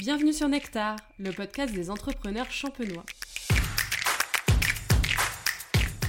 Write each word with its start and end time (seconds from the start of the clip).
Bienvenue 0.00 0.32
sur 0.32 0.48
Nectar, 0.48 0.96
le 1.18 1.30
podcast 1.30 1.74
des 1.74 1.90
entrepreneurs 1.90 2.50
champenois. 2.50 3.04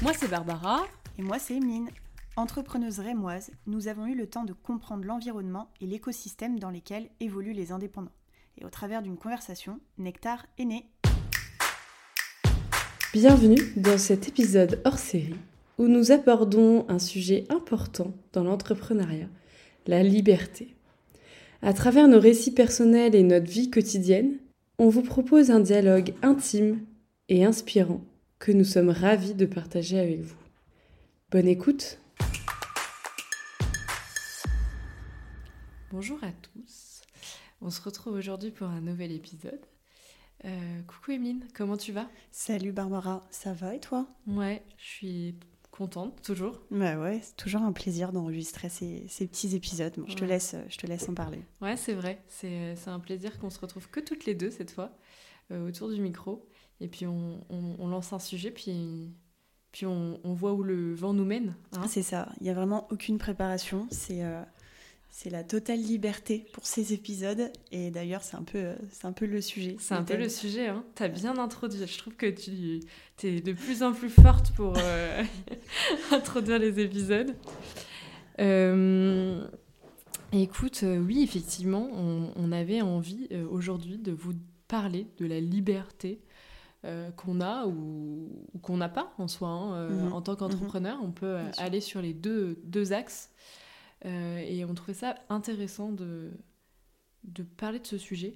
Moi 0.02 0.14
c'est 0.18 0.30
Barbara. 0.30 0.86
Et 1.20 1.22
moi 1.22 1.40
c'est 1.40 1.56
Emeline. 1.56 1.90
Entrepreneuse 2.38 3.00
rémoise, 3.00 3.52
nous 3.68 3.90
avons 3.90 4.06
eu 4.06 4.16
le 4.16 4.28
temps 4.28 4.46
de 4.46 4.54
comprendre 4.54 5.04
l'environnement 5.04 5.68
et 5.82 5.88
l'écosystème 5.88 6.58
dans 6.58 6.70
lesquels 6.70 7.10
évoluent 7.20 7.52
les 7.52 7.74
indépendants. 7.74 8.14
Et 8.58 8.64
au 8.64 8.70
travers 8.70 9.02
d'une 9.02 9.18
conversation, 9.18 9.82
Nectar 9.98 10.46
est 10.58 10.64
né. 10.64 10.86
Bienvenue 13.12 13.74
dans 13.76 13.98
cet 13.98 14.30
épisode 14.30 14.82
hors 14.86 15.00
série 15.00 15.36
où 15.78 15.90
nous 15.90 16.14
abordons 16.14 16.86
un 16.88 17.00
sujet 17.00 17.44
important 17.50 18.14
dans 18.32 18.46
l'entrepreneuriat, 18.46 19.28
la 19.86 20.02
liberté. 20.02 20.78
À 21.64 21.74
travers 21.74 22.08
nos 22.08 22.20
récits 22.20 22.56
personnels 22.56 23.14
et 23.14 23.22
notre 23.22 23.46
vie 23.46 23.70
quotidienne, 23.70 24.40
on 24.80 24.90
vous 24.90 25.04
propose 25.04 25.52
un 25.52 25.60
dialogue 25.60 26.16
intime 26.24 26.84
et 27.30 27.46
inspirant 27.46 28.02
que 28.40 28.52
nous 28.52 28.64
sommes 28.64 28.90
ravis 28.90 29.36
de 29.36 29.46
partager 29.46 30.00
avec 30.00 30.22
vous. 30.22 30.36
Bonne 31.30 31.48
écoute 31.48 32.00
Bonjour 35.92 36.18
à 36.24 36.32
tous, 36.32 37.02
on 37.62 37.70
se 37.70 37.82
retrouve 37.82 38.16
aujourd'hui 38.16 38.50
pour 38.50 38.68
un 38.68 38.82
nouvel 38.82 39.12
épisode. 39.12 39.62
Euh, 40.46 40.82
coucou 40.88 41.12
Emeline, 41.12 41.46
comment 41.54 41.78
tu 41.78 41.92
vas? 41.92 42.10
Salut 42.32 42.72
Barbara, 42.72 43.22
ça 43.30 43.54
va 43.54 43.76
et 43.76 43.80
toi? 43.80 44.08
Ouais, 44.26 44.64
je 44.78 44.86
suis 44.86 45.36
contente, 45.82 46.22
toujours. 46.22 46.62
Bah 46.70 47.00
ouais, 47.00 47.22
c'est 47.24 47.36
toujours 47.38 47.64
un 47.64 47.72
plaisir 47.72 48.12
d'enregistrer 48.12 48.70
ces, 48.70 49.08
petits 49.10 49.56
épisodes. 49.56 49.94
je, 50.08 50.14
te 50.14 50.24
laisse, 50.24 50.56
je 50.70 50.78
te 50.78 50.86
laisse 50.86 51.10
en 51.10 51.16
parler. 51.16 51.44
Ouais, 51.60 51.76
c'est 51.76 51.94
vrai. 51.94 52.22
C'est 52.28 52.76
un 52.86 53.00
plaisir 53.00 53.40
qu'on 53.40 53.50
se 53.50 53.60
retrouve 53.60 53.90
que 53.90 54.00
toutes 54.00 54.26
les 54.26 54.36
deux 54.36 54.52
cette 54.52 54.70
fois, 54.70 54.92
euh, 55.50 55.68
autour 55.68 55.90
du 55.90 56.00
micro. 56.00 56.48
Et 56.82 56.88
puis 56.88 57.08
on, 57.08 57.44
on, 57.50 57.88
lance 57.88 58.14
un 58.14 58.20
sujet, 58.20 58.52
puis, 58.52 59.12
puis 59.72 59.88
on, 59.88 60.20
on, 60.24 60.34
voit 60.34 60.54
où 60.54 60.62
le 60.62 60.94
vent 60.94 61.14
nous 61.14 61.26
mène. 61.26 61.56
Hein. 61.74 61.88
c'est 61.88 62.04
ça. 62.04 62.30
Il 62.40 62.44
n'y 62.44 62.52
a 62.52 62.54
vraiment 62.54 62.88
aucune 62.92 63.18
préparation. 63.18 63.88
C'est 63.90 64.24
euh, 64.24 64.44
c'est 65.14 65.30
la 65.30 65.44
totale 65.44 65.82
liberté 65.82 66.46
pour 66.54 66.66
ces 66.66 66.94
épisodes. 66.94 67.52
Et 67.74 67.92
d'ailleurs, 67.92 68.24
c'est 68.24 68.38
un, 68.38 68.44
peu, 68.44 68.72
un 69.04 69.12
peu 69.12 69.26
le 69.26 69.42
sujet. 69.42 69.76
C'est 69.78 69.94
un 69.94 70.04
peu 70.04 70.16
le 70.16 70.30
sujet. 70.30 70.68
Hein. 70.68 70.86
Tu 70.96 71.04
as 71.04 71.10
bien 71.10 71.38
introduit. 71.38 71.86
Je 71.86 71.98
trouve 71.98 72.16
que 72.16 72.28
tu 72.28 72.80
es 73.22 73.42
de 73.42 73.52
plus 73.52 73.84
en 73.84 73.92
plus 73.92 74.10
forte 74.10 74.54
pour 74.54 74.74
euh, 74.78 75.24
introduire 76.12 76.60
les 76.60 76.80
épisodes. 76.80 77.36
Euh, 78.40 79.46
écoute, 80.32 80.80
euh, 80.84 80.98
oui, 80.98 81.22
effectivement, 81.24 81.90
on, 81.94 82.52
avait 82.54 82.82
envie 82.82 83.28
aujourd'hui 83.50 83.98
de 83.98 84.14
vous 84.14 84.34
parler 84.70 85.08
de 85.18 85.26
la 85.26 85.42
liberté 85.42 86.22
qu'on 87.18 87.42
a 87.42 87.68
ou, 87.68 88.30
qu'on 88.62 88.78
n'a 88.78 88.90
pas 88.90 89.14
en 89.18 89.28
soi. 89.28 89.50
Hein, 89.50 89.90
mhm. 89.90 90.14
En 90.14 90.22
tant 90.22 90.38
qu'entrepreneur, 90.38 91.00
on 91.04 91.12
peut 91.12 91.38
aller 91.58 91.82
sur 91.82 92.02
les 92.02 92.14
deux, 92.14 92.62
deux 92.64 92.94
axes. 92.94 93.30
Euh, 94.06 94.38
et 94.40 94.66
on 94.66 94.74
trouvait 94.74 94.94
ça 94.94 95.16
intéressant 95.30 95.92
de, 95.92 96.32
de 97.24 97.44
parler 97.44 97.80
de 97.80 97.88
ce 97.88 97.98
sujet. 97.98 98.36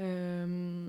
Euh, 0.00 0.88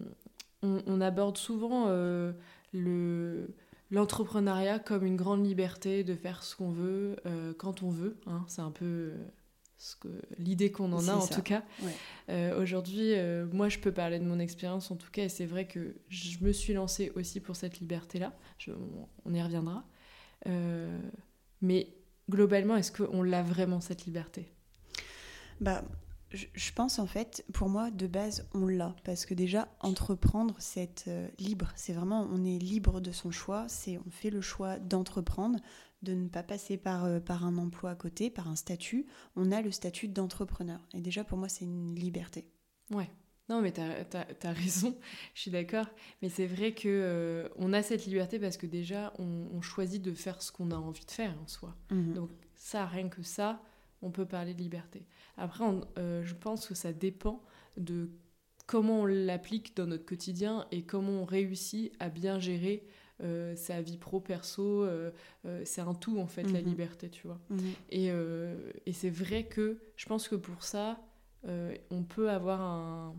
on, 0.62 1.02
aborde 1.02 1.38
souvent 1.38 1.86
euh, 1.88 2.34
le 2.74 3.54
l'entrepreneuriat 3.92 4.80
comme 4.80 5.06
une 5.06 5.16
grande 5.16 5.46
liberté 5.46 6.04
de 6.04 6.16
faire 6.16 6.42
ce 6.42 6.56
qu'on 6.56 6.72
veut 6.72 7.18
quand 7.60 7.84
on 7.84 7.92
veut. 7.92 8.18
Hein. 8.26 8.44
C'est 8.48 8.64
un 8.64 8.72
peu 8.72 9.14
l'idée 10.40 10.72
qu'on 10.72 10.92
en 10.92 11.08
a 11.08 11.14
en 11.14 11.28
tout 11.28 11.44
cas. 11.44 11.64
Aujourd'hui, 12.58 13.14
moi 13.54 13.70
je 13.70 13.78
peux 13.78 13.92
parler 13.92 14.18
de 14.18 14.26
mon 14.26 14.40
expérience 14.40 14.90
en 14.90 14.96
tout 14.96 15.12
cas 15.12 15.26
et 15.26 15.30
c'est 15.30 15.46
vrai 15.46 15.68
que 15.68 15.96
je 16.10 16.44
me 16.44 16.52
suis 16.52 16.74
lancée 16.74 17.12
aussi 17.16 17.40
pour 17.40 17.56
cette 17.56 17.80
liberté-là. 17.80 18.34
On 19.24 19.34
y 19.36 19.42
reviendra. 19.42 19.86
mais 21.62 21.90
globalement, 22.30 22.76
est-ce 22.76 22.92
qu'on 22.92 23.24
l'a 23.24 23.44
vraiment 23.44 23.82
cette 23.82 24.06
liberté? 24.06 24.52
Bah, 25.62 25.84
je 26.32 26.72
pense 26.74 27.00
en 27.00 27.08
fait, 27.08 27.46
pour 27.54 27.70
moi, 27.70 27.92
de 27.92 28.08
base, 28.08 28.48
on 28.54 28.68
l'a. 28.68 28.96
Parce 29.04 29.26
que 29.26 29.34
déjà, 29.34 29.68
entreprendre, 29.80 30.56
c'est 30.60 30.82
être 30.82 31.06
euh, 31.08 31.28
libre. 31.40 31.72
C'est 31.76 31.94
vraiment, 31.94 32.28
on 32.32 32.44
est 32.44 32.58
libre 32.58 33.00
de 33.00 33.12
son 33.12 33.32
choix. 33.32 33.66
C'est, 33.68 33.98
on 33.98 34.12
fait 34.12 34.30
le 34.30 34.42
choix 34.42 34.80
d'entreprendre, 34.80 35.60
de 36.02 36.14
ne 36.14 36.28
pas 36.28 36.44
passer 36.44 36.78
par, 36.78 37.06
euh, 37.06 37.20
par 37.20 37.46
un 37.46 37.58
emploi 37.58 37.92
à 37.92 37.96
côté, 37.96 38.30
par 38.30 38.48
un 38.48 38.56
statut. 38.56 39.06
On 39.36 39.52
a 39.52 39.62
le 39.62 39.72
statut 39.72 40.08
d'entrepreneur. 40.08 40.80
Et 40.94 41.02
déjà, 41.02 41.24
pour 41.24 41.38
moi, 41.38 41.50
c'est 41.50 41.66
une 41.66 41.96
liberté. 41.96 42.50
Ouais. 42.92 43.10
Non, 43.48 43.62
mais 43.62 43.72
tu 43.72 43.82
as, 43.82 44.52
raison, 44.52 44.98
je 45.36 45.42
suis 45.42 45.52
d'accord. 45.52 45.86
Mais 46.22 46.30
c'est 46.30 46.48
vrai 46.48 46.74
que 46.74 46.88
euh, 46.88 47.48
on 47.58 47.74
a 47.74 47.84
cette 47.84 48.06
liberté 48.06 48.40
parce 48.40 48.58
que 48.58 48.66
déjà, 48.66 49.14
on, 49.20 49.62
choisit 49.62 50.02
de 50.02 50.14
faire 50.14 50.42
ce 50.42 50.52
qu'on 50.52 50.72
a 50.72 50.76
envie 50.76 51.06
de 51.06 51.12
faire 51.12 51.34
en 51.44 51.48
soi. 51.48 51.76
Mhm. 51.92 52.14
Donc 52.14 52.30
ça, 52.56 52.86
rien 52.86 53.10
que 53.10 53.24
ça, 53.24 53.62
on 54.02 54.12
peut 54.12 54.26
parler 54.26 54.54
de 54.54 54.62
liberté. 54.62 55.06
Après, 55.38 55.64
euh, 55.98 56.24
je 56.24 56.34
pense 56.34 56.68
que 56.68 56.76
ça 56.76 56.94
dépend 56.94 57.42
de 57.78 58.10
comment 58.68 59.02
on 59.02 59.06
l'applique 59.06 59.76
dans 59.76 59.86
notre 59.86 60.06
quotidien 60.06 60.66
et 60.72 60.84
comment 60.84 61.22
on 61.22 61.26
réussit 61.26 61.94
à 62.00 62.10
bien 62.10 62.40
gérer 62.40 62.88
euh, 63.22 63.56
sa 63.56 63.82
vie 63.82 63.98
pro 63.98 64.20
perso 64.20 64.88
c'est 65.64 65.82
un 65.82 65.94
tout 65.94 66.20
en 66.20 66.28
fait 66.28 66.44
la 66.44 66.62
mhm. 66.62 66.68
liberté 66.68 67.10
tu 67.10 67.28
vois 67.28 67.40
mhm. 67.50 67.74
et, 67.90 68.10
et 68.86 68.94
c'est 68.94 69.10
vrai 69.10 69.46
que 69.46 69.80
je 69.96 70.06
pense 70.08 70.28
que 70.28 70.36
pour 70.36 70.64
ça 70.64 71.00
on 71.44 72.04
peut 72.04 72.32
avoir 72.32 72.60
un 72.60 73.16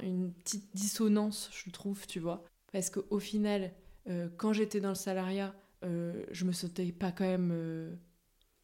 une 0.00 0.32
petite 0.32 0.74
dissonance, 0.74 1.50
je 1.52 1.70
trouve, 1.70 2.06
tu 2.06 2.20
vois. 2.20 2.44
Parce 2.72 2.90
qu'au 2.90 3.18
final, 3.18 3.72
euh, 4.08 4.28
quand 4.36 4.52
j'étais 4.52 4.80
dans 4.80 4.90
le 4.90 4.94
salariat, 4.94 5.54
euh, 5.84 6.24
je 6.30 6.44
me 6.44 6.52
sentais 6.52 6.92
pas 6.92 7.12
quand 7.12 7.24
même 7.24 7.50
euh, 7.52 7.94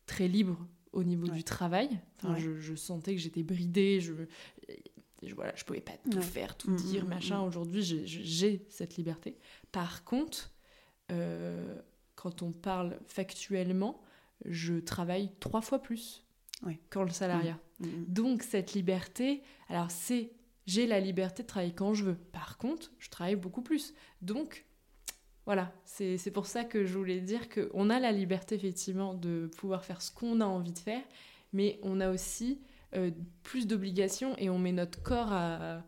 très 0.07 0.29
libre 0.29 0.67
au 0.93 1.05
niveau 1.05 1.29
du 1.29 1.45
travail. 1.45 2.01
Enfin, 2.17 2.37
je, 2.37 2.75
sentais 2.75 3.15
que 3.15 3.21
j'étais 3.21 3.43
bridée, 3.43 4.01
je, 4.01 4.13
je, 5.23 5.35
voilà, 5.35 5.53
je 5.55 5.65
pouvais 5.65 5.81
pas 5.81 5.97
tout 6.11 6.23
faire, 6.23 6.57
tout 6.57 6.71
mm, 6.71 6.77
dire, 6.77 7.05
mm, 7.05 7.09
machin. 7.09 7.39
Mm. 7.39 7.47
Aujourd'hui, 7.47 7.83
j'ai 7.83 8.67
cette 8.69 8.97
liberté. 8.97 9.39
Par 9.73 10.05
contre, 10.05 10.53
quand 12.15 12.43
on 12.43 12.53
parle 12.53 12.99
factuellement, 13.07 14.03
je 14.45 14.75
travaille 14.75 15.31
trois 15.41 15.61
fois 15.61 15.81
plus 15.81 16.25
qu'en 16.91 17.05
le 17.05 17.11
salariat. 17.11 17.59
Donc 18.09 18.43
cette 18.43 18.75
liberté, 18.75 19.43
alors 19.69 19.91
c'est 19.91 20.33
j'ai 20.71 20.87
la 20.87 21.01
liberté 21.01 21.43
de 21.43 21.49
travailler 21.49 21.75
quand 21.75 21.95
je 21.95 22.05
veux. 22.05 22.15
Par 22.15 22.57
contre, 22.57 22.93
je 23.01 23.11
travaille 23.11 23.35
beaucoup 23.35 23.61
plus. 23.61 23.93
Donc, 24.23 24.67
voilà, 25.45 25.73
c'est 25.85 26.31
pour 26.31 26.47
ça 26.47 26.63
que 26.63 26.85
je 26.85 26.97
voulais 26.97 27.21
dire 27.21 27.49
qu'on 27.49 27.91
a 27.91 27.99
la 27.99 28.13
liberté 28.13 28.55
effectivement 28.55 29.15
de 29.15 29.51
pouvoir 29.57 29.85
faire 29.85 30.01
ce 30.01 30.13
qu'on 30.13 30.41
a 30.41 30.45
envie 30.45 30.73
de 30.73 30.79
faire, 30.79 31.03
mais 31.53 31.81
on 31.83 32.01
a 32.01 32.09
aussi 32.09 32.61
euh, 32.95 33.11
plus 33.43 33.67
d'obligations 33.67 34.37
et 34.39 34.49
on 34.49 34.59
met 34.61 34.71
notre 34.71 35.03
corps 35.03 35.33
à, 35.33 35.83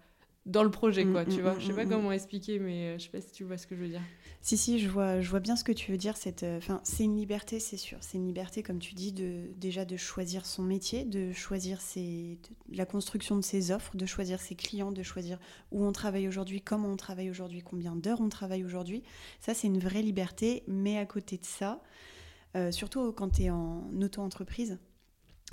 dans 0.44 0.64
le 0.64 0.70
projet, 0.70 1.04
quoi, 1.04 1.24
mm, 1.24 1.28
tu 1.28 1.38
mm, 1.38 1.42
vois. 1.42 1.54
Mm, 1.54 1.60
je 1.60 1.66
sais 1.66 1.72
pas 1.72 1.86
comment 1.86 2.10
expliquer, 2.10 2.58
mais 2.58 2.88
euh, 2.88 2.98
je 2.98 3.04
sais 3.04 3.10
pas 3.10 3.20
si 3.20 3.30
tu 3.30 3.44
vois 3.44 3.56
ce 3.56 3.66
que 3.66 3.76
je 3.76 3.80
veux 3.80 3.88
dire. 3.88 4.02
Si, 4.40 4.56
si, 4.56 4.80
je 4.80 4.88
vois, 4.88 5.20
je 5.20 5.30
vois 5.30 5.38
bien 5.38 5.54
ce 5.54 5.62
que 5.62 5.70
tu 5.70 5.92
veux 5.92 5.96
dire. 5.96 6.14
Euh, 6.42 6.58
enfin, 6.58 6.80
c'est 6.82 7.04
une 7.04 7.16
liberté, 7.16 7.60
c'est 7.60 7.76
sûr. 7.76 7.98
C'est 8.00 8.18
une 8.18 8.26
liberté, 8.26 8.64
comme 8.64 8.80
tu 8.80 8.94
dis, 8.94 9.12
de, 9.12 9.52
déjà 9.56 9.84
de 9.84 9.96
choisir 9.96 10.44
son 10.44 10.62
métier, 10.64 11.04
de 11.04 11.32
choisir 11.32 11.80
ses, 11.80 12.38
la 12.72 12.84
construction 12.84 13.36
de 13.36 13.42
ses 13.42 13.70
offres, 13.70 13.96
de 13.96 14.04
choisir 14.04 14.40
ses 14.40 14.56
clients, 14.56 14.90
de 14.90 15.04
choisir 15.04 15.38
où 15.70 15.84
on 15.84 15.92
travaille 15.92 16.26
aujourd'hui, 16.26 16.60
comment 16.60 16.88
on 16.88 16.96
travaille 16.96 17.30
aujourd'hui, 17.30 17.62
combien 17.62 17.94
d'heures 17.94 18.20
on 18.20 18.28
travaille 18.28 18.64
aujourd'hui. 18.64 19.04
Ça, 19.40 19.54
c'est 19.54 19.68
une 19.68 19.78
vraie 19.78 20.02
liberté. 20.02 20.64
Mais 20.66 20.98
à 20.98 21.06
côté 21.06 21.38
de 21.38 21.44
ça, 21.44 21.80
euh, 22.56 22.72
surtout 22.72 23.12
quand 23.12 23.30
tu 23.30 23.42
es 23.42 23.50
en 23.50 23.84
auto-entreprise, 24.00 24.78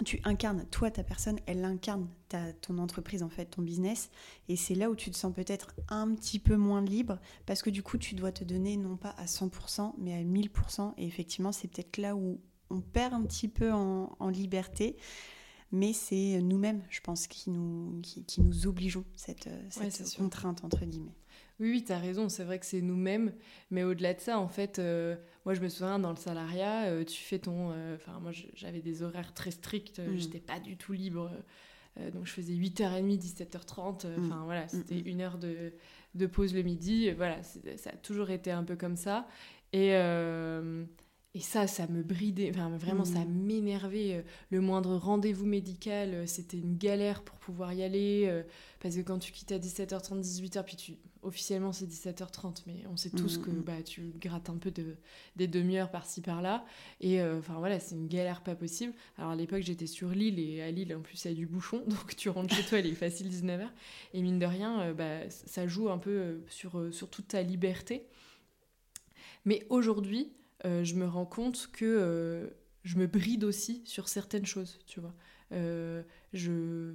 tu 0.04 0.20
incarnes, 0.24 0.66
toi, 0.72 0.92
ta 0.92 1.04
personne, 1.04 1.40
elle 1.46 1.64
incarne 1.66 2.08
ta, 2.28 2.54
ton 2.54 2.78
entreprise, 2.78 3.24
en 3.24 3.30
fait, 3.30 3.46
ton 3.46 3.62
business. 3.62 4.10
Et 4.48 4.56
c'est 4.56 4.76
là 4.76 4.90
où 4.90 4.96
tu 4.96 5.12
te 5.12 5.16
sens 5.16 5.34
peut-être 5.34 5.74
un 5.90 6.14
petit 6.16 6.40
peu 6.40 6.56
moins 6.56 6.82
libre, 6.82 7.20
parce 7.46 7.62
que 7.62 7.70
du 7.70 7.84
coup, 7.84 7.98
tu 7.98 8.16
dois 8.16 8.32
te 8.32 8.44
donner 8.44 8.78
non 8.78 8.98
pas 8.98 9.16
à 9.18 9.26
100%, 9.26 9.94
mais 9.98 10.14
à 10.14 10.24
1000%. 10.24 10.94
Et 10.98 11.06
effectivement, 11.06 11.52
c'est 11.52 11.68
peut-être 11.68 11.98
là 11.98 12.16
où 12.16 12.40
on 12.70 12.82
perd 12.82 13.14
un 13.14 13.24
petit 13.24 13.48
peu 13.48 13.72
en, 13.72 14.30
liberté. 14.30 14.98
Mais 15.72 15.94
c'est 15.94 16.42
nous-mêmes, 16.42 16.84
je 16.90 17.00
pense, 17.02 17.28
qui 17.28 17.52
nous, 17.52 18.02
qui, 18.02 18.42
nous 18.42 18.66
obligeons 18.66 19.06
cette, 19.16 19.50
cette 19.70 20.16
contrainte, 20.18 20.64
entre 20.64 20.84
guillemets. 20.84 21.16
Oui, 21.60 21.72
oui, 21.72 21.84
tu 21.84 21.92
as 21.92 22.00
raison, 22.00 22.30
c'est 22.30 22.46
vrai 22.46 22.58
que 22.58 22.66
c'est 22.66 22.82
nous-mêmes, 22.82 23.34
mais 23.70 23.84
au-delà 23.84 24.14
de 24.14 24.22
ça, 24.22 24.40
en 24.40 24.48
fait, 24.48 24.80
euh, 24.80 25.18
moi 25.50 25.56
je 25.56 25.62
me 25.62 25.68
souviens 25.68 25.98
dans 25.98 26.12
le 26.12 26.16
salariat, 26.16 26.84
euh, 26.90 27.04
tu 27.04 27.20
fais 27.24 27.40
ton. 27.40 27.72
Euh, 27.72 27.96
enfin, 27.96 28.20
moi 28.20 28.30
j'avais 28.54 28.82
des 28.82 29.02
horaires 29.02 29.34
très 29.34 29.50
stricts, 29.50 30.00
je 30.06 30.12
mm. 30.12 30.18
j'étais 30.20 30.40
pas 30.40 30.60
du 30.60 30.78
tout 30.78 30.94
libre, 30.94 31.32
donc 32.14 32.28
je 32.28 32.32
faisais 32.32 32.54
8h30, 32.54 33.18
17h30, 33.18 34.06
mm. 34.06 34.26
enfin 34.26 34.44
voilà, 34.46 34.66
mm, 34.66 34.70
c'était 34.70 35.00
une 35.00 35.22
heure 35.22 35.40
de, 35.40 35.74
de, 36.14 36.28
pause 36.28 36.54
le 36.54 36.62
midi, 36.62 37.10
voilà, 37.14 37.42
ça 37.42 37.90
a 37.90 37.98
toujours 37.98 38.30
été 38.30 38.52
un 38.52 38.64
peu 38.64 38.76
comme 38.76 38.96
ça. 38.96 39.28
Et, 39.74 39.90
et 41.36 41.42
ça, 41.42 41.68
ça 41.68 41.86
me 41.88 42.02
bridait, 42.02 42.50
enfin, 42.50 42.76
vraiment, 42.76 43.06
ça 43.06 43.20
Mhm. 43.24 43.46
m'énervait. 43.46 44.16
euh, 44.16 44.22
Le 44.50 44.62
moindre 44.62 44.96
rendez-vous 44.98 45.46
médical, 45.46 46.14
euh, 46.16 46.26
c'était 46.26 46.58
une 46.58 46.76
galère 46.76 47.24
pour 47.24 47.38
pouvoir 47.38 47.72
y 47.74 47.84
aller. 47.84 48.26
euh, 48.28 48.42
Parce 48.80 48.96
que 48.96 49.02
quand 49.02 49.20
tu 49.20 49.32
quittes 49.32 49.52
à 49.52 49.60
17h30, 49.60 50.22
18h, 50.22 50.64
puis 50.66 50.76
tu... 50.76 50.98
officiellement 51.22 51.72
c'est 51.74 51.86
17h30, 51.86 52.64
mais 52.66 52.84
on 52.90 52.96
sait 52.98 53.10
tous 53.12 53.38
Mhm. 53.38 53.44
que 53.46 53.52
bah, 53.52 53.84
tu 53.84 54.14
grattes 54.20 54.50
un 54.50 54.58
peu 54.58 54.72
de... 54.72 54.96
des 55.36 55.48
demi-heures 55.48 55.92
par-ci 55.92 56.22
par-là. 56.22 56.66
Et 57.02 57.22
euh, 57.22 57.38
enfin 57.40 57.60
voilà, 57.60 57.80
c'est 57.80 57.94
une 57.96 58.08
galère 58.08 58.42
pas 58.42 58.56
possible. 58.56 58.94
Alors 59.18 59.30
à 59.32 59.36
l'époque, 59.36 59.62
j'étais 59.62 59.86
sur 59.88 60.10
Lille, 60.10 60.40
et 60.40 60.62
à 60.64 60.72
Lille, 60.72 60.96
en 60.96 61.02
plus, 61.02 61.26
il 61.26 61.28
y 61.28 61.32
a 61.32 61.36
du 61.36 61.46
bouchon. 61.46 61.84
Donc 61.88 62.16
tu 62.16 62.30
rentres 62.30 62.56
chez 62.56 62.64
toi, 62.64 62.80
il 62.80 62.88
est 62.88 62.96
facile 62.96 63.30
19h. 63.30 63.72
Et 64.16 64.22
mine 64.24 64.40
de 64.40 64.46
rien, 64.48 64.82
euh, 64.82 64.94
bah, 64.96 65.30
ça 65.30 65.68
joue 65.68 65.90
un 65.92 66.00
peu 66.00 66.42
sur, 66.48 66.92
sur 66.92 67.08
toute 67.10 67.28
ta 67.28 67.44
liberté. 67.44 68.08
Mais 69.46 69.66
aujourd'hui, 69.70 70.32
euh, 70.66 70.84
je 70.84 70.96
me 70.96 71.08
rends 71.08 71.26
compte 71.26 71.70
que 71.72 71.86
euh, 71.86 72.48
je 72.84 72.98
me 72.98 73.08
bride 73.08 73.44
aussi 73.44 73.82
sur 73.86 74.08
certaines 74.08 74.46
choses, 74.46 74.80
tu 74.86 75.00
vois. 75.00 75.14
Euh, 75.52 76.04
je, 76.34 76.94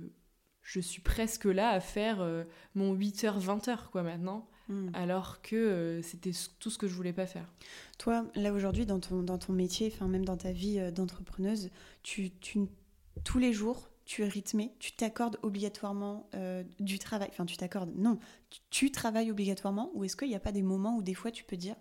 je 0.62 0.80
suis 0.80 1.02
presque 1.02 1.44
là 1.44 1.70
à 1.70 1.80
faire 1.80 2.26
mon 2.74 2.94
8h, 2.94 3.40
20h, 3.40 3.90
quoi, 3.90 4.02
maintenant, 4.02 4.48
Mm. 4.66 4.88
alors 4.94 5.42
que 5.42 6.00
c'était 6.02 6.30
tout 6.58 6.70
ce 6.70 6.78
que 6.78 6.88
je 6.88 6.94
voulais 6.94 7.12
pas 7.12 7.26
faire. 7.26 7.52
Toi, 7.98 8.24
là 8.34 8.50
aujourd'hui, 8.50 8.86
dans 8.86 8.98
ton, 8.98 9.22
dans 9.22 9.36
ton 9.36 9.52
métier, 9.52 9.92
enfin 9.92 10.08
même 10.08 10.24
dans 10.24 10.38
ta 10.38 10.52
vie 10.52 10.80
d'entrepreneuse, 10.90 11.68
tu, 12.02 12.30
tu, 12.30 12.60
tous 13.24 13.38
les 13.38 13.52
jours, 13.52 13.90
tu 14.04 14.22
es 14.22 14.28
rythmée, 14.28 14.72
tu 14.78 14.92
t'accordes 14.92 15.38
obligatoirement 15.42 16.28
euh, 16.34 16.62
du 16.78 16.98
travail. 16.98 17.28
Enfin, 17.32 17.46
tu 17.46 17.56
t'accordes, 17.56 17.92
non, 17.96 18.18
tu, 18.50 18.60
tu 18.70 18.90
travailles 18.90 19.30
obligatoirement 19.30 19.90
ou 19.94 20.04
est-ce 20.04 20.16
qu'il 20.16 20.28
n'y 20.28 20.34
a 20.34 20.40
pas 20.40 20.52
des 20.52 20.62
moments 20.62 20.96
où 20.96 21.02
des 21.02 21.14
fois 21.14 21.30
tu 21.30 21.44
peux 21.44 21.56
dire, 21.56 21.76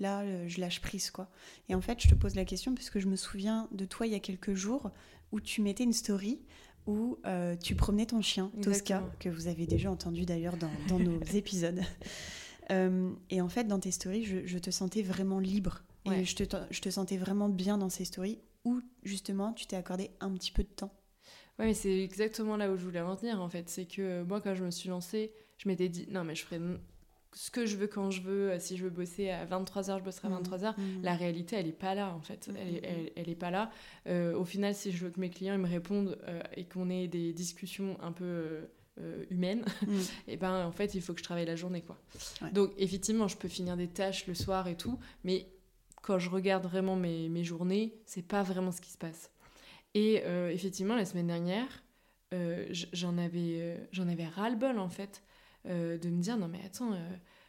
là, 0.00 0.20
euh, 0.22 0.48
je 0.48 0.60
lâche 0.60 0.80
prise, 0.80 1.10
quoi. 1.10 1.28
Et 1.68 1.74
en 1.74 1.80
fait, 1.80 2.00
je 2.02 2.08
te 2.08 2.14
pose 2.14 2.34
la 2.34 2.44
question 2.44 2.74
parce 2.74 2.90
que 2.90 3.00
je 3.00 3.06
me 3.06 3.16
souviens 3.16 3.68
de 3.72 3.84
toi 3.84 4.06
il 4.06 4.12
y 4.12 4.16
a 4.16 4.20
quelques 4.20 4.54
jours 4.54 4.90
où 5.32 5.40
tu 5.40 5.62
mettais 5.62 5.84
une 5.84 5.92
story 5.92 6.40
où 6.86 7.18
euh, 7.26 7.54
tu 7.56 7.74
promenais 7.76 8.06
ton 8.06 8.20
chien, 8.22 8.50
Tosca, 8.56 8.70
Exactement. 8.70 9.10
que 9.20 9.28
vous 9.28 9.46
avez 9.46 9.66
déjà 9.66 9.90
entendu 9.90 10.24
d'ailleurs 10.24 10.56
dans, 10.56 10.70
dans 10.88 10.98
nos 10.98 11.20
épisodes. 11.34 11.80
Euh, 12.70 13.12
et 13.30 13.40
en 13.40 13.48
fait, 13.48 13.64
dans 13.64 13.78
tes 13.78 13.90
stories, 13.92 14.24
je, 14.24 14.46
je 14.46 14.58
te 14.58 14.70
sentais 14.70 15.02
vraiment 15.02 15.38
libre. 15.38 15.82
Ouais. 16.06 16.20
Et 16.20 16.24
je 16.24 16.34
te, 16.34 16.56
je 16.70 16.80
te 16.80 16.90
sentais 16.90 17.16
vraiment 17.16 17.48
bien 17.48 17.78
dans 17.78 17.88
ces 17.88 18.04
stories 18.04 18.38
où, 18.64 18.80
justement, 19.04 19.52
tu 19.52 19.66
t'es 19.66 19.76
accordé 19.76 20.10
un 20.20 20.32
petit 20.32 20.50
peu 20.50 20.62
de 20.64 20.68
temps. 20.68 20.92
Ouais, 21.58 21.66
mais 21.66 21.74
c'est 21.74 22.00
exactement 22.02 22.56
là 22.56 22.70
où 22.72 22.76
je 22.76 22.84
voulais 22.84 23.00
en 23.00 23.14
venir, 23.14 23.40
en 23.40 23.48
fait. 23.48 23.68
C'est 23.68 23.84
que 23.84 24.22
moi, 24.24 24.40
quand 24.40 24.54
je 24.54 24.64
me 24.64 24.70
suis 24.70 24.88
lancée, 24.88 25.32
je 25.58 25.68
m'étais 25.68 25.88
dit, 25.88 26.06
non, 26.10 26.24
mais 26.24 26.34
je 26.34 26.44
ferai 26.44 26.58
ce 27.34 27.50
que 27.50 27.64
je 27.66 27.76
veux 27.76 27.86
quand 27.86 28.10
je 28.10 28.20
veux. 28.22 28.50
Euh, 28.52 28.58
Si 28.58 28.76
je 28.76 28.84
veux 28.84 28.90
bosser 28.90 29.30
à 29.30 29.44
23h, 29.46 29.98
je 29.98 30.04
bosserai 30.04 30.28
à 30.28 30.30
23h. 30.30 30.74
Mhm. 30.78 31.02
La 31.02 31.14
réalité, 31.14 31.56
elle 31.56 31.66
est 31.66 31.72
pas 31.72 31.94
là, 31.94 32.12
en 32.14 32.20
fait. 32.20 32.48
Elle, 32.48 32.56
est, 32.76 32.80
Mhm. 32.80 32.80
elle, 32.84 33.12
elle 33.16 33.28
est 33.28 33.34
pas 33.34 33.50
là. 33.50 33.70
Euh, 34.06 34.34
au 34.36 34.44
final, 34.44 34.74
si 34.74 34.92
je 34.92 35.04
veux 35.04 35.10
que 35.10 35.20
mes 35.20 35.30
clients 35.30 35.54
ils 35.54 35.60
me 35.60 35.68
répondent 35.68 36.18
euh, 36.28 36.40
et 36.56 36.64
qu'on 36.64 36.90
ait 36.90 37.08
des 37.08 37.32
discussions 37.32 37.96
un 38.02 38.12
peu 38.12 38.68
euh, 39.00 39.24
humaines, 39.30 39.64
et 40.28 40.36
ben 40.36 40.66
en 40.66 40.72
fait, 40.72 40.94
il 40.94 41.00
faut 41.00 41.14
que 41.14 41.18
je 41.20 41.24
travaille 41.24 41.46
la 41.46 41.56
journée, 41.56 41.80
quoi. 41.82 41.98
Ouais. 42.42 42.50
Donc, 42.50 42.72
effectivement, 42.76 43.26
je 43.28 43.36
peux 43.38 43.48
finir 43.48 43.76
des 43.76 43.88
tâches 43.88 44.26
le 44.26 44.34
soir 44.34 44.68
et 44.68 44.76
tout, 44.76 44.98
mais 45.24 45.46
quand 46.02 46.18
je 46.18 46.28
regarde 46.28 46.64
vraiment 46.64 46.96
mes, 46.96 47.28
mes 47.30 47.44
journées, 47.44 47.94
c'est 48.04 48.26
pas 48.26 48.42
vraiment 48.42 48.70
ce 48.72 48.80
qui 48.82 48.90
se 48.90 48.98
passe. 48.98 49.30
Et 49.94 50.22
effectivement, 50.50 50.96
la 50.96 51.04
semaine 51.04 51.26
dernière, 51.28 51.82
j'en 52.92 53.18
avais, 53.18 53.78
j'en 53.92 54.08
avais 54.08 54.26
ras-le-bol, 54.26 54.78
en 54.78 54.88
fait, 54.88 55.22
euh, 55.66 55.98
de 55.98 56.08
me 56.08 56.20
dire, 56.20 56.36
non 56.36 56.48
mais 56.48 56.60
attends, 56.64 56.92
euh, 56.92 56.96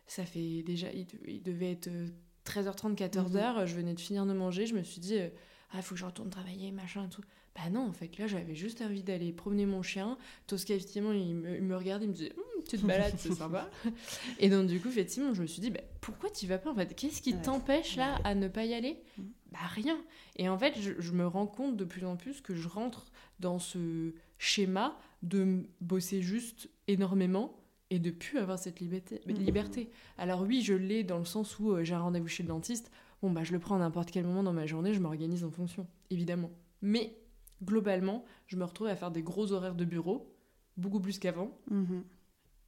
ça 0.07 0.25
fait 0.25 0.63
déjà, 0.63 0.91
il, 0.91 1.05
de- 1.05 1.19
il 1.27 1.41
devait 1.43 1.71
être 1.71 1.87
euh, 1.87 2.07
13h30, 2.45 2.95
14h, 2.95 3.65
je 3.65 3.75
venais 3.75 3.93
de 3.93 3.99
finir 3.99 4.25
de 4.25 4.33
manger, 4.33 4.65
je 4.65 4.75
me 4.75 4.83
suis 4.83 4.99
dit, 5.01 5.17
euh, 5.17 5.29
ah, 5.71 5.77
il 5.77 5.81
faut 5.83 5.95
que 5.95 5.99
je 5.99 6.05
retourne 6.05 6.29
travailler, 6.29 6.71
machin 6.71 7.05
et 7.05 7.09
tout. 7.09 7.21
Bah 7.55 7.69
non, 7.71 7.81
en 7.87 7.93
fait, 7.93 8.17
là, 8.17 8.25
j'avais 8.25 8.55
juste 8.55 8.81
envie 8.81 9.03
d'aller 9.03 9.31
promener 9.31 9.67
mon 9.67 9.83
chien. 9.83 10.17
Tosca, 10.47 10.73
effectivement, 10.73 11.11
il 11.11 11.35
me, 11.35 11.55
il 11.55 11.61
me 11.61 11.75
regardait, 11.77 12.05
il 12.05 12.09
me 12.09 12.13
disait, 12.15 12.33
tu 12.67 12.77
te 12.79 12.85
balades, 12.85 13.13
c'est 13.17 13.31
sympa. 13.33 13.69
Et 14.39 14.49
donc, 14.49 14.65
du 14.67 14.79
coup, 14.81 14.87
effectivement, 14.87 15.33
je 15.35 15.41
me 15.43 15.47
suis 15.47 15.61
dit, 15.61 15.69
bah, 15.69 15.79
pourquoi 16.01 16.31
tu 16.31 16.47
vas 16.47 16.57
pas, 16.57 16.71
en 16.71 16.75
fait? 16.75 16.95
Qu'est-ce 16.95 17.21
qui 17.21 17.33
Ouais. 17.33 17.41
t'empêche, 17.43 17.95
là, 17.95 18.15
à 18.23 18.33
ne 18.33 18.47
pas 18.47 18.65
y 18.65 18.73
aller? 18.73 18.97
Mhm. 19.19 19.31
Bah, 19.51 19.59
rien. 19.69 19.99
Et 20.37 20.49
en 20.49 20.57
fait, 20.57 20.73
je, 20.81 20.93
je 20.99 21.11
me 21.11 21.27
rends 21.27 21.45
compte 21.45 21.77
de 21.77 21.85
plus 21.85 22.05
en 22.05 22.17
plus 22.17 22.41
que 22.41 22.55
je 22.55 22.67
rentre 22.67 23.05
dans 23.39 23.59
ce 23.59 24.13
schéma 24.39 24.99
de 25.21 25.63
bosser 25.79 26.23
juste 26.23 26.69
énormément 26.87 27.55
et 27.93 27.99
de 27.99 28.09
plus 28.09 28.39
avoir 28.39 28.57
cette 28.57 28.79
liberté. 28.79 29.21
Mhm. 29.27 29.35
liberté. 29.35 29.89
Alors 30.17 30.41
oui, 30.41 30.61
je 30.63 30.73
l'ai 30.73 31.03
dans 31.03 31.19
le 31.19 31.25
sens 31.25 31.59
où 31.59 31.71
euh, 31.71 31.83
j'ai 31.83 31.93
un 31.93 31.99
rendez-vous 31.99 32.27
chez 32.27 32.41
le 32.43 32.49
dentiste. 32.49 32.89
Bon, 33.21 33.29
bah, 33.29 33.43
je 33.43 33.51
le 33.53 33.59
prends 33.59 33.75
à 33.75 33.79
n'importe 33.79 34.09
quel 34.11 34.25
moment 34.25 34.41
dans 34.43 34.51
ma 34.53 34.65
journée, 34.65 34.93
je 34.93 34.99
m'organise 34.99 35.43
en 35.43 35.51
fonction, 35.51 35.85
évidemment. 36.09 36.49
Mais 36.81 37.15
globalement, 37.63 38.25
je 38.47 38.57
me 38.57 38.63
retrouve 38.65 38.87
à 38.87 38.95
faire 38.95 39.11
des 39.11 39.21
gros 39.21 39.51
horaires 39.51 39.75
de 39.75 39.85
bureau, 39.85 40.35
beaucoup 40.75 40.99
plus 40.99 41.19
qu'avant, 41.19 41.55
Mhm. 41.69 42.03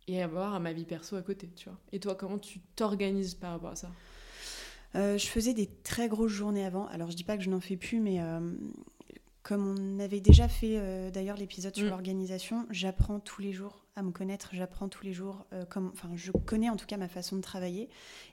et 0.08 0.22
avoir 0.22 0.60
ma 0.60 0.72
vie 0.74 0.86
perso 0.86 1.16
à 1.16 1.22
côté, 1.24 1.50
tu 1.56 1.68
vois. 1.70 1.80
Et 1.92 2.00
toi, 2.00 2.14
comment 2.16 2.38
tu 2.38 2.60
t'organises 2.76 3.34
par 3.34 3.52
rapport 3.52 3.72
à 3.72 3.76
ça? 3.76 3.90
Euh, 4.94 5.18
je 5.18 5.26
faisais 5.28 5.54
des 5.54 5.68
très 5.84 6.08
grosses 6.08 6.32
journées 6.32 6.64
avant. 6.66 6.86
Alors, 6.88 7.10
je 7.12 7.18
dis 7.18 7.24
pas 7.26 7.36
que 7.36 7.44
je 7.44 7.50
n'en 7.50 7.60
fais 7.60 7.76
plus, 7.76 8.00
mais 8.00 8.22
euh, 8.22 8.40
comme 9.46 9.76
on 9.78 10.00
avait 10.00 10.22
déjà 10.22 10.48
fait 10.48 10.80
euh, 10.80 11.12
d'ailleurs 11.12 11.38
l'épisode 11.38 11.76
sur 11.76 11.86
Mm. 11.86 11.90
l'organisation, 11.90 12.66
j'apprends 12.72 13.20
tous 13.20 13.44
les 13.44 13.54
jours 13.54 13.86
à 13.96 14.02
me 14.02 14.10
connaître. 14.10 14.50
J'apprends 14.54 14.90
tous 14.90 15.06
les 15.06 15.14
jours, 15.14 15.46
euh, 15.54 15.66
comme, 15.66 15.92
enfin, 15.94 16.10
je 16.16 16.32
connais 16.32 16.68
en 16.68 16.76
tout 16.76 16.88
cas 16.88 16.98
ma 16.98 17.08
façon 17.08 17.36
de 17.36 17.42
travailler. 17.42 17.88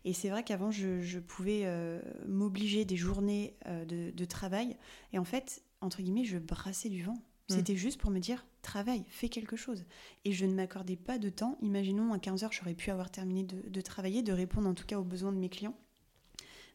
Et 0.07 0.15
c'est 0.15 0.31
vrai 0.31 0.43
qu'avant, 0.43 0.71
je, 0.71 1.03
je 1.03 1.19
pouvais 1.19 1.65
euh, 1.65 2.01
m'obliger 2.27 2.87
des 2.87 2.97
journées 2.97 3.59
de, 3.67 4.11
de 4.11 4.25
travail. 4.25 4.79
Et 5.13 5.19
en 5.19 5.25
fait, 5.25 5.63
entre 5.83 6.01
guillemets, 6.01 6.25
je 6.25 6.39
brassais 6.39 6.89
du 6.89 7.03
vent. 7.03 7.13
Mm. 7.51 7.57
C'était 7.57 7.77
juste 7.77 8.01
pour 8.01 8.11
me 8.11 8.19
dire, 8.19 8.47
travaille, 8.63 9.05
fais 9.09 9.29
quelque 9.29 9.55
chose. 9.57 9.85
Et 10.25 10.33
je 10.33 10.47
ne 10.47 10.55
m'accordais 10.55 10.97
pas 10.97 11.19
de 11.19 11.29
temps. 11.29 11.59
Imaginons 11.61 12.15
à 12.15 12.17
15h, 12.17 12.49
j'aurais 12.53 12.75
pu 12.75 12.91
avoir 12.91 13.11
terminé 13.11 13.43
de, 13.43 13.69
de 13.69 13.81
travailler, 13.83 14.23
de 14.23 14.33
répondre 14.33 14.67
en 14.67 14.73
tout 14.75 14.87
cas 14.87 14.99
aux 14.99 15.05
besoins 15.05 15.33
de 15.33 15.39
mes 15.39 15.51
clients. 15.51 15.77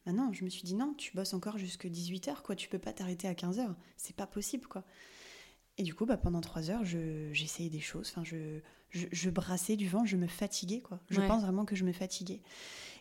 Maintenant, 0.08 0.32
je 0.32 0.46
me 0.46 0.50
suis 0.50 0.64
dit 0.64 0.74
non, 0.74 0.94
tu 0.94 1.12
bosses 1.16 1.34
encore 1.34 1.58
jusque 1.58 1.86
18h, 1.86 2.42
quoi. 2.42 2.56
Tu 2.56 2.70
peux 2.70 2.80
pas 2.80 2.94
t'arrêter 2.94 3.28
à 3.28 3.34
15h. 3.34 3.76
C'est 3.98 4.16
pas 4.16 4.26
possible, 4.26 4.66
quoi. 4.66 4.86
Et 5.78 5.84
du 5.84 5.94
coup, 5.94 6.06
bah, 6.06 6.16
pendant 6.18 6.40
3 6.42 6.72
heures, 6.72 6.86
je- 6.86 7.30
j'essayais 7.34 7.70
des 7.70 7.82
choses. 7.82 8.10
Enfin, 8.12 8.24
je, 8.24 8.62
je, 8.90 9.08
je 9.12 9.30
brassais 9.30 9.76
du 9.76 9.88
vent, 9.88 10.06
je 10.06 10.18
me 10.18 10.28
fatiguais, 10.28 10.82
quoi. 10.82 11.00
Je 11.10 11.20
Ouais. 11.20 11.28
pense 11.28 11.42
vraiment 11.44 11.66
que 11.66 11.76
je 11.76 11.84
me 11.84 11.92
fatiguais. 11.92 12.42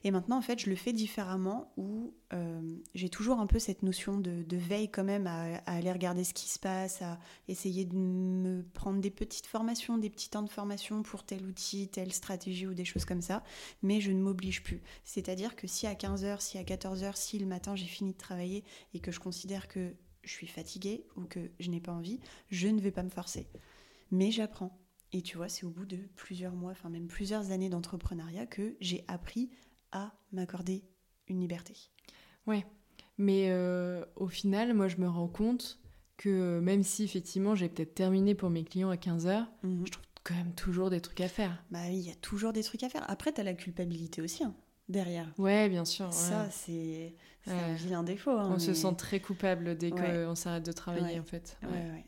Et 0.05 0.11
maintenant, 0.11 0.37
en 0.37 0.43
fait, 0.43 0.59
je 0.61 0.71
le 0.71 0.77
fais 0.77 0.93
différemment 0.93 1.73
où 1.77 2.15
euh, 2.33 2.61
j'ai 2.95 3.09
toujours 3.09 3.41
un 3.41 3.47
peu 3.47 3.59
cette 3.59 3.83
notion 3.83 4.19
de, 4.19 4.43
de 4.43 4.57
veille 4.57 4.89
quand 4.91 5.03
même 5.05 5.27
à, 5.27 5.57
à 5.67 5.77
aller 5.77 5.91
regarder 5.91 6.23
ce 6.23 6.33
qui 6.35 6.49
se 6.49 6.59
passe, 6.61 7.03
à 7.03 7.19
essayer 7.49 7.85
de 7.85 7.97
me 7.97 8.63
prendre 8.75 9.01
des 9.01 9.11
petites 9.11 9.47
formations, 9.47 9.99
des 9.99 10.11
petits 10.11 10.29
temps 10.31 10.43
de 10.43 10.51
formation 10.51 11.03
pour 11.03 11.25
tel 11.25 11.45
outil, 11.45 11.89
telle 11.89 12.13
stratégie 12.13 12.67
ou 12.67 12.75
des 12.75 12.85
choses 12.85 13.05
comme 13.05 13.23
ça. 13.23 13.43
Mais 13.83 14.01
je 14.01 14.13
ne 14.13 14.21
m'oblige 14.21 14.63
plus. 14.63 14.81
C'est-à-dire 15.05 15.57
que 15.57 15.67
si 15.67 15.87
à 15.87 15.95
15h, 15.95 16.41
si 16.41 16.59
à 16.59 16.63
14h, 16.63 17.17
si 17.17 17.39
le 17.39 17.47
matin 17.47 17.75
j'ai 17.75 17.87
fini 17.87 18.13
de 18.13 18.19
travailler 18.19 18.63
et 18.95 19.01
que 19.01 19.11
je 19.11 19.19
considère 19.19 19.67
que 19.67 19.95
je 20.23 20.31
suis 20.31 20.47
fatiguée 20.47 21.05
ou 21.17 21.23
que 21.23 21.51
je 21.59 21.71
n'ai 21.71 21.81
pas 21.81 21.93
envie, 21.93 22.21
je 22.51 22.69
ne 22.69 22.81
vais 22.81 22.93
pas 22.93 23.03
me 23.03 23.11
forcer. 23.11 23.49
Mais 24.13 24.31
j'apprends. 24.31 24.79
Et 25.17 25.23
tu 25.23 25.39
vois, 25.39 25.49
c'est 25.49 25.65
au 25.65 25.71
bout 25.71 25.87
de 25.87 25.97
plusieurs 26.15 26.53
mois, 26.55 26.73
enfin 26.73 26.91
même 26.91 27.07
plusieurs 27.09 27.51
années 27.51 27.71
d'entrepreneuriat 27.71 28.45
que 28.45 28.77
j'ai 28.81 29.03
appris 29.09 29.49
à 29.91 30.13
m'accorder 30.31 30.85
une 31.29 31.41
liberté. 31.41 31.75
Mais 33.19 33.47
euh, 33.49 34.05
au 34.17 34.29
final, 34.29 34.75
moi, 34.75 34.89
je 34.89 34.99
me 34.99 35.09
rends 35.09 35.27
compte 35.29 35.81
que 36.19 36.29
euh, 36.29 36.61
même 36.61 36.83
si 36.83 37.03
effectivement 37.03 37.55
j'ai 37.55 37.71
peut-être 37.71 37.95
terminé 37.95 38.35
pour 38.35 38.51
mes 38.51 38.63
clients 38.63 38.91
à 38.91 38.97
15h, 38.97 39.47
Mhm. 39.63 39.87
je 39.87 39.91
trouve 39.93 40.05
quand 40.23 40.35
même 40.35 40.53
toujours 40.55 40.91
des 40.91 41.01
trucs 41.01 41.23
à 41.23 41.29
faire. 41.29 41.65
Bah 41.71 41.79
oui, 41.89 41.97
il 41.97 42.07
y 42.07 42.11
a 42.11 42.15
toujours 42.17 42.53
des 42.53 42.63
trucs 42.63 42.83
à 42.83 42.91
faire. 42.91 43.09
Après, 43.11 43.33
tu 43.33 43.41
as 43.41 43.45
la 43.45 43.55
culpabilité 43.55 44.21
aussi 44.21 44.45
hein, 44.45 44.55
derrière. 44.91 45.33
Ouais, 45.39 45.71
bien 45.71 45.87
sûr. 45.87 46.07
ouais. 46.07 46.13
Ça, 46.13 46.51
c'est 46.51 47.15
un 47.47 47.55
Ouais. 47.69 47.75
vilain 47.75 48.03
défaut. 48.03 48.33
hein, 48.33 48.51
on 48.53 48.59
se 48.59 48.75
sent 48.75 48.95
très 48.99 49.21
coupable 49.21 49.79
dès 49.79 49.93
Ouais. 49.95 50.25
qu'on 50.27 50.35
s'arrête 50.35 50.67
de 50.67 50.73
travailler, 50.73 51.15
Ouais. 51.15 51.21
en 51.21 51.25
fait. 51.25 51.57
Ouais, 51.63 51.69
Ouais. 51.71 52.05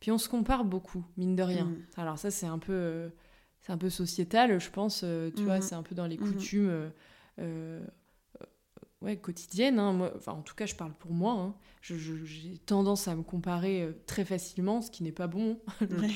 Puis 0.00 0.10
on 0.10 0.18
se 0.18 0.28
compare 0.28 0.64
beaucoup, 0.64 1.04
mine 1.16 1.36
de 1.36 1.42
rien. 1.42 1.64
Mhm. 1.66 1.82
Alors 1.96 2.18
ça, 2.18 2.30
c'est 2.30 2.46
un 2.46 2.58
peu, 2.58 2.72
euh, 2.72 3.08
c'est 3.60 3.72
un 3.72 3.78
peu 3.78 3.90
sociétal, 3.90 4.58
je 4.60 4.70
pense. 4.70 5.02
euh, 5.04 5.30
tu 5.36 5.42
vois, 5.44 5.56
Mhm. 5.56 5.62
c'est 5.62 5.74
un 5.74 5.82
peu 5.82 5.94
dans 5.94 6.06
les 6.06 6.18
Mhm. 6.18 6.32
coutumes, 6.32 6.68
euh, 6.68 6.88
euh, 7.40 7.80
ouais, 9.00 9.16
quotidiennes. 9.16 9.78
hein. 9.78 9.92
Moi, 9.92 10.12
enfin, 10.16 10.32
en 10.32 10.42
tout 10.42 10.54
cas, 10.54 10.66
je 10.66 10.74
parle 10.74 10.92
pour 10.94 11.12
moi. 11.12 11.32
hein. 11.34 11.54
Je- 11.80 11.96
je- 11.96 12.24
J'ai 12.24 12.58
tendance 12.58 13.08
à 13.08 13.14
me 13.14 13.22
comparer 13.22 13.82
euh, 13.82 13.92
très 14.06 14.24
facilement, 14.24 14.80
ce 14.82 14.90
qui 14.90 15.02
n'est 15.02 15.12
pas 15.12 15.26
bon. 15.26 15.58
Ouais. 16.08 16.10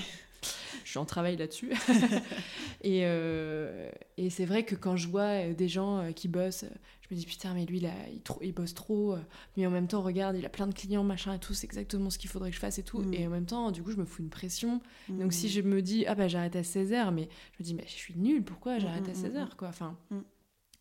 je 0.85 0.91
suis 0.91 0.99
en 0.99 1.05
travail 1.05 1.37
là-dessus. 1.37 1.71
et 2.83 3.03
euh, 3.05 3.91
et 4.17 4.31
c'est 4.31 4.45
vrai 4.47 4.65
que 4.65 4.75
quand 4.75 4.97
je 4.97 5.09
vois 5.09 5.49
des 5.49 5.69
gens 5.69 6.13
qui 6.15 6.29
bossent, 6.29 6.65
je 7.11 7.15
me 7.15 7.19
dis 7.21 7.27
putain, 7.27 7.55
mais 7.55 7.65
lui, 7.65 7.81
là, 7.81 7.93
il, 8.13 8.21
tro- 8.21 8.41
il 8.43 8.53
bosse 8.53 8.75
trop. 8.75 9.15
euh, 9.15 9.19
Mais 9.57 9.67
en 9.67 9.71
même 9.71 9.87
temps, 9.89 10.03
regarde, 10.03 10.37
il 10.37 10.45
a 10.45 10.49
plein 10.51 10.67
de 10.67 10.75
clients, 10.75 11.05
machin 11.05 11.33
et 11.35 11.39
tout, 11.39 11.55
c'est 11.55 11.65
exactement 11.65 12.11
ce 12.11 12.19
qu'il 12.19 12.29
faudrait 12.29 12.51
que 12.51 12.57
je 12.57 12.61
fasse 12.61 12.79
et 12.79 12.83
tout. 12.83 12.99
Mm. 13.01 13.15
Et 13.15 13.27
en 13.27 13.31
même 13.31 13.47
temps, 13.47 13.71
du 13.71 13.83
coup, 13.83 13.91
je 13.93 13.97
me 13.97 14.05
fous 14.05 14.23
une 14.23 14.29
pression. 14.31 14.81
Donc 15.09 15.33
si 15.33 15.49
je 15.49 15.61
me 15.63 15.81
dis, 15.83 16.05
ah 16.07 16.15
bah 16.15 16.29
j'arrête 16.29 16.55
à 16.57 16.63
16h, 16.63 17.13
mais 17.15 17.29
je 17.53 17.63
me 17.63 17.65
dis, 17.65 17.75
mais 17.75 17.85
je 17.87 17.93
suis 17.93 18.15
nulle, 18.17 18.43
pourquoi 18.45 18.79
j'arrête 18.79 19.07
Mm, 19.07 19.11
à 19.11 19.15
mm, 19.15 19.33
16h 19.47 19.57
quoi 19.57 19.69
enfin, 19.69 19.97
Mm. 20.11 20.19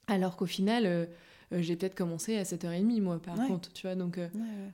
Alors 0.07 0.35
qu'au 0.37 0.45
final, 0.45 0.85
euh, 0.85 1.05
j'ai 1.51 1.75
peut-être 1.75 1.95
commencé 1.95 2.35
à 2.37 2.43
7h30, 2.43 3.01
moi, 3.01 3.21
par 3.21 3.35
contre, 3.47 3.71
tu 3.73 3.87
vois. 3.87 3.95
Donc, 3.95 4.19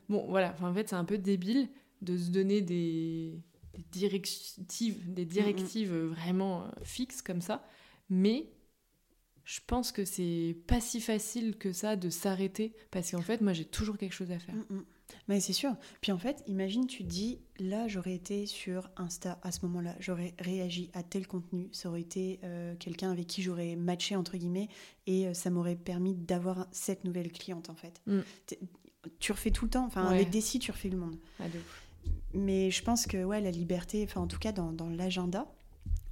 bon, 0.09 0.25
voilà. 0.29 0.55
en 0.61 0.73
fait, 0.73 0.89
c'est 0.89 0.95
un 0.95 1.05
peu 1.05 1.17
débile 1.19 1.69
de 2.01 2.17
se 2.17 2.29
donner 2.31 2.61
des, 2.61 3.39
directives, 3.91 5.13
des 5.13 5.25
directives 5.25 5.93
vraiment 5.95 6.65
fixes 6.83 7.21
comme 7.21 7.41
ça. 7.41 7.63
Mais 8.09 8.47
je 9.45 9.59
pense 9.65 9.91
que 9.91 10.05
c'est 10.05 10.55
pas 10.67 10.79
si 10.79 11.01
facile 11.01 11.57
que 11.57 11.73
ça 11.73 11.95
de 11.95 12.09
s'arrêter 12.09 12.73
parce 12.91 13.11
qu'en 13.11 13.21
fait, 13.21 13.41
moi, 13.41 13.53
j'ai 13.53 13.65
toujours 13.65 13.97
quelque 13.97 14.13
chose 14.13 14.31
à 14.31 14.39
faire. 14.39 14.55
Mm, 14.55 14.75
mm. 14.75 14.85
Mais 15.27 15.39
c'est 15.39 15.53
sûr. 15.53 15.75
Puis 16.01 16.11
en 16.11 16.17
fait, 16.17 16.43
imagine, 16.47 16.87
tu 16.87 17.03
te 17.03 17.09
dis, 17.09 17.39
là, 17.59 17.87
j'aurais 17.87 18.13
été 18.13 18.45
sur 18.45 18.89
Insta 18.97 19.39
à 19.43 19.51
ce 19.51 19.65
moment-là, 19.65 19.95
j'aurais 19.99 20.33
réagi 20.39 20.89
à 20.93 21.03
tel 21.03 21.27
contenu, 21.27 21.69
ça 21.71 21.89
aurait 21.89 22.01
été 22.01 22.39
euh, 22.43 22.75
quelqu'un 22.75 23.11
avec 23.11 23.27
qui 23.27 23.41
j'aurais 23.41 23.75
matché, 23.75 24.15
entre 24.15 24.37
guillemets, 24.37 24.69
et 25.07 25.27
euh, 25.27 25.33
ça 25.33 25.49
m'aurait 25.49 25.75
permis 25.75 26.15
d'avoir 26.15 26.67
cette 26.71 27.03
nouvelle 27.03 27.31
cliente, 27.31 27.69
en 27.69 27.75
fait. 27.75 28.01
Mm. 28.07 28.19
Tu 29.19 29.31
refais 29.33 29.51
tout 29.51 29.65
le 29.65 29.71
temps, 29.71 29.85
enfin, 29.85 30.05
avec 30.05 30.29
des 30.29 30.41
sites, 30.41 30.61
tu 30.61 30.71
refais 30.71 30.89
le 30.89 30.97
monde. 30.97 31.17
Ah, 31.39 31.45
Mais 32.33 32.71
je 32.71 32.81
pense 32.83 33.05
que, 33.05 33.23
ouais, 33.23 33.41
la 33.41 33.51
liberté, 33.51 34.03
enfin, 34.07 34.21
en 34.21 34.27
tout 34.27 34.39
cas, 34.39 34.53
dans, 34.53 34.71
dans 34.71 34.89
l'agenda, 34.89 35.53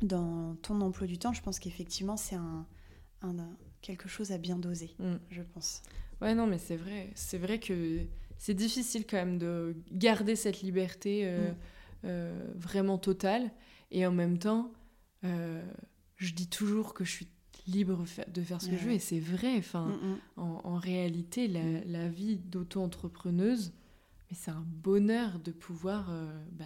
dans 0.01 0.55
ton 0.61 0.81
emploi 0.81 1.07
du 1.07 1.17
temps, 1.17 1.31
je 1.31 1.41
pense 1.41 1.59
qu'effectivement, 1.59 2.17
c'est 2.17 2.35
un 2.35 2.67
quelque 3.81 4.07
chose 4.07 4.31
à 4.31 4.37
bien 4.37 4.57
doser, 4.57 4.95
mm. 4.99 5.15
je 5.29 5.41
pense. 5.41 5.81
Ouais, 6.21 6.35
non, 6.35 6.47
mais 6.47 6.57
c'est 6.57 6.75
vrai. 6.75 7.09
C'est 7.15 7.37
vrai 7.37 7.59
que 7.59 8.05
c'est 8.37 8.53
difficile 8.53 9.05
quand 9.05 9.17
même 9.17 9.37
de 9.37 9.75
garder 9.91 10.35
cette 10.35 10.61
liberté 10.61 11.21
euh, 11.25 11.51
mm. 11.51 11.55
euh, 12.05 12.47
vraiment 12.55 12.97
totale. 12.97 13.51
Et 13.89 14.05
en 14.05 14.11
même 14.11 14.37
temps, 14.37 14.71
euh, 15.23 15.63
je 16.15 16.33
dis 16.33 16.47
toujours 16.47 16.93
que 16.93 17.03
je 17.03 17.11
suis 17.11 17.27
libre 17.67 18.03
de 18.27 18.41
faire 18.41 18.61
ce 18.61 18.69
que 18.69 18.77
je 18.77 18.85
veux. 18.85 18.93
Et 18.93 18.99
c'est 18.99 19.19
vrai. 19.19 19.57
Enfin, 19.57 19.87
mm, 19.87 20.41
en, 20.41 20.75
réalité, 20.77 21.47
la, 21.47 22.07
vie 22.07 22.37
d'auto-entrepreneuse, 22.37 23.73
c'est 24.31 24.51
un 24.51 24.65
bonheur 24.65 25.39
de 25.39 25.51
pouvoir 25.51 26.11
bah, 26.51 26.65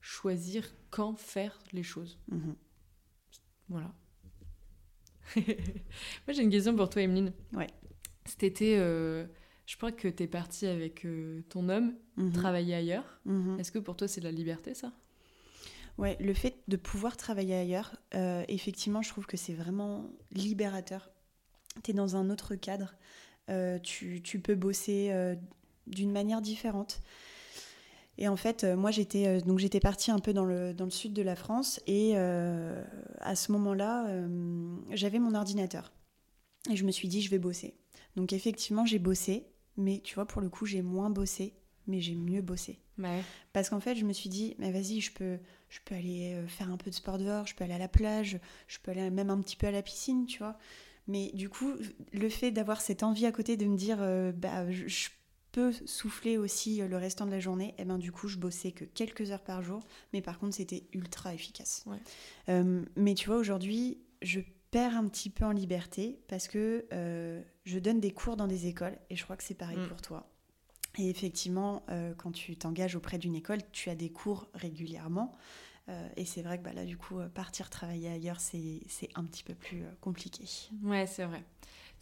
choisir 0.00 0.64
quand 0.90 1.18
faire 1.18 1.58
les 1.72 1.82
choses. 1.82 2.18
Mm-hmm. 2.30 2.54
Voilà. 3.68 3.92
Moi, 5.36 5.44
j'ai 6.28 6.42
une 6.42 6.50
question 6.50 6.74
pour 6.76 6.90
toi, 6.90 7.02
Emeline. 7.02 7.32
Ouais. 7.52 7.68
Cet 8.26 8.42
été, 8.42 8.78
euh, 8.78 9.26
je 9.66 9.76
crois 9.76 9.92
que 9.92 10.08
tu 10.08 10.22
es 10.22 10.26
partie 10.26 10.66
avec 10.66 11.04
euh, 11.04 11.42
ton 11.48 11.68
homme 11.68 11.94
mhm. 12.16 12.32
travailler 12.32 12.74
ailleurs. 12.74 13.20
Mhm. 13.24 13.58
Est-ce 13.58 13.72
que 13.72 13.78
pour 13.78 13.96
toi, 13.96 14.08
c'est 14.08 14.20
de 14.20 14.26
la 14.26 14.32
liberté, 14.32 14.74
ça? 14.74 14.92
Ouais, 15.96 16.16
le 16.18 16.34
fait 16.34 16.56
de 16.66 16.76
pouvoir 16.76 17.16
travailler 17.16 17.54
ailleurs, 17.54 17.96
euh, 18.14 18.44
effectivement, 18.48 19.02
je 19.02 19.10
trouve 19.10 19.26
que 19.26 19.36
c'est 19.36 19.54
vraiment 19.54 20.10
libérateur. 20.32 21.10
Tu 21.84 21.92
es 21.92 21.94
dans 21.94 22.16
un 22.16 22.30
autre 22.30 22.54
cadre. 22.54 22.94
Tu, 23.82 24.22
tu, 24.22 24.40
peux 24.40 24.54
bosser 24.54 25.12
d'une 25.86 26.10
manière 26.10 26.40
différente. 26.40 27.02
Et 28.18 28.28
en 28.28 28.36
fait, 28.36 28.64
euh, 28.64 28.76
moi, 28.76 28.90
j'étais 28.90 29.26
euh, 29.26 29.40
donc 29.40 29.58
j'étais 29.58 29.80
partie 29.80 30.10
un 30.10 30.18
peu 30.18 30.32
dans 30.32 30.44
le, 30.44 30.72
dans 30.72 30.84
le 30.84 30.90
sud 30.90 31.12
de 31.12 31.22
la 31.22 31.36
France 31.36 31.80
et 31.86 32.12
euh, 32.14 32.82
à 33.20 33.34
ce 33.34 33.52
moment-là, 33.52 34.06
j'avais 34.90 35.18
mon 35.18 35.34
ordinateur 35.34 35.92
et 36.70 36.76
je 36.76 36.84
me 36.84 36.90
suis 36.90 37.08
dit 37.08 37.22
je 37.22 37.30
vais 37.30 37.38
bosser. 37.38 37.74
Donc 38.16 38.32
effectivement, 38.32 38.86
j'ai 38.86 38.98
bossé, 38.98 39.46
mais 39.76 40.00
tu 40.00 40.14
vois, 40.14 40.26
pour 40.26 40.40
le 40.40 40.48
coup, 40.48 40.66
j'ai 40.66 40.82
moins 40.82 41.10
bossé, 41.10 41.54
mais 41.86 42.00
j'ai 42.00 42.14
mieux 42.14 42.42
bossé. 42.42 42.78
Parce 43.52 43.70
qu'en 43.70 43.80
fait, 43.80 43.96
je 43.96 44.04
me 44.04 44.12
suis 44.12 44.30
dit, 44.30 44.54
mais 44.58 44.70
vas-y, 44.70 45.00
je 45.00 45.12
peux, 45.12 45.38
je 45.68 45.80
peux 45.84 45.96
aller 45.96 46.40
faire 46.46 46.70
un 46.70 46.76
peu 46.76 46.90
de 46.90 46.94
sport 46.94 47.18
dehors, 47.18 47.46
je 47.46 47.56
peux 47.56 47.64
aller 47.64 47.74
à 47.74 47.78
la 47.78 47.88
plage, 47.88 48.38
je 48.68 48.78
peux 48.78 48.92
aller 48.92 49.10
même 49.10 49.30
un 49.30 49.40
petit 49.40 49.56
peu 49.56 49.66
à 49.66 49.72
la 49.72 49.82
piscine, 49.82 50.26
tu 50.26 50.38
vois. 50.38 50.56
Mais 51.08 51.32
du 51.34 51.48
coup, 51.48 51.72
le 52.12 52.28
fait 52.28 52.52
d'avoir 52.52 52.80
cette 52.80 53.02
envie 53.02 53.26
à 53.26 53.32
côté 53.32 53.56
de 53.56 53.66
me 53.66 53.76
dire, 53.76 53.98
bah, 54.36 54.70
je, 54.70 54.86
je 54.86 55.08
peux 55.54 55.72
souffler 55.86 56.36
aussi 56.36 56.82
euh, 56.82 56.88
le 56.88 56.96
restant 56.96 57.26
de 57.26 57.30
la 57.30 57.38
journée, 57.38 57.68
et 57.70 57.82
eh 57.82 57.84
ben 57.84 57.96
du 57.96 58.10
coup 58.10 58.26
je 58.26 58.38
bossais 58.38 58.72
que 58.72 58.84
quelques 58.84 59.30
heures 59.30 59.44
par 59.44 59.62
jour, 59.62 59.80
mais 60.12 60.20
par 60.20 60.38
contre 60.38 60.56
c'était 60.56 60.82
ultra 60.92 61.32
efficace. 61.32 61.84
Euh, 62.48 62.84
mais 62.96 63.14
tu 63.14 63.28
vois 63.28 63.36
aujourd'hui 63.36 63.98
je 64.20 64.40
perds 64.72 64.96
un 64.96 65.06
petit 65.06 65.30
peu 65.30 65.44
en 65.44 65.52
liberté 65.52 66.18
parce 66.26 66.48
que 66.48 66.86
euh, 66.92 67.40
je 67.64 67.78
donne 67.78 68.00
des 68.00 68.10
cours 68.10 68.36
dans 68.36 68.48
des 68.48 68.66
écoles 68.66 68.98
et 69.10 69.16
je 69.16 69.22
crois 69.22 69.36
que 69.36 69.44
c'est 69.44 69.54
pareil 69.54 69.78
mm. 69.78 69.88
pour 69.88 70.02
toi. 70.02 70.28
Et 70.96 71.10
effectivement, 71.10 71.84
quand 72.18 72.30
tu 72.30 72.56
t'engages 72.56 72.94
auprès 72.94 73.18
d'une 73.18 73.34
école, 73.34 73.58
tu 73.72 73.90
as 73.90 73.96
des 73.96 74.10
cours 74.10 74.46
régulièrement. 74.54 75.32
et 76.16 76.24
c'est 76.24 76.42
vrai 76.42 76.58
que 76.58 76.62
bah, 76.62 76.72
là, 76.72 76.84
du 76.84 76.96
coup, 76.96 77.16
partir 77.34 77.68
travailler 77.68 78.10
ailleurs, 78.10 78.38
c'est 78.38 78.78
un 79.16 79.24
petit 79.24 79.42
peu 79.42 79.54
plus 79.54 79.82
compliqué. 80.00 80.44
Ouais, 80.84 81.08
c'est 81.08 81.24
vrai. 81.24 81.42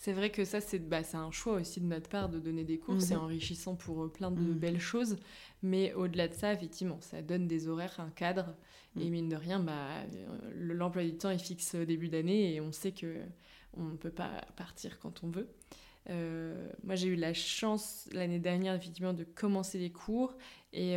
C'est 0.02 0.12
vrai 0.12 0.30
que 0.30 0.44
ça, 0.44 0.60
c'est 0.60 0.80
bah, 0.80 1.02
un 1.12 1.30
choix 1.30 1.52
aussi 1.52 1.80
de 1.80 1.86
notre 1.86 2.08
part 2.08 2.28
de 2.28 2.40
donner 2.40 2.64
des 2.64 2.76
cours. 2.76 3.00
C'est 3.00 3.14
mhm. 3.14 3.22
enrichissant 3.22 3.76
pour 3.76 4.02
euh, 4.02 4.08
plein 4.08 4.32
de 4.32 4.40
mhm. 4.40 4.58
belles 4.58 4.80
choses. 4.80 5.16
Mais 5.62 5.94
au-delà 5.94 6.26
de 6.26 6.34
ça, 6.34 6.52
effectivement, 6.52 7.00
ça 7.00 7.22
donne 7.22 7.46
des 7.46 7.68
horaires, 7.68 8.00
un 8.00 8.10
cadre. 8.10 8.56
Et 8.98 9.04
mhm. 9.04 9.10
mine 9.12 9.28
de 9.28 9.36
rien, 9.36 9.60
bah, 9.60 10.00
euh, 10.16 10.50
l'emploi 10.56 11.04
du 11.04 11.16
temps 11.16 11.30
est 11.30 11.38
fixe 11.38 11.76
au 11.76 11.84
début 11.84 12.08
d'année 12.08 12.52
et 12.52 12.60
on 12.60 12.72
sait 12.72 12.90
que 12.90 13.14
on 13.76 13.84
ne 13.84 13.96
peut 13.96 14.10
pas 14.10 14.44
partir 14.56 14.98
quand 14.98 15.22
on 15.22 15.30
veut. 15.30 15.46
Euh, 16.10 16.68
moi, 16.82 16.96
j'ai 16.96 17.06
eu 17.06 17.14
la 17.14 17.32
chance 17.32 18.08
l'année 18.10 18.40
dernière, 18.40 18.74
effectivement, 18.74 19.12
de 19.12 19.22
commencer 19.22 19.78
les 19.78 19.92
cours. 19.92 20.36
Et, 20.72 20.94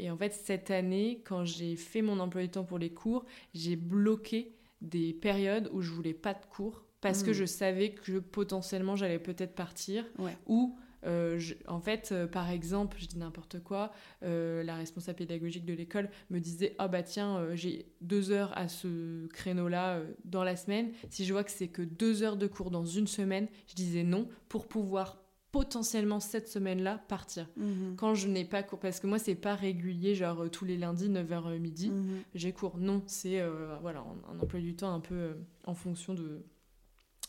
et 0.00 0.10
en 0.10 0.16
fait, 0.16 0.32
cette 0.32 0.72
année, 0.72 1.22
quand 1.24 1.44
j'ai 1.44 1.76
fait 1.76 2.02
mon 2.02 2.18
emploi 2.18 2.42
du 2.42 2.48
temps 2.48 2.64
pour 2.64 2.78
les 2.78 2.90
cours, 2.90 3.26
j'ai 3.54 3.76
bloqué 3.76 4.56
des 4.80 5.12
périodes 5.12 5.70
où 5.72 5.82
je 5.82 5.92
voulais 5.92 6.14
pas 6.14 6.34
de 6.34 6.44
cours 6.46 6.84
parce 7.04 7.22
que 7.22 7.32
hmm. 7.32 7.34
je 7.34 7.44
savais 7.44 7.90
que 7.90 8.18
potentiellement 8.18 8.96
j'allais 8.96 9.18
peut-être 9.18 9.54
partir 9.54 10.06
ou 10.46 10.74
euh, 11.04 11.38
en 11.68 11.80
fait, 11.80 12.12
euh, 12.12 12.26
par 12.26 12.48
exemple, 12.48 12.96
je 12.98 13.04
dis 13.04 13.18
n'importe 13.18 13.62
quoi, 13.62 13.92
euh, 14.22 14.62
la 14.62 14.76
responsable 14.76 15.18
pédagogique 15.18 15.66
de 15.66 15.74
l'école 15.74 16.08
me 16.30 16.40
disait 16.40 16.74
Ah 16.78 16.88
bah 16.88 17.02
tiens, 17.02 17.46
j'ai 17.52 17.92
deux 18.00 18.30
heures 18.30 18.56
à 18.56 18.68
ce 18.68 19.26
créneau-là 19.26 20.00
dans 20.24 20.44
la 20.44 20.56
semaine. 20.56 20.92
Si 21.10 21.26
je 21.26 21.34
vois 21.34 21.44
que 21.44 21.50
c'est 21.50 21.68
que 21.68 21.82
deux 21.82 22.22
heures 22.22 22.38
de 22.38 22.46
cours 22.46 22.70
dans 22.70 22.86
une 22.86 23.06
semaine, 23.06 23.48
je 23.66 23.74
disais 23.74 24.02
non 24.02 24.26
pour 24.48 24.66
pouvoir 24.66 25.18
potentiellement 25.52 26.20
cette 26.20 26.48
semaine-là 26.48 27.04
partir. 27.06 27.50
Mhm. 27.58 27.96
Quand 27.98 28.14
je 28.14 28.28
n'ai 28.28 28.46
pas 28.46 28.62
cours, 28.62 28.78
parce 28.78 28.98
que 28.98 29.06
moi 29.06 29.18
c'est 29.18 29.34
pas 29.34 29.54
régulier, 29.54 30.14
genre 30.14 30.50
tous 30.50 30.64
les 30.64 30.78
lundis 30.78 31.10
9h 31.10 31.58
midi, 31.58 31.90
mhm. 31.90 32.22
j'ai 32.34 32.52
cours. 32.52 32.78
Non, 32.78 33.02
c'est 33.08 33.46
voilà, 33.82 34.02
un, 34.32 34.40
emploi 34.40 34.60
du 34.60 34.74
temps 34.74 34.94
un 34.94 35.00
peu 35.00 35.34
en 35.64 35.74
fonction 35.74 36.14
de 36.14 36.42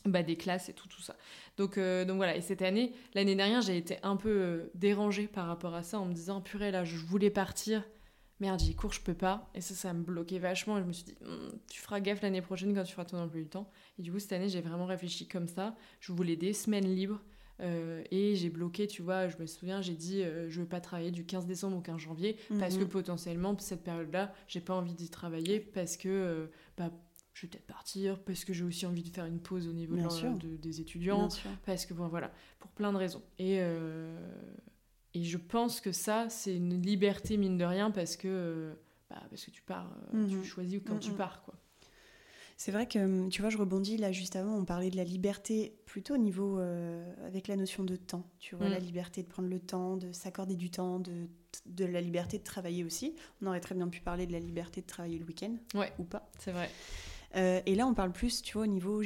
bah, 0.05 0.23
des 0.23 0.35
classes 0.35 0.69
et 0.69 0.73
tout, 0.73 0.87
tout 0.87 1.01
ça. 1.01 1.15
Donc, 1.57 1.77
euh, 1.77 2.05
donc 2.05 2.17
voilà, 2.17 2.35
et 2.35 2.41
cette 2.41 2.61
année, 2.61 2.93
l'année 3.13 3.35
dernière, 3.35 3.61
j'ai 3.61 3.77
été 3.77 3.97
un 4.03 4.15
peu 4.15 4.29
euh, 4.29 4.71
dérangée 4.75 5.27
par 5.27 5.47
rapport 5.47 5.73
à 5.73 5.83
ça 5.83 5.99
en 5.99 6.05
me 6.05 6.13
disant, 6.13 6.41
purée, 6.41 6.71
là, 6.71 6.83
je 6.83 6.97
voulais 6.97 7.29
partir, 7.29 7.83
merde, 8.39 8.59
j'ai 8.59 8.73
cours, 8.73 8.93
je 8.93 9.01
peux 9.01 9.13
pas. 9.13 9.49
Et 9.55 9.61
ça, 9.61 9.73
ça 9.73 9.93
me 9.93 10.03
bloquait 10.03 10.39
vachement. 10.39 10.77
Et 10.77 10.81
je 10.81 10.85
me 10.85 10.93
suis 10.93 11.05
dit, 11.05 11.15
hum, 11.25 11.51
tu 11.69 11.81
feras 11.81 11.99
gaffe 11.99 12.21
l'année 12.21 12.41
prochaine 12.41 12.73
quand 12.75 12.83
tu 12.83 12.93
feras 12.93 13.05
ton 13.05 13.17
emploi 13.17 13.41
du 13.41 13.47
temps. 13.47 13.69
Et 13.97 14.01
du 14.01 14.11
coup, 14.11 14.19
cette 14.19 14.33
année, 14.33 14.49
j'ai 14.49 14.61
vraiment 14.61 14.85
réfléchi 14.85 15.27
comme 15.27 15.47
ça. 15.47 15.75
Je 15.99 16.11
voulais 16.11 16.35
des 16.35 16.53
semaines 16.53 16.93
libres. 16.93 17.21
Euh, 17.61 18.03
et 18.11 18.35
j'ai 18.35 18.49
bloqué, 18.49 18.85
tu 18.85 19.01
vois, 19.01 19.29
je 19.29 19.37
me 19.37 19.45
souviens, 19.45 19.81
j'ai 19.81 19.93
dit, 19.93 20.21
je 20.49 20.59
veux 20.59 20.67
pas 20.67 20.81
travailler 20.81 21.11
du 21.11 21.25
15 21.25 21.45
décembre 21.45 21.77
au 21.77 21.81
15 21.81 22.01
janvier, 22.01 22.35
parce 22.59 22.75
que 22.75 22.83
mhm. 22.83 22.89
potentiellement, 22.89 23.57
cette 23.59 23.81
période-là, 23.81 24.33
j'ai 24.49 24.59
pas 24.59 24.73
envie 24.73 24.93
d'y 24.93 25.09
travailler, 25.09 25.61
parce 25.61 25.95
que, 25.95 26.49
bah, 26.77 26.91
je 27.35 27.41
vais 27.41 27.49
peut-être 27.49 27.67
partir 27.67 28.17
parce 28.23 28.45
que 28.45 28.53
j'ai 28.53 28.63
aussi 28.63 28.85
envie 28.85 29.03
de 29.03 29.09
faire 29.09 29.25
une 29.25 29.41
pause 29.41 29.67
au 29.67 29.73
niveau 29.73 29.95
de, 29.95 30.55
des 30.55 30.79
étudiants, 30.79 31.27
parce 31.65 31.85
que 31.85 31.93
bon, 31.93 32.07
voilà, 32.07 32.31
pour 32.59 32.71
plein 32.71 32.93
de 32.93 32.97
raisons. 32.97 33.21
Et, 33.39 33.57
euh, 33.59 34.17
et 35.13 35.23
je 35.23 35.37
pense 35.37 35.81
que 35.81 35.91
ça, 35.91 36.29
c'est 36.29 36.55
une 36.55 36.81
liberté 36.81 37.35
mine 37.35 37.57
de 37.57 37.65
rien 37.65 37.91
parce 37.91 38.15
que, 38.15 38.73
bah, 39.09 39.21
parce 39.29 39.43
que 39.43 39.51
tu 39.51 39.61
pars, 39.61 39.91
euh, 40.13 40.27
tu 40.27 40.37
mhm. 40.37 40.43
choisis 40.45 40.81
quand 40.87 40.97
tu 40.97 41.11
mhm. 41.11 41.17
pars, 41.17 41.43
quoi. 41.43 41.55
C'est 42.57 42.71
vrai 42.71 42.87
que, 42.87 43.27
tu 43.27 43.41
vois, 43.41 43.49
je 43.49 43.57
rebondis 43.57 43.97
là 43.97 44.13
juste 44.13 44.37
avant, 44.37 44.55
on 44.55 44.63
parlait 44.63 44.89
de 44.89 44.95
la 44.95 45.03
liberté 45.03 45.77
plutôt 45.85 46.13
au 46.13 46.17
niveau 46.17 46.57
euh, 46.57 47.13
avec 47.27 47.49
la 47.49 47.57
notion 47.57 47.83
de 47.83 47.97
temps. 47.97 48.23
Tu 48.39 48.55
vois, 48.55 48.69
la 48.69 48.79
mm. 48.79 48.83
liberté 48.83 49.23
de 49.23 49.27
prendre 49.27 49.49
le 49.49 49.59
temps, 49.59 49.97
de 49.97 50.13
s'accorder 50.13 50.55
du 50.55 50.71
temps, 50.71 51.01
de, 51.01 51.27
de 51.65 51.83
la 51.83 51.99
liberté 51.99 52.37
de 52.37 52.45
travailler 52.45 52.85
aussi. 52.85 53.13
On 53.41 53.47
aurait 53.47 53.59
très 53.59 53.75
bien 53.75 53.89
pu 53.89 53.99
parler 53.99 54.25
de 54.25 54.31
la 54.31 54.39
liberté 54.39 54.79
de 54.79 54.87
travailler 54.87 55.19
le 55.19 55.25
week-end 55.25 55.53
ouais, 55.73 55.91
ou 55.99 56.05
pas. 56.05 56.31
C'est 56.39 56.53
vrai. 56.53 56.69
Euh, 57.35 57.61
et 57.65 57.75
là, 57.75 57.87
on 57.87 57.93
parle 57.93 58.11
plus, 58.11 58.41
tu 58.41 58.53
vois, 58.53 58.63
au 58.63 58.67
niveau 58.67 59.01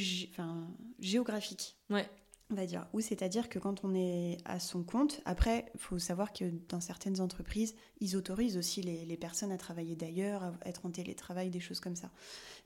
géographique. 0.99 1.77
Ouais. 1.89 2.07
On 2.51 2.55
va 2.55 2.65
dire. 2.65 2.87
Ou 2.93 2.99
c'est-à-dire 2.99 3.47
que 3.47 3.59
quand 3.59 3.83
on 3.83 3.93
est 3.93 4.37
à 4.45 4.59
son 4.59 4.83
compte, 4.83 5.21
après, 5.25 5.65
il 5.75 5.79
faut 5.79 5.99
savoir 5.99 6.33
que 6.33 6.45
dans 6.67 6.81
certaines 6.81 7.21
entreprises, 7.21 7.75
ils 7.99 8.15
autorisent 8.15 8.57
aussi 8.57 8.81
les, 8.81 9.17
personnes 9.17 9.51
à 9.51 9.57
travailler 9.57 9.95
d'ailleurs, 9.95 10.43
à 10.43 10.53
être 10.65 10.85
en 10.85 10.89
télétravail, 10.89 11.51
des 11.51 11.59
choses 11.59 11.79
comme 11.79 11.95
ça. 11.95 12.11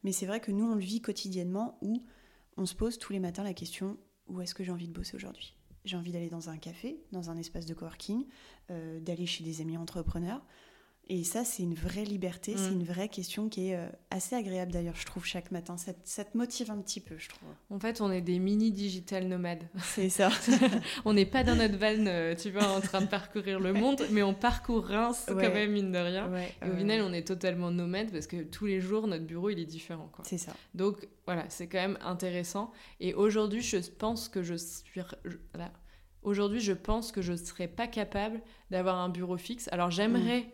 Mais 0.04 0.14
c'est 0.14 0.26
vrai 0.26 0.40
que 0.40 0.52
nous, 0.52 0.66
on 0.66 0.76
le 0.76 0.82
vit 0.82 1.02
quotidiennement 1.02 1.78
où 1.82 2.06
on 2.56 2.66
se 2.66 2.76
pose 2.76 2.98
tous 2.98 3.12
les 3.12 3.20
matins 3.20 3.44
la 3.44 3.54
question 3.54 3.98
où 4.28 4.40
est-ce 4.40 4.56
que 4.56 4.64
j'ai 4.64 4.72
envie 4.72 4.88
de 4.88 4.94
bosser 4.94 5.16
aujourd'hui? 5.16 5.54
J'ai 5.84 5.98
envie 5.98 6.14
d'aller 6.14 6.30
dans 6.30 6.50
un 6.50 6.58
café, 6.58 7.04
dans 7.12 7.30
un 7.30 7.38
espace 7.38 7.66
de 7.66 7.74
coworking, 7.74 8.26
euh, 8.72 9.02
d'aller 9.02 9.26
chez 9.26 9.44
des 9.44 9.60
amis 9.60 9.78
entrepreneurs 9.78 10.46
Et 11.10 11.26
ça, 11.26 11.44
c'est 11.44 11.64
une 11.64 11.74
vraie 11.76 12.06
liberté, 12.06 12.56
c'est 12.56 12.70
Mm. 12.72 12.74
une 12.80 12.84
vraie 12.86 13.10
question 13.10 13.50
qui 13.50 13.68
est 13.70 13.76
euh, 13.76 13.88
assez 14.10 14.38
agréable 14.38 14.72
d'ailleurs, 14.72 14.96
je 14.96 15.06
trouve, 15.06 15.26
chaque 15.26 15.52
matin. 15.52 15.76
Ça, 15.76 15.94
te- 15.94 16.00
ça 16.06 16.24
te 16.24 16.38
motive 16.38 16.72
un 16.72 16.78
petit 16.82 17.02
peu, 17.02 17.18
je 17.18 17.28
trouve. 17.28 17.50
En 17.70 17.78
fait, 17.78 18.00
on 18.00 18.10
est 18.10 18.22
des 18.22 18.40
mini 18.40 18.72
digital 18.72 19.28
nomades. 19.28 19.68
C'est 19.84 20.08
ça. 20.08 20.30
on 21.06 21.14
n'est 21.14 21.26
pas 21.26 21.44
dans 21.44 21.56
notre 21.56 21.76
van, 21.78 22.06
euh, 22.08 22.36
tu 22.36 22.52
vois, 22.52 22.70
en 22.70 22.80
train 22.80 23.02
de 23.02 23.08
parcourir 23.08 23.60
le 23.60 23.74
monde, 23.74 24.02
mais 24.12 24.24
on 24.24 24.34
parcourt 24.34 24.86
Reims 24.86 25.26
Ouais. 25.28 25.34
quand 25.44 25.54
même, 25.54 25.72
mine 25.74 25.92
de 25.92 25.98
rien. 25.98 26.32
Ouais, 26.32 26.54
Et 26.62 26.70
au 26.70 26.74
euh, 26.74 26.78
final, 26.78 27.02
on 27.02 27.12
est 27.12 27.28
totalement 27.28 27.70
nomade 27.70 28.10
parce 28.10 28.26
que 28.28 28.42
tous 28.44 28.66
les 28.66 28.80
jours, 28.80 29.06
notre 29.06 29.26
bureau, 29.26 29.50
il 29.50 29.60
est 29.60 29.66
différent. 29.66 30.10
C'est 30.24 30.38
ça. 30.38 30.54
Donc 30.74 31.06
voilà, 31.26 31.44
c'est 31.50 31.68
quand 31.68 31.80
même 31.82 31.98
intéressant. 32.02 32.72
Et 33.02 33.14
aujourd'hui, 33.14 33.62
je 33.62 33.78
pense 33.78 34.30
que 34.30 34.42
je 34.42 34.56
suis. 34.56 35.02
je- 35.26 35.36
voilà. 35.54 35.72
Aujourd'hui, 36.22 36.62
je 36.62 36.72
pense 36.72 37.12
que 37.12 37.22
je 37.22 37.34
ne 37.34 37.38
serais 37.38 37.68
pas 37.68 37.88
capable 37.88 38.42
d'avoir 38.72 38.96
un 39.00 39.10
bureau 39.10 39.36
fixe. 39.36 39.68
Alors 39.74 39.92
j'aimerais 39.92 40.46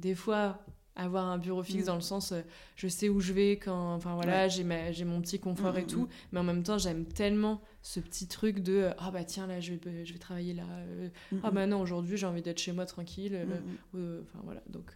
des 0.00 0.14
fois 0.14 0.64
avoir 0.96 1.26
un 1.26 1.38
bureau 1.38 1.62
fixe 1.62 1.84
Mm. 1.84 1.86
dans 1.86 1.94
le 1.94 2.00
sens 2.00 2.32
euh, 2.32 2.42
je 2.76 2.88
sais 2.88 3.08
où 3.08 3.20
je 3.20 3.32
vais 3.32 3.52
quand 3.52 3.94
enfin 3.94 4.16
voilà 4.16 4.48
j'ai 4.48 4.64
ma- 4.64 4.90
j'ai 4.92 5.04
mon 5.04 5.20
petit 5.22 5.38
confort 5.38 5.74
Mm, 5.74 5.78
et 5.78 5.82
mm, 5.82 5.86
tout 5.86 6.08
mais 6.32 6.40
en 6.40 6.42
même 6.42 6.62
temps 6.62 6.78
j'aime 6.78 7.04
tellement 7.06 7.62
ce 7.80 8.00
petit 8.00 8.26
truc 8.26 8.58
de 8.60 8.72
euh, 8.74 8.90
ah 8.98 9.10
bah 9.10 9.24
tiens 9.24 9.46
là 9.46 9.60
je 9.60 9.72
vais, 9.74 10.04
je 10.04 10.12
vais 10.12 10.18
travailler 10.18 10.52
là 10.52 10.64
euh, 10.68 11.08
ah 11.42 11.50
Mm, 11.50 11.54
bah 11.54 11.66
non 11.66 11.80
aujourd'hui 11.80 12.16
j'ai 12.16 12.26
envie 12.26 12.42
d'être 12.42 12.58
chez 12.58 12.72
moi 12.72 12.86
tranquille 12.86 13.46
mm, 13.94 13.98
mm. 13.98 14.20
Enfin 14.22 14.40
voilà, 14.44 14.62
donc 14.68 14.92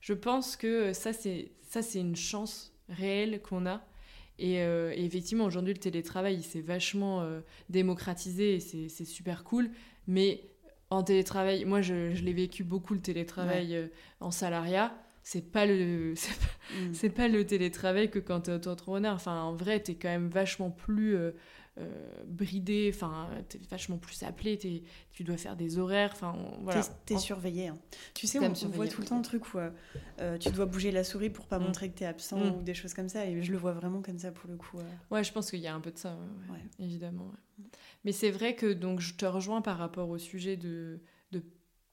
je 0.00 0.12
pense 0.12 0.54
que 0.56 0.92
ça 0.92 1.12
c'est 1.12 1.50
ça 1.62 1.82
c'est 1.82 2.00
une 2.00 2.14
chance 2.16 2.72
réelle 2.88 3.40
qu'on 3.42 3.66
a. 3.66 3.82
Et, 4.40 4.54
et 4.58 5.04
effectivement 5.04 5.44
aujourd'hui 5.46 5.72
le 5.74 5.80
télétravail 5.80 6.36
il 6.36 6.44
s'est 6.44 6.60
vachement 6.60 7.26
démocratisé 7.70 8.54
et 8.56 8.60
c'est 8.60 9.04
super 9.04 9.42
cool. 9.44 9.70
Mais 10.06 10.42
en 10.90 11.02
télétravail, 11.02 11.64
moi 11.64 11.80
je, 11.82 12.14
je 12.14 12.22
l'ai 12.24 12.32
vécu 12.32 12.64
beaucoup 12.64 12.94
le 12.94 13.00
télétravail 13.00 13.76
euh, 13.76 13.86
en 14.20 14.30
salariat. 14.30 14.94
C'est 15.22 15.50
pas 15.52 15.66
le 15.66 16.14
c'est 16.16 16.38
pas, 16.38 16.46
Mm. 16.70 17.08
pas 17.10 17.28
le 17.28 17.46
télétravail 17.46 18.10
que 18.10 18.18
quand 18.18 18.40
t'es 18.42 18.52
auto-entrepreneur. 18.52 19.14
Enfin 19.14 19.40
en 19.42 19.54
vrai 19.54 19.80
t'es 19.80 19.94
quand 19.94 20.08
même 20.08 20.28
vachement 20.28 20.70
plus 20.70 21.16
euh, 21.78 22.24
bridé. 22.26 22.90
Enfin 22.94 23.28
t'es 23.48 23.58
vachement 23.70 23.98
plus 23.98 24.22
appelé. 24.22 24.58
t'es- 24.58 24.82
tu 25.12 25.24
dois 25.24 25.36
faire 25.36 25.56
des 25.56 25.78
horaires. 25.78 26.10
Enfin 26.12 26.34
voilà. 26.62 26.82
T'es- 27.06 27.14
En- 27.14 27.18
surveillé. 27.18 27.68
hein. 27.68 27.78
Tu 28.14 28.26
sais, 28.26 28.38
on, 28.38 28.44
on 28.52 28.68
voit 28.68 28.88
tout 28.88 29.00
le 29.00 29.06
temps 29.06 29.18
le 29.18 29.24
truc 29.24 29.54
où 29.54 29.58
euh, 29.58 29.70
euh, 30.20 30.38
tu 30.38 30.50
dois 30.50 30.66
bouger 30.66 30.90
la 30.90 31.04
souris 31.04 31.30
pour 31.30 31.46
pas 31.46 31.58
Mm. 31.58 31.62
montrer 31.64 31.90
que 31.90 31.98
t'es 31.98 32.04
absent 32.06 32.38
Mm. 32.38 32.56
ou 32.58 32.62
des 32.62 32.74
choses 32.74 32.94
comme 32.94 33.08
ça. 33.08 33.26
Et 33.26 33.42
je 33.42 33.52
le 33.52 33.58
vois 33.58 33.72
vraiment 33.72 34.02
comme 34.02 34.18
ça 34.18 34.30
pour 34.32 34.48
le 34.50 34.56
coup. 34.56 34.78
euh. 34.78 34.82
Ouais, 35.14 35.24
je 35.24 35.32
pense 35.32 35.50
qu'il 35.50 35.60
y 35.60 35.66
a 35.66 35.74
un 35.74 35.80
peu 35.80 35.90
de 35.90 35.98
ça, 35.98 36.10
ouais, 36.16 36.52
ouais, 36.54 36.58
Ouais. 36.58 36.84
évidemment. 36.86 37.24
ouais. 37.26 37.64
Mais 38.04 38.12
c'est 38.12 38.30
vrai 38.30 38.54
que 38.54 38.72
donc 38.72 39.00
je 39.00 39.14
te 39.14 39.26
rejoins 39.26 39.62
par 39.62 39.78
rapport 39.78 40.08
au 40.08 40.18
sujet 40.18 40.56
de, 40.56 41.00
de 41.32 41.42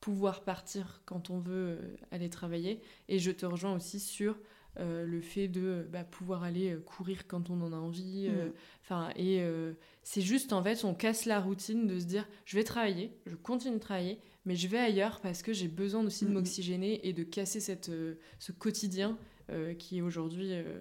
pouvoir 0.01 0.43
partir 0.43 1.01
quand 1.05 1.31
on 1.31 1.39
veut 1.39 1.97
aller 2.11 2.29
travailler, 2.29 2.81
et 3.09 3.17
je 3.17 3.31
te 3.31 3.45
rejoins 3.45 3.73
aussi 3.75 3.99
sur 3.99 4.37
euh, 4.79 5.05
le 5.05 5.21
fait 5.21 5.47
de 5.47 5.87
bah, 5.91 6.03
pouvoir 6.03 6.43
aller 6.43 6.73
euh, 6.73 6.79
courir 6.79 7.27
quand 7.27 7.49
on 7.49 7.61
en 7.61 7.71
a 7.73 7.77
envie. 7.77 8.27
euh, 8.29 8.47
Mm. 8.49 8.53
Enfin, 8.83 9.09
et 9.15 9.41
euh, 9.41 9.73
c'est 10.03 10.21
juste 10.21 10.53
en 10.53 10.61
fait, 10.63 10.83
on 10.85 10.93
casse 10.93 11.25
la 11.25 11.39
routine 11.39 11.87
de 11.87 11.99
se 11.99 12.05
dire, 12.05 12.27
je 12.45 12.57
vais 12.57 12.63
travailler, 12.63 13.11
je 13.25 13.35
continue 13.35 13.75
de 13.75 13.79
travailler, 13.79 14.19
mais 14.45 14.55
je 14.55 14.67
vais 14.67 14.77
ailleurs 14.77 15.21
parce 15.21 15.41
que 15.41 15.53
j'ai 15.53 15.67
besoin 15.67 16.03
aussi 16.05 16.25
de 16.25 16.29
Mhm. 16.29 16.35
m'oxygéner 16.35 17.07
et 17.07 17.13
de 17.13 17.23
casser 17.23 17.59
cette, 17.59 17.89
euh, 17.89 18.15
ce 18.39 18.51
quotidien 18.51 19.17
euh, 19.49 19.73
qui 19.73 19.97
est 19.99 20.01
aujourd'hui 20.01 20.49
euh, 20.51 20.79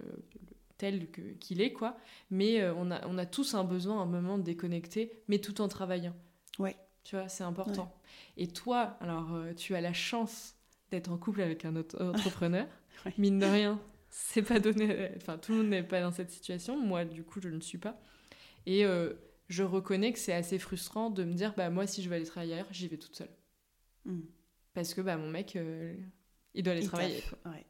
tel 0.77 1.07
qu'il 1.39 1.61
est, 1.61 1.71
quoi. 1.73 1.97
Mais 2.29 2.61
euh, 2.61 2.73
on, 2.75 2.91
a, 2.91 3.07
on 3.07 3.17
a 3.17 3.25
tous 3.25 3.53
un 3.53 3.63
besoin, 3.63 4.01
un 4.01 4.05
moment 4.05 4.37
de 4.37 4.43
déconnecter, 4.43 5.11
mais 5.27 5.39
tout 5.39 5.61
en 5.61 5.67
travaillant. 5.67 6.13
Ouais. 6.59 6.75
Tu 7.03 7.15
vois, 7.15 7.27
c'est 7.29 7.43
important. 7.43 7.95
Et 8.37 8.47
toi, 8.47 8.97
alors, 8.99 9.33
euh, 9.33 9.53
tu 9.53 9.73
as 9.75 9.81
la 9.81 9.93
chance 9.93 10.55
d'être 10.91 11.11
en 11.11 11.17
couple 11.17 11.41
avec 11.41 11.63
un 11.65 11.75
autre 11.75 12.03
entrepreneur. 12.03 12.67
Ouais. 13.05 13.13
Mine 13.17 13.39
de 13.39 13.45
rien, 13.45 13.81
c'est 14.09 14.41
pas 14.41 14.59
donné. 14.59 15.09
Enfin, 15.17 15.37
tout 15.37 15.51
le 15.51 15.59
monde 15.59 15.69
n'est 15.69 15.83
pas 15.83 16.01
dans 16.01 16.11
cette 16.11 16.31
situation. 16.31 16.79
Moi, 16.79 17.05
du 17.05 17.23
coup, 17.23 17.41
je 17.41 17.49
ne 17.49 17.59
suis 17.59 17.77
pas. 17.77 17.99
Et 18.65 18.85
euh, 18.85 19.13
je 19.49 19.63
reconnais 19.63 20.13
que 20.13 20.19
c'est 20.19 20.33
assez 20.33 20.57
frustrant 20.57 21.09
de 21.09 21.23
me 21.23 21.33
dire, 21.33 21.53
bah, 21.55 21.69
moi, 21.69 21.85
si 21.85 22.01
je 22.01 22.09
veux 22.09 22.15
aller 22.15 22.25
travailler 22.25 22.53
ailleurs, 22.53 22.67
j'y 22.71 22.87
vais 22.87 22.97
toute 22.97 23.15
seule. 23.15 23.29
Mm. 24.05 24.21
Parce 24.73 24.93
que, 24.93 25.01
bah, 25.01 25.17
mon 25.17 25.29
mec, 25.29 25.55
euh, 25.55 25.93
il 26.53 26.63
doit 26.63 26.73
aller 26.73 26.83
Il 26.83 26.87
travailler. 26.87 27.23
ouais. 27.45 27.65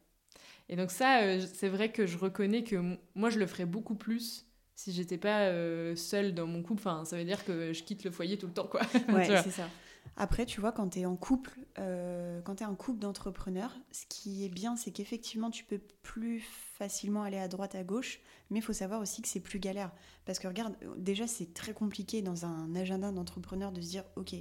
Et 0.68 0.74
donc 0.74 0.90
ça, 0.90 1.22
euh, 1.22 1.46
c'est 1.52 1.68
vrai 1.68 1.92
que 1.92 2.06
je 2.06 2.18
reconnais 2.18 2.64
que 2.64 2.96
moi, 3.14 3.30
je 3.30 3.38
le 3.38 3.46
ferais 3.46 3.66
beaucoup 3.66 3.94
plus 3.94 4.46
si 4.74 4.92
j'étais 4.92 5.16
pas 5.16 5.50
seule 5.96 6.34
dans 6.34 6.46
mon 6.46 6.62
couple. 6.62 6.80
Enfin, 6.80 7.04
ça 7.04 7.16
veut 7.16 7.24
dire 7.24 7.44
que 7.44 7.72
je 7.72 7.82
quitte 7.82 8.04
le 8.04 8.10
foyer 8.10 8.36
tout 8.36 8.46
le 8.46 8.52
temps, 8.52 8.66
quoi. 8.66 8.82
Ouais, 9.08 9.24
c'est 9.42 9.50
ça. 9.50 9.70
Après, 10.16 10.46
tu 10.46 10.60
vois, 10.60 10.72
quand 10.72 10.90
tu 10.90 11.00
es 11.00 11.06
en 11.06 11.16
couple, 11.16 11.58
euh, 11.78 12.40
quand 12.42 12.56
tu 12.56 12.62
es 12.62 12.66
un 12.66 12.74
couple 12.74 13.00
d'entrepreneurs, 13.00 13.74
ce 13.90 14.06
qui 14.08 14.44
est 14.44 14.48
bien, 14.48 14.76
c'est 14.76 14.90
qu'effectivement, 14.90 15.50
tu 15.50 15.64
peux 15.64 15.80
plus 16.02 16.40
facilement 16.40 17.22
aller 17.22 17.38
à 17.38 17.48
droite, 17.48 17.74
à 17.74 17.84
gauche, 17.84 18.20
mais 18.50 18.60
il 18.60 18.62
faut 18.62 18.72
savoir 18.72 19.00
aussi 19.00 19.22
que 19.22 19.28
c'est 19.28 19.40
plus 19.40 19.58
galère. 19.58 19.92
Parce 20.24 20.38
que 20.38 20.48
regarde, 20.48 20.74
déjà, 20.96 21.26
c'est 21.26 21.52
très 21.52 21.72
compliqué 21.72 22.22
dans 22.22 22.44
un 22.44 22.74
agenda 22.74 23.12
d'entrepreneur 23.12 23.72
de 23.72 23.80
se 23.80 23.88
dire, 23.88 24.04
OK, 24.16 24.34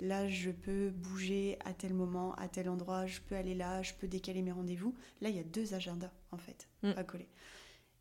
là, 0.00 0.28
je 0.28 0.50
peux 0.50 0.90
bouger 0.90 1.58
à 1.64 1.72
tel 1.72 1.94
moment, 1.94 2.34
à 2.34 2.48
tel 2.48 2.68
endroit, 2.68 3.06
je 3.06 3.20
peux 3.20 3.34
aller 3.34 3.54
là, 3.54 3.82
je 3.82 3.94
peux 3.94 4.06
décaler 4.08 4.42
mes 4.42 4.52
rendez-vous. 4.52 4.94
Là, 5.20 5.30
il 5.30 5.36
y 5.36 5.40
a 5.40 5.44
deux 5.44 5.74
agendas, 5.74 6.12
en 6.32 6.38
fait, 6.38 6.68
Mm. 6.82 6.90
à 6.96 7.04
coller. 7.04 7.28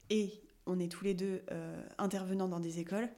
Et 0.09 0.43
on 0.67 0.79
est 0.79 0.91
tous 0.91 1.03
les 1.03 1.13
deux 1.13 1.43
euh, 1.51 1.83
intervenants 1.97 2.47
dans 2.47 2.59
des 2.59 2.79
écoles. 2.79 3.09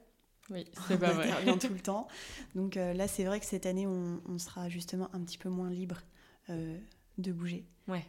Oui, 0.50 0.64
c'est 0.88 0.98
pas 0.98 1.12
vrai. 1.12 1.24
intervient 1.30 1.58
tout 1.58 1.72
le 1.72 1.80
temps. 1.80 2.08
Donc 2.54 2.76
euh, 2.76 2.92
là, 2.94 3.06
c'est 3.08 3.24
vrai 3.24 3.38
que 3.40 3.46
cette 3.46 3.66
année, 3.66 3.86
on, 3.86 4.20
on 4.26 4.38
sera 4.38 4.68
justement 4.68 5.08
un 5.12 5.20
petit 5.22 5.38
peu 5.38 5.48
moins 5.48 5.70
libre 5.70 6.00
euh, 6.50 6.78
de 7.18 7.32
bouger. 7.32 7.66
Ouais. 7.86 8.04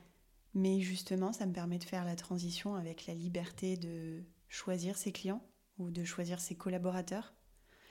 Mais 0.53 0.79
justement, 0.81 1.31
ça 1.33 1.45
me 1.45 1.53
permet 1.53 1.77
de 1.77 1.83
faire 1.83 2.05
la 2.05 2.15
transition 2.15 2.75
avec 2.75 3.05
la 3.07 3.13
liberté 3.13 3.77
de 3.77 4.21
choisir 4.47 4.97
ses 4.97 5.11
clients 5.11 5.43
ou 5.77 5.91
de 5.91 6.03
choisir 6.03 6.39
ses 6.39 6.55
collaborateurs. 6.55 7.33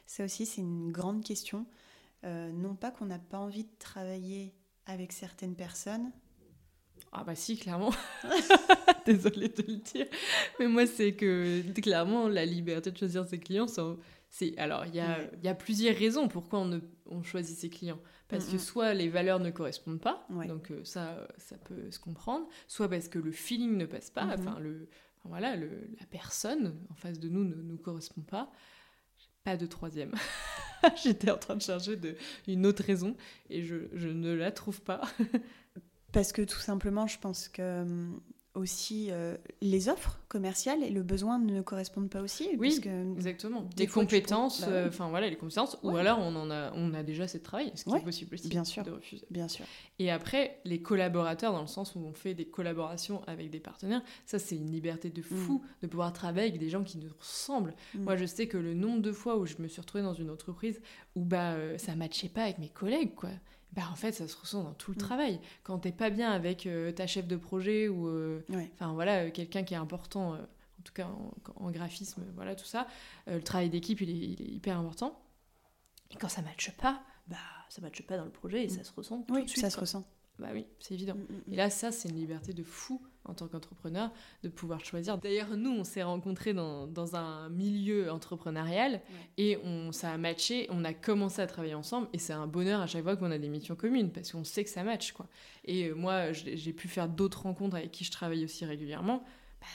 Ça 0.07 0.25
aussi, 0.25 0.47
c'est 0.47 0.61
une 0.63 0.91
grande 0.91 1.23
question. 1.23 1.67
Euh, 2.25 2.51
non 2.51 2.75
pas 2.75 2.91
qu'on 2.91 3.07
n'a 3.07 3.19
pas 3.19 3.39
envie 3.39 3.65
de 3.65 3.77
travailler 3.79 4.55
avec 4.87 5.13
certaines 5.13 5.55
personnes. 5.55 6.11
Ah 7.13 7.23
bah 7.23 7.35
si, 7.37 7.57
clairement. 7.57 7.93
Désolée 9.07 9.49
de 9.49 9.63
le 9.69 9.77
dire. 9.77 10.07
Mais 10.59 10.67
moi, 10.67 10.87
c'est 10.87 11.15
que 11.15 11.63
clairement, 11.81 12.29
la 12.29 12.45
liberté 12.45 12.91
de 12.91 12.99
choisir 12.99 13.27
ses 13.27 13.39
clients, 13.39 13.69
ça- 13.69 13.97
c'est... 14.31 14.57
Alors, 14.59 14.85
il 14.87 14.95
y 14.95 15.01
a, 15.01 15.19
Ouais. 15.19 15.31
il 15.38 15.45
y 15.45 15.49
a 15.49 15.55
plusieurs 15.55 15.97
raisons 15.97 16.29
pourquoi 16.29 16.59
on, 16.61 16.67
ne- 16.67 16.81
on 17.07 17.23
choisit 17.23 17.57
ses 17.59 17.71
clients. 17.71 18.01
Parce 18.29 18.45
que 18.47 18.59
soit 18.59 18.93
les 18.93 19.09
valeurs 19.09 19.41
ne 19.41 19.51
correspondent 19.51 20.01
pas, 20.01 20.27
Ouais. 20.31 20.47
donc 20.47 20.71
euh, 20.71 20.85
ça, 20.85 21.27
ça 21.38 21.57
peut 21.57 21.91
se 21.91 21.99
comprendre, 21.99 22.47
soit 22.67 22.88
parce 22.91 23.09
que 23.09 23.19
le 23.19 23.33
feeling 23.33 23.77
ne 23.79 23.87
passe 23.87 24.11
pas, 24.11 24.25
Mhm. 24.25 24.33
enfin, 24.38 24.59
le, 24.61 24.88
enfin, 25.19 25.31
voilà, 25.31 25.57
le, 25.57 25.88
la 25.99 26.07
personne 26.07 26.79
en 26.91 26.95
face 26.95 27.19
de 27.19 27.29
nous 27.31 27.45
ne 27.45 27.55
nous 27.55 27.79
correspond 27.79 28.21
pas. 28.21 28.53
Pas 29.45 29.57
de 29.57 29.64
troisième. 29.67 30.12
J'étais 31.03 31.31
en 31.31 31.38
train 31.38 31.57
de 31.57 31.62
chercher 31.62 31.97
de, 31.97 32.17
une 32.47 32.67
autre 32.67 32.85
raison 32.85 33.17
et 33.49 33.62
je, 33.64 33.77
je 33.95 34.09
ne 34.09 34.35
la 34.35 34.53
trouve 34.53 34.83
pas. 34.83 35.01
Parce 36.12 36.33
que 36.33 36.43
tout 36.43 36.59
simplement, 36.59 37.07
je 37.07 37.19
pense 37.19 37.49
que 37.49 37.83
hum, 37.83 38.21
aussi 38.59 39.09
euh, 39.11 39.37
les 39.62 39.88
offres 39.88 40.18
commerciales 40.29 40.83
et 40.83 40.90
le 40.90 41.03
besoin 41.03 41.38
ne 41.38 41.62
correspondent 41.62 42.11
pas 42.11 42.21
aussi. 42.21 42.49
Oui, 42.59 42.68
parce 42.68 42.81
que 42.81 43.12
Exactement. 43.14 43.68
Des 43.77 43.87
compétences, 43.87 44.61
bah 44.61 44.66
euh, 44.68 44.83
oui. 44.85 44.88
enfin 44.88 45.09
voilà, 45.09 45.29
les 45.31 45.37
compétences, 45.37 45.79
ou 45.83 45.97
alors 45.97 46.18
on 46.18 46.35
en 46.37 46.51
a, 46.51 46.71
on 46.75 46.92
a 46.94 47.03
déjà 47.03 47.25
assez 47.25 47.38
de 47.38 47.42
travail, 47.44 47.73
ce 47.75 47.85
qui 47.85 47.90
Ouais, 47.90 48.01
est 48.01 48.05
possible 48.05 48.35
aussi 48.35 48.49
bien 48.49 48.64
sûr. 48.64 48.83
de 48.83 48.90
refuser. 48.90 49.27
Bien 49.31 49.49
sûr. 49.49 49.64
Et 49.99 50.11
après, 50.11 50.61
les 50.64 50.83
collaborateurs, 50.83 51.53
dans 51.53 51.61
le 51.62 51.66
sens 51.66 51.94
où 51.94 52.01
on 52.01 52.12
fait 52.12 52.35
des 52.35 52.44
collaborations 52.47 53.23
avec 53.27 53.51
des 53.51 53.61
partenaires, 53.61 54.03
ça 54.27 54.38
c'est 54.38 54.57
une 54.57 54.71
liberté 54.71 55.09
de 55.11 55.23
fou 55.23 55.62
de 55.83 55.87
pouvoir 55.87 56.12
travailler 56.12 56.49
avec 56.49 56.61
des 56.61 56.68
gens 56.68 56.85
qui 56.85 56.99
nous 56.99 57.11
ressemblent. 57.18 57.75
Mm. 57.94 58.03
Moi, 58.03 58.16
je 58.16 58.27
sais 58.27 58.47
que 58.49 58.59
le 58.59 58.75
nombre 58.75 59.01
de 59.01 59.12
fois 59.12 59.37
où 59.38 59.47
je 59.47 59.57
me 59.61 59.68
suis 59.68 59.81
retrouvée 59.81 60.05
dans 60.05 60.14
une 60.14 60.31
entreprise 60.31 60.81
où 61.16 61.25
bah 61.25 61.53
euh, 61.53 61.79
ça 61.79 61.97
matchait 61.97 62.29
pas 62.29 62.42
avec 62.44 62.59
mes 62.59 62.68
collègues, 62.68 63.14
quoi. 63.14 63.31
Bah 63.72 63.83
en 63.92 63.96
fait, 63.96 64.12
ça 64.12 64.26
se 64.26 64.37
ressent 64.37 64.62
dans 64.64 64.72
tout 64.74 64.90
le 64.92 64.96
Mm. 64.96 65.00
travail. 65.00 65.40
Quand 65.62 65.78
t'es 65.78 65.92
pas 65.92 66.11
bien 66.11 66.31
avec 66.33 66.66
euh, 66.66 66.90
ta 66.92 67.07
chef 67.07 67.26
de 67.26 67.37
projet 67.37 67.88
ou 67.88 68.09
euh, 68.09 68.44
Ouais. 68.48 68.70
enfin 68.74 68.92
voilà 68.94 69.24
euh, 69.24 69.31
quelqu'un 69.31 69.62
qui 69.62 69.74
est 69.74 69.78
important, 69.78 70.35
euh, 70.35 70.38
en 70.38 70.83
tout 70.85 70.92
cas 70.94 71.07
en, 71.07 71.33
en 71.66 71.70
graphisme, 71.70 72.24
voilà 72.35 72.54
tout 72.57 72.64
ça, 72.64 72.87
le 73.26 73.40
travail 73.42 73.68
d'équipe 73.70 74.00
il 74.00 74.11
est, 74.11 74.14
il 74.14 74.42
est 74.42 74.50
hyper 74.54 74.78
important. 74.78 75.20
Et 76.11 76.16
quand 76.16 76.28
ça 76.28 76.40
matche 76.40 76.70
pas, 76.78 77.02
bah 77.26 77.37
ça 77.68 77.83
matche 77.83 78.00
pas 78.07 78.16
dans 78.16 78.24
le 78.24 78.31
projet 78.31 78.64
et 78.64 78.68
ça 78.70 78.83
se 78.85 78.92
ressent 78.92 79.22
tout 79.22 79.35
de 79.42 79.46
suite. 79.46 79.61
ça 79.61 79.68
se 79.70 79.78
ressent. 79.78 80.04
Bah 80.38 80.48
oui, 80.53 80.66
c'est 80.79 80.94
évident. 80.94 81.14
Mm, 81.14 81.20
mm, 81.20 81.53
Et 81.53 81.57
là, 81.57 81.70
ça, 81.70 81.90
c'est 81.90 82.09
une 82.09 82.16
liberté 82.16 82.53
de 82.53 82.62
fou 82.62 83.03
en 83.24 83.35
tant 83.35 83.48
qu'entrepreneur 83.48 84.11
de 84.42 84.48
pouvoir 84.48 84.85
choisir. 84.85 85.18
D'ailleurs, 85.18 85.57
nous, 85.57 85.70
on 85.70 85.85
s'est 85.85 86.03
rencontrés 86.03 86.55
dans, 86.55 86.87
dans 86.87 87.16
un 87.16 87.48
milieu 87.51 88.11
entrepreneurial 88.11 89.03
et 89.37 89.59
on, 89.64 89.92
ça 89.92 90.12
a 90.12 90.16
matché. 90.16 90.66
On 90.70 90.85
a 90.85 90.94
commencé 90.94 91.42
à 91.42 91.46
travailler 91.46 91.74
ensemble 91.74 92.09
et 92.12 92.18
c'est 92.18 92.33
un 92.33 92.46
bonheur 92.46 92.81
à 92.81 92.87
chaque 92.87 93.03
fois 93.03 93.16
qu'on 93.16 93.31
a 93.31 93.38
des 93.38 93.48
missions 93.48 93.77
communes 93.77 94.12
parce 94.12 94.33
qu'on 94.33 94.44
sait 94.44 94.64
que 94.64 94.70
ça 94.70 94.85
matche. 94.85 95.12
Quoi. 95.12 95.27
Et 95.64 95.88
euh, 95.88 95.94
moi, 95.94 96.33
j'ai 96.33 96.72
pu 96.72 96.88
faire 96.88 97.09
d'autres 97.09 97.42
rencontres 97.42 97.77
avec 97.77 97.90
qui 97.90 98.05
je 98.05 98.11
travaille 98.11 98.44
aussi 98.44 98.64
régulièrement. 98.64 99.24
Bah, 99.61 99.66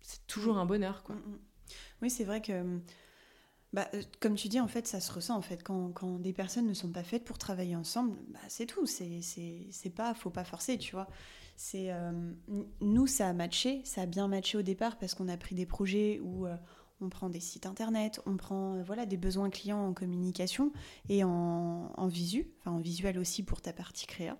c'est 0.00 0.26
toujours 0.26 0.56
un 0.56 0.66
bonheur. 0.66 1.02
Quoi. 1.02 1.16
Mm, 1.16 1.18
mm. 1.18 1.38
Oui, 2.02 2.10
c'est 2.10 2.24
vrai 2.24 2.40
que 2.40 2.52
hum, 2.52 2.82
bah, 3.74 3.88
euh, 3.92 4.02
comme 4.20 4.36
tu 4.36 4.46
dis, 4.46 4.60
en 4.60 4.68
fait, 4.68 4.86
ça 4.86 5.00
se 5.00 5.12
ressent. 5.12 5.36
En 5.36 5.42
fait, 5.42 5.64
quand, 5.64 5.90
quand 5.92 6.20
des 6.20 6.32
personnes 6.32 6.68
ne 6.68 6.74
sont 6.74 6.90
pas 6.90 7.02
faites 7.02 7.24
pour 7.24 7.38
travailler 7.38 7.74
ensemble, 7.74 8.16
bah, 8.28 8.38
c'est 8.46 8.66
tout. 8.66 8.86
C'est, 8.86 9.20
c'est, 9.20 9.90
pas, 9.90 10.14
faut 10.14 10.30
pas 10.30 10.44
forcer, 10.44 10.78
tu 10.78 10.92
vois. 10.92 11.08
C'est, 11.56 11.92
euh, 11.92 12.12
nous, 12.80 13.08
ça 13.08 13.28
a 13.28 13.32
matché. 13.32 13.82
Ça 13.84 14.02
a 14.02 14.06
bien 14.06 14.28
matché 14.28 14.56
au 14.56 14.62
départ 14.62 14.96
parce 14.96 15.14
qu'on 15.14 15.26
a 15.26 15.36
pris 15.36 15.56
des 15.56 15.66
projets 15.66 16.20
où 16.20 16.46
euh, 16.46 16.56
on 17.00 17.08
prend 17.08 17.28
des 17.28 17.40
sites 17.40 17.66
internet, 17.66 18.20
on 18.26 18.36
prend 18.36 18.80
voilà, 18.84 19.06
des 19.06 19.16
besoins 19.16 19.50
clients 19.50 19.84
en 19.84 19.92
communication 19.92 20.72
et 21.08 21.24
en, 21.24 21.90
en 21.96 22.06
visu, 22.06 22.52
enfin 22.60 22.70
en 22.70 22.80
visuel 22.80 23.18
aussi 23.18 23.42
pour 23.42 23.60
ta 23.60 23.72
partie 23.72 24.06
créa. 24.06 24.38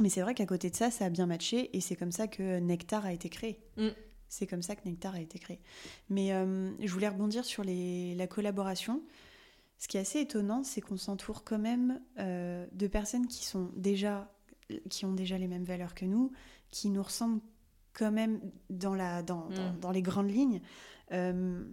Mais 0.00 0.08
c'est 0.08 0.22
vrai 0.22 0.34
qu'à 0.34 0.44
côté 0.44 0.70
de 0.70 0.74
ça, 0.76 0.90
ça 0.90 1.06
a 1.06 1.08
bien 1.08 1.26
matché 1.26 1.74
et 1.74 1.80
c'est 1.80 1.94
comme 1.94 2.12
ça 2.12 2.26
que 2.26 2.58
Nectar 2.58 3.06
a 3.06 3.12
été 3.12 3.28
créé. 3.28 3.62
Mm. 3.76 3.88
C'est 4.28 4.46
comme 4.46 4.62
ça 4.62 4.76
que 4.76 4.88
Nectar 4.88 5.14
a 5.14 5.20
été 5.20 5.38
créé. 5.38 5.60
Mais 6.08 6.32
euh, 6.32 6.72
je 6.80 6.92
voulais 6.92 7.08
rebondir 7.08 7.44
sur 7.44 7.64
les, 7.64 8.14
la 8.14 8.26
collaboration. 8.26 9.02
Ce 9.78 9.88
qui 9.88 9.96
est 9.96 10.00
assez 10.00 10.20
étonnant, 10.20 10.62
c'est 10.62 10.80
qu'on 10.80 10.96
s'entoure 10.96 11.44
quand 11.44 11.58
même 11.58 12.00
euh, 12.18 12.66
de 12.72 12.86
personnes 12.86 13.26
qui 13.26 13.44
sont 13.44 13.70
déjà, 13.76 14.32
qui 14.90 15.04
ont 15.04 15.12
déjà 15.12 15.38
les 15.38 15.48
mêmes 15.48 15.64
valeurs 15.64 15.94
que 15.94 16.04
nous, 16.04 16.32
qui 16.70 16.88
nous 16.88 17.02
ressemblent 17.02 17.40
quand 17.92 18.10
même 18.10 18.40
dans, 18.70 18.94
la, 18.94 19.22
dans, 19.22 19.48
dans, 19.80 19.90
mm. 19.90 19.92
les 19.92 20.02
grandes 20.02 20.30
lignes. 20.30 20.60
Euh, 21.12 21.64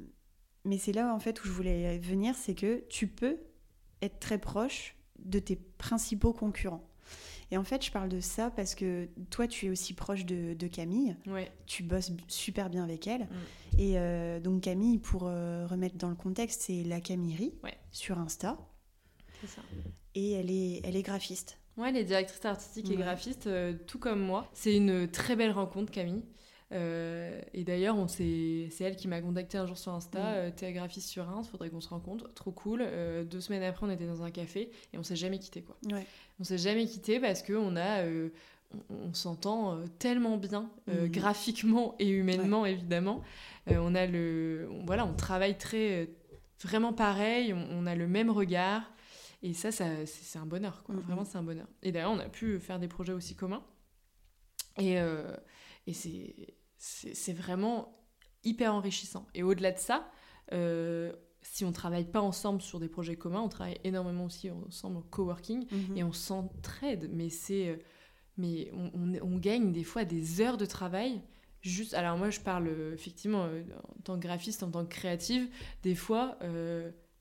mais 0.66 0.78
c'est 0.78 0.94
là 0.94 1.14
en 1.14 1.20
fait 1.20 1.44
où 1.44 1.48
je 1.48 1.52
voulais 1.52 1.98
venir, 2.00 2.36
c'est 2.36 2.56
que 2.56 2.84
tu 2.90 3.08
peux 3.08 3.38
être 4.02 4.20
très 4.20 4.38
proche 4.38 4.96
de 5.20 5.40
tes 5.40 5.56
principaux 5.56 6.34
concurrents. 6.34 6.88
Et 7.54 7.58
en 7.58 7.64
fait, 7.64 7.86
je 7.86 7.92
parle 7.92 8.10
de 8.10 8.20
ça 8.20 8.50
parce 8.50 8.74
que 8.74 9.08
toi, 9.30 9.48
tu 9.48 9.68
es 9.68 9.70
aussi 9.70 9.94
proche 9.94 10.26
de, 10.26 10.68
Camille. 10.68 11.16
Ouais. 11.28 11.52
Tu 11.68 11.84
bosses 11.84 12.12
super 12.28 12.68
bien 12.72 12.84
avec 12.84 13.06
elle. 13.06 13.22
Mm. 13.22 13.28
Et 13.78 14.00
euh, 14.00 14.40
donc, 14.40 14.62
Camille, 14.62 14.98
pour 14.98 15.28
euh, 15.28 15.68
remettre 15.68 15.96
dans 15.98 16.10
le 16.10 16.16
contexte, 16.16 16.64
c'est 16.64 16.82
la 16.84 17.00
Camillerie 17.00 17.54
sur 17.92 18.18
Insta. 18.18 18.58
C'est 19.40 19.46
ça. 19.46 19.62
Et 20.16 20.32
elle 20.32 20.50
est, 20.50 20.82
elle 20.84 20.96
est 20.96 21.04
graphiste. 21.04 21.60
Ouais, 21.78 21.90
elle 21.90 21.98
est 21.98 22.06
directrice 22.06 22.44
artistique 22.44 22.90
et 22.90 22.96
graphiste, 22.96 23.46
euh, 23.46 23.76
tout 23.86 24.00
comme 24.00 24.22
moi. 24.22 24.50
C'est 24.54 24.76
une 24.76 25.08
très 25.08 25.36
belle 25.36 25.52
rencontre, 25.52 25.92
Camille. 25.92 26.24
Euh, 26.74 27.40
et 27.54 27.64
d'ailleurs, 27.64 27.98
c'est 28.10 28.70
elle 28.80 28.96
qui 28.96 29.08
m'a 29.08 29.22
contacté 29.22 29.58
un 29.58 29.66
jour 29.66 29.78
sur 29.78 29.92
Insta. 29.94 30.20
Mm. 30.20 30.36
Euh, 30.36 30.52
T'es 30.56 30.74
graphiste 30.74 31.10
sur 31.10 31.26
Reims, 31.26 31.48
faudrait 31.50 31.70
qu'on 31.70 31.82
se 31.82 31.90
rencontre. 31.90 32.34
Trop 32.34 32.52
cool. 32.52 32.82
Euh, 32.84 33.24
deux 33.24 33.42
semaines 33.42 33.64
après, 33.64 33.86
on 33.86 33.90
était 33.90 34.08
dans 34.08 34.24
un 34.24 34.32
café 34.32 34.72
et 34.92 34.98
on 34.98 35.04
s'est 35.04 35.16
jamais 35.16 35.40
quitté 35.40 35.62
quoi. 35.62 35.78
Ouais. 35.92 36.06
On 36.40 36.44
s'est 36.44 36.58
jamais 36.58 36.86
quitté 36.86 37.20
parce 37.20 37.44
que 37.44 37.54
on 37.54 37.76
a, 37.76 38.04
on, 38.90 39.14
s'entend 39.14 39.80
tellement 40.00 40.38
bien 40.38 40.70
mm. 40.88 41.08
graphiquement 41.08 41.96
et 42.00 42.10
humainement 42.10 42.66
évidemment. 42.66 43.22
on 43.68 43.94
a 43.94 44.06
le, 44.08 44.68
voilà, 44.86 45.06
on 45.06 45.14
travaille 45.14 45.58
très, 45.58 46.10
vraiment 46.64 46.94
pareil. 46.94 47.54
On, 47.54 47.86
a 47.86 47.96
le 47.96 48.08
même 48.08 48.30
regard. 48.30 48.92
Et 49.44 49.54
ça, 49.54 49.72
ça 49.74 49.86
c'est 50.06 50.40
un 50.40 50.46
bonheur, 50.46 50.84
quoi. 50.84 50.96
Vraiment, 50.96 51.26
c'est 51.26 51.38
un 51.38 51.44
bonheur. 51.44 51.68
Et 51.84 51.92
d'ailleurs, 51.92 52.12
on 52.12 52.20
a 52.20 52.30
pu 52.30 52.60
faire 52.60 52.80
des 52.80 52.88
projets 52.88 53.12
aussi 53.12 53.36
communs. 53.36 53.64
Et, 54.80 54.96
et 55.86 55.94
c'est 55.94 56.34
c'est 56.84 57.34
vraiment 57.34 57.98
hyper 58.44 58.74
enrichissant. 58.74 59.26
Et 59.34 59.42
au-delà 59.42 59.72
de 59.72 59.80
ça, 59.80 60.12
euh, 60.52 61.14
si 61.42 61.64
on 61.64 61.72
travaille 61.72 62.06
pas 62.06 62.22
ensemble 62.22 62.62
sur 62.62 62.80
des 62.80 62.90
projets 62.90 63.16
communs, 63.16 63.42
on 63.42 63.50
travaille 63.50 63.80
énormément 63.86 64.26
aussi 64.26 64.50
ensemble 64.52 64.98
en 64.98 65.02
coworking 65.02 65.66
mhm. 65.72 65.98
et 65.98 66.04
on 66.04 66.12
s'entraide. 66.12 67.10
Mais 67.14 67.30
c'est, 67.30 67.70
euh, 67.70 67.78
mais 68.38 68.70
on, 68.74 69.38
gagne 69.38 69.72
des 69.72 69.84
fois 69.84 70.04
des 70.04 70.42
heures 70.42 70.58
de 70.58 70.66
travail. 70.66 71.22
Juste, 71.62 71.94
alors 71.94 72.18
moi 72.18 72.30
je 72.30 72.42
parle 72.42 72.68
euh, 72.68 72.94
effectivement 72.94 73.44
en 73.44 74.02
tant 74.04 74.16
que 74.16 74.22
graphiste, 74.22 74.64
en 74.64 74.72
tant 74.72 74.84
que 74.84 74.94
créative, 74.94 75.48
des 75.84 75.96
fois 75.96 76.38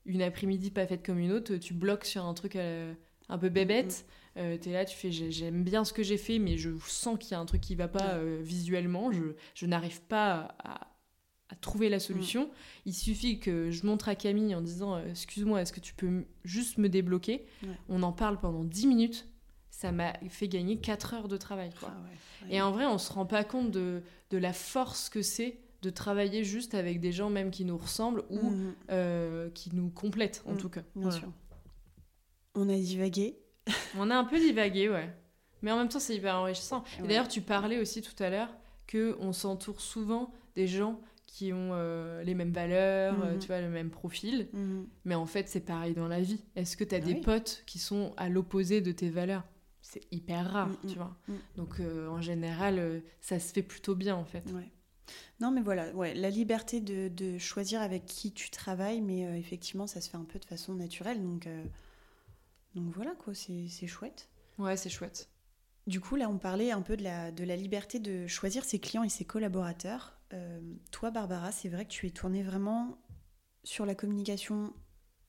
une 0.05 0.21
après-midi 0.21 0.71
pas 0.71 0.85
faite 0.85 1.05
comme 1.05 1.19
une 1.19 1.31
autre, 1.31 1.55
tu 1.55 1.73
bloques 1.73 2.03
sur 2.03 2.25
un 2.25 2.33
truc 2.33 2.57
un 2.57 3.37
peu 3.37 3.47
bébête. 3.47 4.05
Mhm. 4.05 4.13
Euh, 4.37 4.57
tu 4.59 4.69
es 4.69 4.73
là, 4.73 4.85
tu 4.85 4.95
fais 4.95 5.11
j'aime 5.11 5.63
bien 5.63 5.85
ce 5.85 5.93
que 5.93 6.03
j'ai 6.03 6.17
fait, 6.17 6.39
mais 6.39 6.57
je 6.57 6.71
sens 6.87 7.17
qu'il 7.19 7.31
y 7.31 7.33
a 7.35 7.39
un 7.39 7.45
truc 7.45 7.61
qui 7.61 7.75
va 7.75 7.87
pas 7.87 8.15
euh, 8.15 8.39
visuellement. 8.41 9.11
Je, 9.11 9.35
je 9.53 9.65
n'arrive 9.65 10.01
pas 10.01 10.55
à, 10.59 10.89
à, 11.49 11.55
trouver 11.61 11.89
la 11.89 11.99
solution. 11.99 12.45
Mm. 12.45 12.51
Il 12.87 12.93
suffit 12.93 13.39
que 13.39 13.69
je 13.69 13.85
montre 13.85 14.09
à 14.09 14.15
Camille 14.15 14.55
en 14.55 14.61
disant 14.61 14.95
euh, 14.95 15.07
Excuse-moi, 15.09 15.61
est-ce 15.61 15.73
que 15.73 15.79
tu 15.79 15.93
peux 15.93 16.25
juste 16.43 16.77
me 16.77 16.89
débloquer? 16.89 17.45
On 17.89 18.01
en 18.01 18.11
parle 18.11 18.39
pendant 18.39 18.63
10 18.63 18.87
minutes. 18.87 19.27
Ça 19.69 19.91
m'a 19.91 20.13
fait 20.29 20.47
gagner 20.47 20.77
4 20.77 21.13
heures 21.13 21.27
de 21.27 21.37
travail. 21.37 21.71
Quoi. 21.79 21.91
Ah 21.91 22.45
Et 22.49 22.61
en 22.61 22.71
vrai, 22.71 22.85
on 22.85 22.97
se 22.97 23.11
rend 23.11 23.25
pas 23.25 23.43
compte 23.43 23.71
de, 23.71 24.01
de 24.29 24.37
la 24.37 24.53
force 24.53 25.09
que 25.09 25.21
c'est 25.21 25.59
de 25.81 25.89
travailler 25.89 26.45
juste 26.45 26.75
avec 26.75 27.01
des 27.01 27.11
gens 27.11 27.29
même 27.29 27.51
qui 27.51 27.65
nous 27.65 27.77
ressemblent 27.77 28.23
ou 28.29 28.39
mm-hmm. 28.89 29.51
qui 29.51 29.75
nous 29.75 29.89
complètent 29.89 30.41
en 30.47 30.53
mm. 30.53 30.57
tout 30.57 30.69
cas. 30.69 30.83
Bien 30.95 31.11
sûr. 31.11 31.31
On 32.55 32.69
a 32.69 32.75
divagué. 32.75 33.42
On 33.97 34.09
a 34.09 34.15
un 34.15 34.23
peu 34.23 34.39
divagué, 34.39 34.89
ouais. 34.89 35.09
Mais 35.61 35.71
en 35.71 35.77
même 35.77 35.89
temps, 35.89 35.99
c'est 35.99 36.15
hyper 36.15 36.35
enrichissant. 36.35 36.83
Et 36.99 37.07
d'ailleurs, 37.07 37.27
tu 37.27 37.41
parlais 37.41 37.79
aussi 37.79 38.01
tout 38.01 38.21
à 38.21 38.29
l'heure 38.29 38.53
que 38.85 39.15
on 39.19 39.31
s'entoure 39.31 39.79
souvent 39.79 40.31
des 40.55 40.67
gens 40.67 40.99
qui 41.25 41.51
ont 41.51 41.71
euh, 41.71 42.21
les 42.23 42.35
mêmes 42.35 42.51
valeurs, 42.51 43.15
euh, 43.23 43.33
mhm. 43.33 43.39
tu 43.39 43.47
vois, 43.47 43.61
le 43.61 43.69
même 43.69 43.89
profil. 43.89 44.49
Mhm. 44.53 44.87
Mais 45.05 45.15
en 45.15 45.25
fait, 45.25 45.49
c'est 45.49 45.61
pareil 45.61 45.93
dans 45.93 46.07
la 46.07 46.21
vie. 46.21 46.43
Est-ce 46.55 46.77
que 46.77 46.83
tu 46.83 46.93
as 46.93 46.99
ah 46.99 47.01
des 47.01 47.15
potes 47.15 47.63
qui 47.65 47.79
sont 47.79 48.13
à 48.17 48.29
l'opposé 48.29 48.81
de 48.81 48.91
tes 48.91 49.09
valeurs? 49.09 49.43
C'est 49.81 50.01
hyper 50.11 50.51
rare, 50.51 50.67
mm, 50.67 50.77
tu 50.81 50.95
mm, 50.95 50.97
vois. 50.97 51.17
Mm. 51.27 51.33
Donc, 51.55 51.79
euh, 51.79 52.07
en 52.07 52.21
général, 52.21 53.01
ça 53.19 53.39
se 53.39 53.51
fait 53.51 53.63
plutôt 53.63 53.95
bien, 53.95 54.15
en 54.15 54.25
fait. 54.25 54.43
Non, 55.39 55.49
mais 55.49 55.61
voilà, 55.61 55.91
ouais, 55.93 56.13
la 56.13 56.29
liberté 56.29 56.79
de, 56.79 57.07
de, 57.07 57.37
choisir 57.37 57.81
avec 57.81 58.05
qui 58.05 58.31
tu 58.31 58.49
travailles, 58.49 59.01
mais 59.01 59.21
effectivement, 59.37 59.87
ça 59.87 60.01
se 60.01 60.09
fait 60.09 60.17
un 60.17 60.23
peu 60.23 60.39
de 60.39 60.45
façon 60.45 60.75
naturelle. 60.75 61.21
Donc, 61.21 61.47
donc 62.75 62.93
voilà, 62.93 63.11
quoi, 63.15 63.33
c'est 63.33 63.87
chouette. 63.87 64.29
Ouais, 64.57 64.77
c'est 64.77 64.89
chouette. 64.89 65.29
Du 65.85 65.99
coup, 65.99 66.15
là, 66.15 66.29
on 66.29 66.37
parlait 66.37 66.71
un 66.71 66.81
peu 66.81 66.95
de 66.95 67.03
la, 67.03 67.31
de 67.31 67.43
la 67.43 67.55
liberté 67.55 67.99
de 67.99 68.25
choisir 68.27 68.63
ses 68.63 68.79
clients 68.79 69.03
et 69.03 69.09
ses 69.09 69.25
collaborateurs. 69.25 70.17
Euh, 70.33 70.61
toi, 70.91 71.11
Barbara, 71.11 71.51
c'est 71.51 71.69
vrai 71.69 71.85
que 71.85 71.91
tu 71.91 72.07
es 72.07 72.11
tournée 72.11 72.43
vraiment 72.43 72.97
sur 73.63 73.85
la 73.85 73.95
communication 73.95 74.73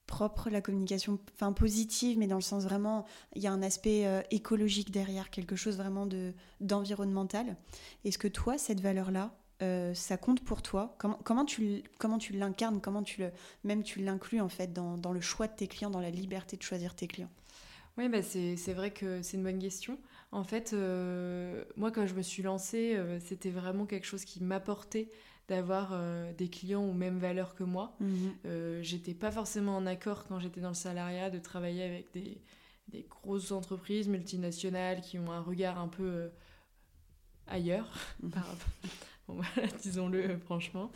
propre, 0.07 0.50
la 0.50 0.61
communication 0.61 1.18
enfin 1.35 1.52
positive, 1.52 2.18
mais 2.18 2.26
dans 2.26 2.37
le 2.37 2.42
sens 2.42 2.64
vraiment, 2.64 3.04
il 3.35 3.42
y 3.42 3.46
a 3.46 3.52
un 3.52 3.62
aspect 3.62 4.07
euh, 4.07 4.22
écologique 4.30 4.90
derrière, 4.90 5.30
quelque 5.30 5.57
chose 5.57 5.76
vraiment 5.76 6.07
de 6.07 6.35
d'environnemental. 6.61 7.57
Est-ce 8.04 8.18
que 8.18 8.28
toi, 8.28 8.59
cette 8.59 8.80
valeur-là, 8.80 9.37
euh, 9.62 9.95
ça 9.95 10.17
compte 10.17 10.43
pour 10.45 10.62
toi? 10.62 10.97
Comment, 10.99 11.19
comment 11.23 11.45
tu, 11.45 11.83
comment 11.99 12.19
tu 12.19 12.33
l'incarnes? 12.33 12.81
Comment 12.81 13.03
tu 13.03 13.21
le, 13.21 13.31
même 13.62 13.83
tu 13.83 14.01
l'inclus 14.01 14.40
en 14.40 14.49
fait 14.49 14.73
dans, 14.73 14.99
dans, 14.99 15.12
le 15.12 15.21
choix 15.21 15.47
de 15.47 15.55
tes 15.55 15.69
clients, 15.69 15.90
dans 15.90 16.01
la 16.01 16.11
liberté 16.11 16.57
de 16.57 16.62
choisir 16.62 16.95
tes 16.95 17.07
clients? 17.07 17.31
Oui, 17.97 18.09
bah 18.09 18.23
c'est 18.23 18.73
vrai 18.73 18.90
que 18.90 19.23
c'est 19.23 19.37
une 19.37 19.45
bonne 19.45 19.61
question. 19.61 19.99
En 20.33 20.43
fait, 20.43 20.73
euh, 20.73 21.64
moi, 21.77 21.93
quand 21.93 22.07
je 22.07 22.14
me 22.14 22.23
suis 22.23 22.43
lancée, 22.43 22.97
euh, 22.97 23.21
c'était 23.21 23.51
vraiment 23.51 23.87
quelque 23.87 24.07
chose 24.07 24.25
qui 24.25 24.43
m'apportait 24.43 25.09
d'avoir 25.47 25.95
des 26.38 26.49
clients 26.49 26.83
aux 26.83 26.95
mêmes 26.95 27.19
valeurs 27.19 27.55
que 27.55 27.64
moi. 27.64 27.95
Mhm. 28.01 28.81
j'étais 28.81 29.12
pas 29.12 29.31
forcément 29.31 29.77
en 29.77 29.85
accord 29.85 30.25
quand 30.25 30.38
j'étais 30.38 30.62
dans 30.62 30.71
le 30.71 30.75
salariat 30.75 31.29
de 31.29 31.38
travailler 31.38 31.85
avec 31.85 32.11
des, 32.14 32.40
des, 32.88 33.03
grosses 33.03 33.53
entreprises 33.53 34.09
multinationales 34.09 35.03
qui 35.03 35.19
ont 35.19 35.31
un 35.31 35.43
regard 35.43 35.79
un 35.79 35.88
peu 35.88 36.31
ailleurs 37.47 37.93
mhm. 38.23 38.33
disons-le 39.82 40.37
franchement. 40.38 40.90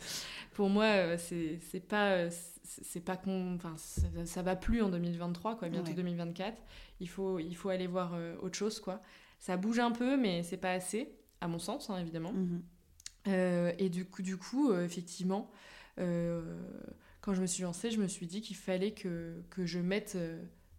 Pour 0.53 0.69
moi, 0.69 0.85
euh, 0.85 1.17
c'est 1.17 1.79
pas 1.79 2.11
euh, 2.11 2.29
c'est 2.63 2.99
pas 2.99 3.19
enfin 3.25 3.75
ça, 4.25 4.41
va 4.41 4.55
plus 4.55 4.81
en 4.81 4.89
2023 4.89 5.57
quoi, 5.57 5.69
bientôt 5.69 5.93
2024. 5.93 6.57
Il 6.99 7.09
faut 7.09 7.39
il 7.39 7.55
faut 7.55 7.69
aller 7.69 7.87
voir 7.87 8.13
euh, 8.13 8.35
autre 8.41 8.57
chose 8.57 8.79
quoi. 8.79 9.01
Ça 9.39 9.57
bouge 9.57 9.79
un 9.79 9.91
peu, 9.91 10.17
mais 10.17 10.43
c'est 10.43 10.57
pas 10.57 10.71
assez, 10.71 11.13
à 11.41 11.47
mon 11.47 11.59
sens 11.59 11.89
hein, 11.89 11.97
évidemment. 11.97 12.33
Mhm. 12.33 12.61
et 13.77 13.89
du 13.89 14.05
coup 14.05 14.21
du 14.21 14.37
coup 14.37 14.73
effectivement, 14.73 15.49
quand 15.97 17.33
je 17.33 17.41
me 17.41 17.47
suis 17.47 17.63
lancée, 17.63 17.91
je 17.91 17.99
me 17.99 18.07
suis 18.07 18.27
dit 18.27 18.41
qu'il 18.41 18.57
fallait 18.57 18.91
que, 18.91 19.41
que 19.49 19.65
je 19.65 19.79
mette 19.79 20.17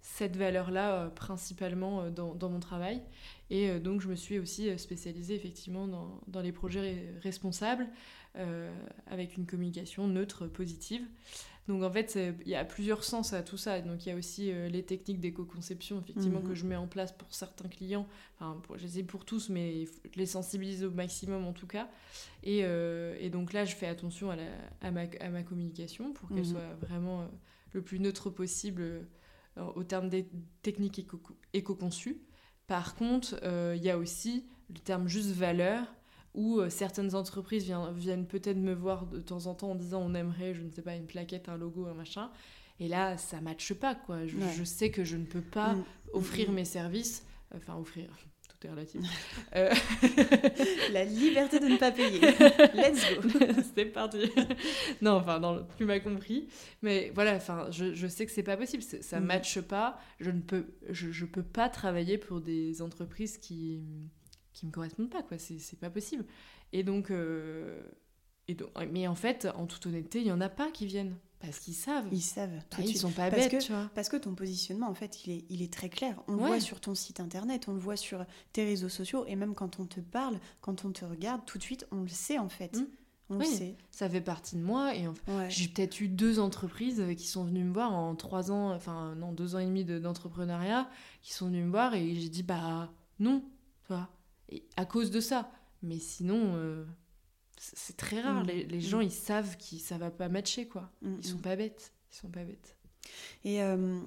cette 0.03 0.37
valeur-là 0.37 1.11
principalement 1.11 2.11
dans, 2.11 2.35
dans, 2.35 2.49
mon 2.49 2.61
travail 2.61 3.03
et 3.51 3.69
euh, 3.69 3.81
donc, 3.81 4.01
je 4.01 4.09
me 4.09 4.15
suis 4.15 4.39
aussi 4.39 4.71
euh, 4.71 4.79
spécialisée 4.79 5.35
effectivement 5.35 5.87
dans, 5.87 6.21
dans 6.29 6.41
les 6.41 6.53
projets 6.53 7.13
responsables 7.21 7.89
euh, 8.37 8.73
avec 9.07 9.37
une 9.37 9.45
communication 9.45 10.07
neutre, 10.07 10.47
positive. 10.47 11.03
Donc, 11.69 11.83
en 11.83 11.91
fait, 11.91 12.19
il 12.45 12.49
y 12.49 12.57
a 12.57 12.65
plusieurs 12.65 13.05
sens 13.05 13.33
à 13.33 13.43
tout 13.43 13.57
ça. 13.57 13.81
Donc, 13.81 14.07
il 14.07 14.09
y 14.09 14.13
a 14.13 14.17
aussi 14.17 14.51
les 14.71 14.83
techniques 14.83 15.21
d'éco-conception, 15.21 16.01
effectivement, 16.01 16.41
que 16.41 16.49
mhm. 16.49 16.55
je 16.55 16.67
mets 16.67 16.77
en 16.77 16.89
place 16.89 17.13
pour 17.13 17.33
certains 17.33 17.69
clients. 17.69 18.09
Enfin, 18.35 18.59
pour, 18.65 18.77
je 18.77 18.83
les 18.85 18.99
ai 18.99 19.03
pour 19.05 19.25
tous, 19.25 19.51
mais 19.51 19.85
je 19.85 20.19
les 20.19 20.27
sensibilise 20.27 20.83
au 20.83 20.91
maximum 20.91 21.47
en 21.47 21.53
tout 21.53 21.69
cas. 21.69 21.89
Et, 22.43 22.61
et 22.63 23.31
donc 23.31 23.53
là, 23.53 23.65
je 23.65 23.77
fais 23.77 23.87
attention 23.87 24.33
à, 24.33 24.37
la, 24.37 24.49
à, 24.81 24.91
ma, 24.91 25.03
à 25.21 25.29
ma, 25.29 25.45
communication 25.45 26.13
pour 26.13 26.31
qu'elle 26.31 26.39
mhm. 26.39 26.45
soit 26.45 26.75
vraiment 26.81 27.29
le 27.73 27.83
plus 27.83 28.01
neutre 28.01 28.31
possible 28.31 29.07
au 29.57 29.85
terme 29.85 30.09
des 30.09 30.29
techniques 30.63 31.07
éco-conçues. 31.53 32.21
Par 32.67 32.95
contre, 32.95 33.39
euh, 33.43 33.75
il 33.77 33.83
y 33.83 33.91
a 33.91 33.99
aussi 33.99 34.47
le 34.69 34.79
terme 34.79 35.09
juste 35.09 35.31
valeur 35.31 35.85
Ou 36.35 36.61
certaines 36.69 37.15
entreprises 37.15 37.65
viennent, 37.65 37.93
viennent 37.93 38.27
peut-être 38.27 38.57
me 38.57 38.73
voir 38.73 39.07
de 39.07 39.21
temps 39.21 39.47
en 39.47 39.55
temps 39.55 39.73
en 39.73 39.75
disant 39.75 40.01
on 40.03 40.15
aimerait, 40.15 40.55
je 40.55 40.63
ne 40.63 40.71
sais 40.71 40.83
pas, 40.83 40.95
une 40.95 41.07
plaquette, 41.07 41.49
un 41.49 41.57
logo, 41.57 41.87
un 41.87 41.95
machin. 41.95 42.31
Et 42.79 42.89
là, 42.89 43.19
ça 43.19 43.41
matche 43.41 43.75
pas, 43.75 43.95
quoi. 43.95 44.27
Je, 44.27 44.65
sais 44.65 44.91
que 44.91 45.05
je 45.05 45.17
ne 45.17 45.27
peux 45.27 45.43
pas 45.43 45.75
mm. 45.75 45.85
offrir 46.15 46.51
mes 46.51 46.65
services, 46.65 47.27
enfin 47.55 47.77
offrir, 47.77 48.09
tout 48.61 48.67
est 48.67 48.71
relatif. 48.71 49.01
Euh, 49.57 49.75
La 50.93 51.05
liberté 51.05 51.59
de 51.59 51.67
ne 51.67 51.77
pas 51.77 51.91
payer. 51.91 52.21
Let's 52.21 53.05
go. 53.15 53.29
C'est 53.75 53.87
parti. 53.87 54.31
non, 55.03 55.15
enfin, 55.15 55.41
non, 55.41 55.67
tu 55.77 55.85
m'as 55.85 55.99
compris. 55.99 56.49
Mais 56.83 57.11
voilà, 57.15 57.35
enfin, 57.35 57.67
je, 57.73 57.95
je 57.95 58.07
sais 58.07 58.27
que 58.27 58.33
c'est 58.33 58.45
pas 58.45 58.57
possible, 58.57 58.83
ça 58.83 59.19
ne 59.19 59.25
mm. 59.25 59.27
matche 59.27 59.61
pas. 59.61 59.99
Je 60.21 60.31
ne 60.31 60.41
peux, 60.41 60.67
je, 60.89 61.11
je, 61.11 61.25
peux 61.25 61.43
pas 61.43 61.69
travailler 61.69 62.17
pour 62.17 62.41
des 62.41 62.81
entreprises 62.81 63.39
qui 63.39 63.83
qui 64.53 64.67
me 64.67 64.71
correspondent 64.71 65.11
pas, 65.11 65.23
quoi. 65.23 65.39
C'est 65.39 65.81
pas 65.81 65.91
possible. 65.91 66.25
Et 66.73 66.83
donc, 66.83 67.11
euh, 67.11 67.83
et 68.47 68.55
donc, 68.55 68.71
mais 68.91 69.07
en 69.07 69.15
fait, 69.15 69.49
en 69.55 69.67
toute 69.67 69.87
honnêteté, 69.87 70.21
il 70.21 70.27
y 70.27 70.33
en 70.33 70.41
a 70.41 70.49
pas 70.49 70.71
qui 70.71 70.87
viennent. 70.87 71.17
Parce 71.41 71.59
qu'ils 71.59 71.75
savent. 71.75 72.07
Ils 72.13 72.21
savent. 72.21 72.59
Tout 72.69 72.83
bah, 72.83 72.87
ils 72.87 72.99
sont 72.99 73.11
pas 73.11 73.31
bêtes, 73.31 73.51
que, 73.51 73.63
tu 73.63 73.73
vois. 73.73 73.91
Parce 73.95 74.09
que 74.09 74.17
ton 74.17 74.35
positionnement, 74.35 74.89
en 74.89 74.95
fait, 74.95 75.25
il 75.25 75.33
est, 75.33 75.45
il 75.49 75.63
est 75.63 75.73
très 75.73 75.89
clair. 75.89 76.21
On 76.29 76.33
le 76.33 76.39
voit 76.39 76.61
sur 76.61 76.81
ton 76.81 76.95
site 76.95 77.19
internet, 77.19 77.67
on 77.67 77.73
le 77.73 77.79
voit 77.81 77.97
sur 77.97 78.25
tes 78.53 78.65
réseaux 78.65 78.91
sociaux, 78.91 79.25
et 79.27 79.37
même 79.37 79.55
quand 79.55 79.81
on 79.81 79.87
te 79.87 80.01
parle, 80.01 80.39
quand 80.61 80.85
on 80.85 80.93
te 80.93 81.05
regarde, 81.05 81.41
tout 81.47 81.57
de 81.57 81.63
suite, 81.63 81.87
on 81.91 82.03
le 82.03 82.09
sait, 82.09 82.39
en 82.39 82.51
fait. 82.51 82.77
Mmh. 82.77 82.87
On 83.31 83.39
le 83.39 83.45
sait. 83.45 83.77
Ça 83.91 84.09
fait 84.09 84.21
partie 84.21 84.57
de 84.57 84.61
moi. 84.61 84.95
Et 84.95 85.07
j'ai 85.49 85.69
peut-être 85.69 86.01
eu 86.01 86.09
deux 86.09 86.41
entreprises 86.41 87.03
qui 87.17 87.27
sont 87.27 87.45
venues 87.45 87.65
me 87.65 87.73
voir 87.73 87.93
en 87.93 88.15
trois 88.17 88.51
ans, 88.51 88.73
enfin, 88.75 89.15
non, 89.15 89.33
deux 89.33 89.55
ans 89.55 89.61
et 89.61 89.67
demi 89.67 89.85
d'entrepreneuriat, 89.85 90.91
qui 91.23 91.33
sont 91.33 91.47
venues 91.47 91.63
me 91.63 91.71
voir, 91.71 91.95
et 91.95 92.15
j'ai 92.17 92.29
dit, 92.29 92.43
bah, 92.43 92.93
non, 93.19 93.43
tu 93.87 93.93
vois. 93.95 94.09
Et 94.51 94.65
à 94.77 94.85
cause 94.85 95.11
de 95.11 95.21
ça. 95.21 95.51
Mais 95.83 95.99
sinon. 95.99 96.55
Euh, 96.57 96.85
c'est 97.61 97.97
très 97.97 98.21
rare. 98.23 98.43
Mm. 98.43 98.47
Les, 98.47 98.65
les, 98.65 98.81
gens, 98.81 99.01
mm. 99.01 99.05
ils 99.05 99.13
savent 99.13 99.57
que 99.59 99.77
ça 99.77 99.99
va 99.99 100.11
pas 100.11 100.29
matcher, 100.29 100.67
quoi. 100.67 100.91
Mm, 101.03 101.17
ils 101.19 101.27
sont 101.27 101.39
pas 101.39 101.57
bêtes. 101.57 101.93
Ils 102.11 102.17
sont 102.17 102.31
pas 102.31 102.45
bêtes. 102.45 102.77
Et 103.45 103.63
euh, 103.63 104.01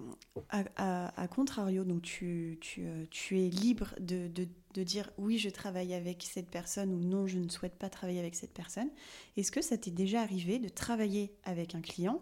à, 0.50 1.22
à, 1.22 1.28
contrario, 1.28 1.84
donc 1.84 2.04
tu, 2.04 2.58
tu, 2.62 2.86
euh, 2.86 3.06
tu 3.10 3.40
es 3.40 3.50
libre 3.50 3.96
de, 4.00 4.28
de, 4.28 4.48
de, 4.76 4.84
dire 4.84 5.12
oui, 5.18 5.40
je 5.40 5.50
travaille 5.50 5.94
avec 5.94 6.24
cette 6.24 6.50
personne 6.50 6.94
ou 6.94 7.00
non, 7.00 7.26
je 7.26 7.40
ne 7.40 7.50
souhaite 7.50 7.78
pas 7.78 7.90
travailler 7.90 8.20
avec 8.20 8.36
cette 8.36 8.54
personne. 8.54 8.90
Est-ce 9.36 9.52
que 9.52 9.62
ça 9.62 9.78
t'est 9.78 9.92
déjà 9.92 10.22
arrivé 10.22 10.60
de 10.60 10.70
travailler 10.70 11.36
avec 11.44 11.74
un 11.74 11.82
client 11.82 12.22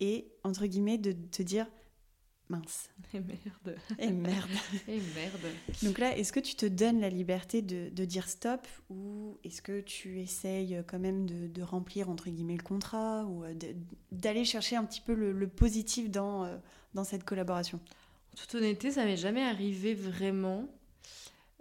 et, 0.00 0.32
entre 0.44 0.66
guillemets, 0.66 0.98
de 0.98 1.12
te 1.12 1.42
dire 1.42 1.66
mince. 2.48 2.90
Et 3.14 3.20
merde. 3.20 3.78
Et 3.98 4.10
merde. 4.10 4.50
Et 4.88 5.00
merde. 5.14 5.46
Donc 5.82 5.98
là, 5.98 6.16
est-ce 6.16 6.32
que 6.32 6.40
tu 6.40 6.54
te 6.54 6.66
donnes 6.66 7.00
la 7.00 7.08
liberté 7.08 7.62
de, 7.62 7.88
de 7.90 8.04
dire 8.04 8.28
stop 8.28 8.66
ou 8.90 9.38
est-ce 9.44 9.62
que 9.62 9.80
tu 9.80 10.20
essayes 10.20 10.82
quand 10.86 10.98
même 10.98 11.26
de, 11.26 11.46
de, 11.46 11.62
remplir 11.62 12.08
entre 12.08 12.30
guillemets 12.30 12.56
le 12.56 12.62
contrat 12.62 13.24
ou 13.24 13.44
euh, 13.44 13.54
d'aller 14.12 14.44
chercher 14.44 14.76
un 14.76 14.84
petit 14.84 15.00
peu 15.00 15.14
le, 15.14 15.48
positif 15.48 16.10
dans, 16.10 16.44
euh, 16.44 16.56
dans 16.94 17.04
cette 17.04 17.24
collaboration? 17.24 17.80
En 18.32 18.36
toute 18.36 18.54
honnêteté, 18.54 18.90
ça 18.92 19.04
m'est 19.04 19.16
jamais 19.16 19.42
arrivé 19.42 19.94
vraiment. 19.94 20.68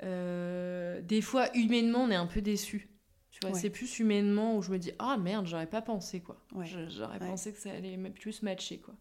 Euh, 0.04 1.02
des 1.02 1.22
fois, 1.22 1.56
humainement, 1.56 2.04
on 2.04 2.12
est 2.12 2.16
un 2.16 2.28
peu 2.28 2.42
déçu. 2.42 2.90
Tu 3.32 3.46
vois, 3.46 3.58
c'est 3.58 3.70
plus 3.70 4.00
humainement 4.00 4.56
où 4.56 4.62
je 4.62 4.72
me 4.72 4.80
dis 4.80 4.94
ah 4.98 5.18
merde, 5.18 5.46
j'aurais 5.46 5.68
pas 5.68 5.82
pensé 5.82 6.22
quoi. 6.22 6.42
J'aurais 6.88 7.20
pensé 7.20 7.52
que 7.52 7.60
ça 7.60 7.72
allait 7.72 7.98
plus 8.12 8.42
matcher 8.44 8.78
quoi. 8.80 8.94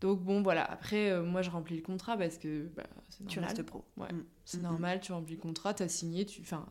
Donc 0.00 0.22
bon, 0.22 0.42
voilà. 0.42 0.64
Après, 0.64 1.10
euh, 1.10 1.22
moi, 1.22 1.42
je 1.42 1.50
remplis 1.50 1.76
le 1.76 1.82
contrat 1.82 2.16
parce 2.16 2.38
que 2.38 2.68
bah, 2.74 2.84
c'est 3.10 3.20
normal. 3.20 3.32
Tu 3.32 3.40
restes 3.40 3.62
pro. 3.62 3.84
Ouais. 3.98 4.12
Mm. 4.12 4.24
C'est 4.44 4.58
mm, 4.58 4.62
normal, 4.62 4.98
mm. 4.98 5.00
tu 5.00 5.12
remplis 5.12 5.34
le 5.34 5.40
contrat, 5.40 5.74
tu 5.74 5.82
as 5.82 5.88
signé. 5.88 6.24
Tu... 6.24 6.40
Enfin, 6.40 6.66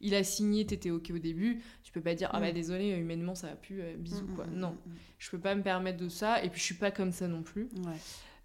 il 0.00 0.14
a 0.14 0.22
signé, 0.22 0.66
tu 0.66 0.74
étais 0.74 0.90
OK 0.90 1.10
au 1.10 1.18
début. 1.18 1.62
Tu 1.82 1.92
peux 1.92 2.02
pas 2.02 2.14
dire, 2.14 2.28
ah 2.32 2.40
bah 2.40 2.52
désolé, 2.52 2.90
humainement, 2.90 3.34
ça 3.34 3.48
va 3.48 3.56
plus, 3.56 3.80
euh, 3.80 3.96
bisous, 3.96 4.26
quoi. 4.34 4.46
Non, 4.46 4.76
je 5.18 5.30
peux 5.30 5.38
pas 5.38 5.54
me 5.54 5.62
permettre 5.62 5.98
de 5.98 6.08
ça. 6.08 6.42
Et 6.44 6.50
puis, 6.50 6.60
je 6.60 6.64
suis 6.64 6.74
pas 6.74 6.90
comme 6.90 7.12
ça 7.12 7.28
non 7.28 7.42
plus. 7.42 7.68
Ouais. 7.76 7.96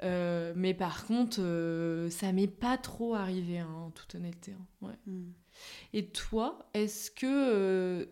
Euh, 0.04 0.54
mais 0.56 0.74
par 0.74 1.06
contre, 1.06 2.08
ça 2.10 2.32
m'est 2.32 2.48
pas 2.48 2.78
trop 2.78 3.16
arrivé, 3.16 3.60
hein, 3.60 3.70
en 3.70 3.92
toute 3.92 4.16
honnêteté. 4.16 4.54
Hein. 4.54 4.88
Ouais. 4.88 5.14
Et 5.94 6.08
toi, 6.08 6.70
est-ce 6.74 7.12
que 7.12 8.10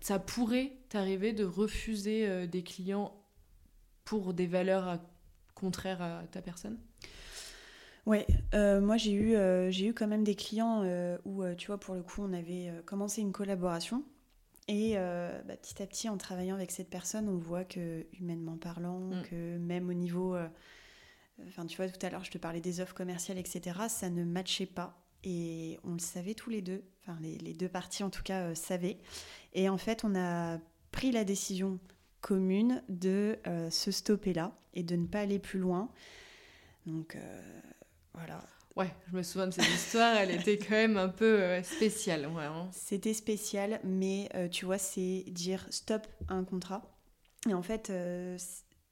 ça 0.00 0.18
pourrait 0.18 0.72
t'arriver 0.88 1.34
de 1.34 1.44
refuser 1.44 2.46
des 2.46 2.62
clients 2.62 3.14
pour 4.04 4.32
des 4.32 4.46
valeurs 4.46 4.88
à 4.88 4.98
contraire 5.58 6.00
à 6.00 6.22
ta 6.30 6.40
personne? 6.40 6.78
Ouais, 8.08 8.26
euh, 8.54 8.80
moi 8.80 8.96
j'ai 8.96 9.12
eu, 9.12 9.36
euh, 9.36 9.70
j'ai 9.70 9.88
eu 9.88 9.92
quand 9.92 10.06
même 10.06 10.24
des 10.24 10.34
clients 10.34 10.80
euh, 10.82 11.18
où, 11.26 11.44
tu 11.58 11.66
vois, 11.66 11.78
pour 11.78 11.94
le 11.94 12.02
coup, 12.02 12.22
on 12.22 12.32
avait 12.32 12.72
commencé 12.86 13.20
une 13.20 13.32
collaboration. 13.32 14.02
Et 14.66 14.94
bah, 14.94 15.56
petit 15.56 15.82
à 15.82 15.86
petit, 15.86 16.08
en 16.08 16.16
travaillant 16.16 16.54
avec 16.54 16.70
cette 16.70 16.88
personne, 16.88 17.28
on 17.28 17.36
voit 17.36 17.64
que, 17.64 18.06
humainement 18.18 18.56
parlant, 18.56 19.00
mm. 19.00 19.22
que 19.30 19.58
même 19.58 19.88
au 19.88 19.94
niveau. 19.94 20.36
Enfin, 21.46 21.66
tu 21.66 21.76
vois, 21.76 21.88
tout 21.88 22.04
à 22.04 22.10
l'heure, 22.10 22.24
je 22.24 22.30
te 22.30 22.38
parlais 22.38 22.60
des 22.60 22.80
offres 22.80 22.94
commerciales, 22.94 23.38
etc., 23.38 23.78
ça 23.88 24.08
ne 24.08 24.24
matchait 24.24 24.66
pas. 24.66 24.98
Et 25.24 25.78
on 25.84 25.92
le 25.92 25.98
savait 25.98 26.34
tous 26.34 26.48
les 26.48 26.62
deux, 26.62 26.84
enfin, 27.02 27.18
les, 27.20 27.36
les 27.38 27.52
deux 27.52 27.68
parties 27.68 28.04
en 28.04 28.10
tout 28.10 28.22
cas 28.22 28.54
savaient. 28.54 28.98
Et 29.52 29.68
en 29.68 29.78
fait, 29.78 30.04
on 30.04 30.14
a 30.14 30.58
pris 30.92 31.12
la 31.12 31.24
décision 31.24 31.78
commune 32.20 32.82
de 32.88 33.38
euh, 33.46 33.70
se 33.70 33.90
stopper 33.90 34.32
là 34.32 34.52
et 34.74 34.82
de 34.82 34.96
ne 34.96 35.06
pas 35.06 35.20
aller 35.20 35.38
plus 35.38 35.58
loin. 35.58 35.90
Donc 36.86 37.16
euh, 37.16 37.60
voilà. 38.14 38.44
Ouais, 38.76 38.94
je 39.10 39.16
me 39.16 39.22
souviens 39.22 39.48
de 39.48 39.52
cette 39.52 39.66
histoire, 39.66 40.16
elle 40.16 40.30
était 40.30 40.56
quand 40.56 40.76
même 40.76 40.96
un 40.96 41.08
peu 41.08 41.40
euh, 41.40 41.62
spéciale. 41.62 42.28
Ouais, 42.28 42.44
hein. 42.44 42.68
C'était 42.72 43.14
spécial, 43.14 43.80
mais 43.82 44.28
tu 44.52 44.64
vois, 44.66 44.78
c'est 44.78 45.24
dire 45.28 45.66
stop 45.70 46.06
à 46.28 46.34
un 46.34 46.44
contrat. 46.44 46.82
Et 47.48 47.54
en 47.54 47.62
fait, 47.62 47.92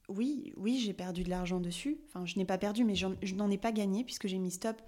oui, 0.08 0.52
oui, 0.56 0.80
j'ai 0.84 0.92
perdu 0.92 1.22
de 1.22 1.30
l'argent 1.30 1.60
dessus. 1.60 1.98
Enfin, 2.08 2.26
je 2.26 2.36
n'ai 2.36 2.44
pas 2.44 2.58
perdu, 2.58 2.84
mais 2.84 2.94
je 2.96 3.34
n'en 3.34 3.50
ai 3.50 3.58
pas 3.58 3.72
gagné 3.72 4.02
puisque 4.02 4.26
j'ai 4.26 4.38
mis 4.38 4.50
stop 4.50 4.80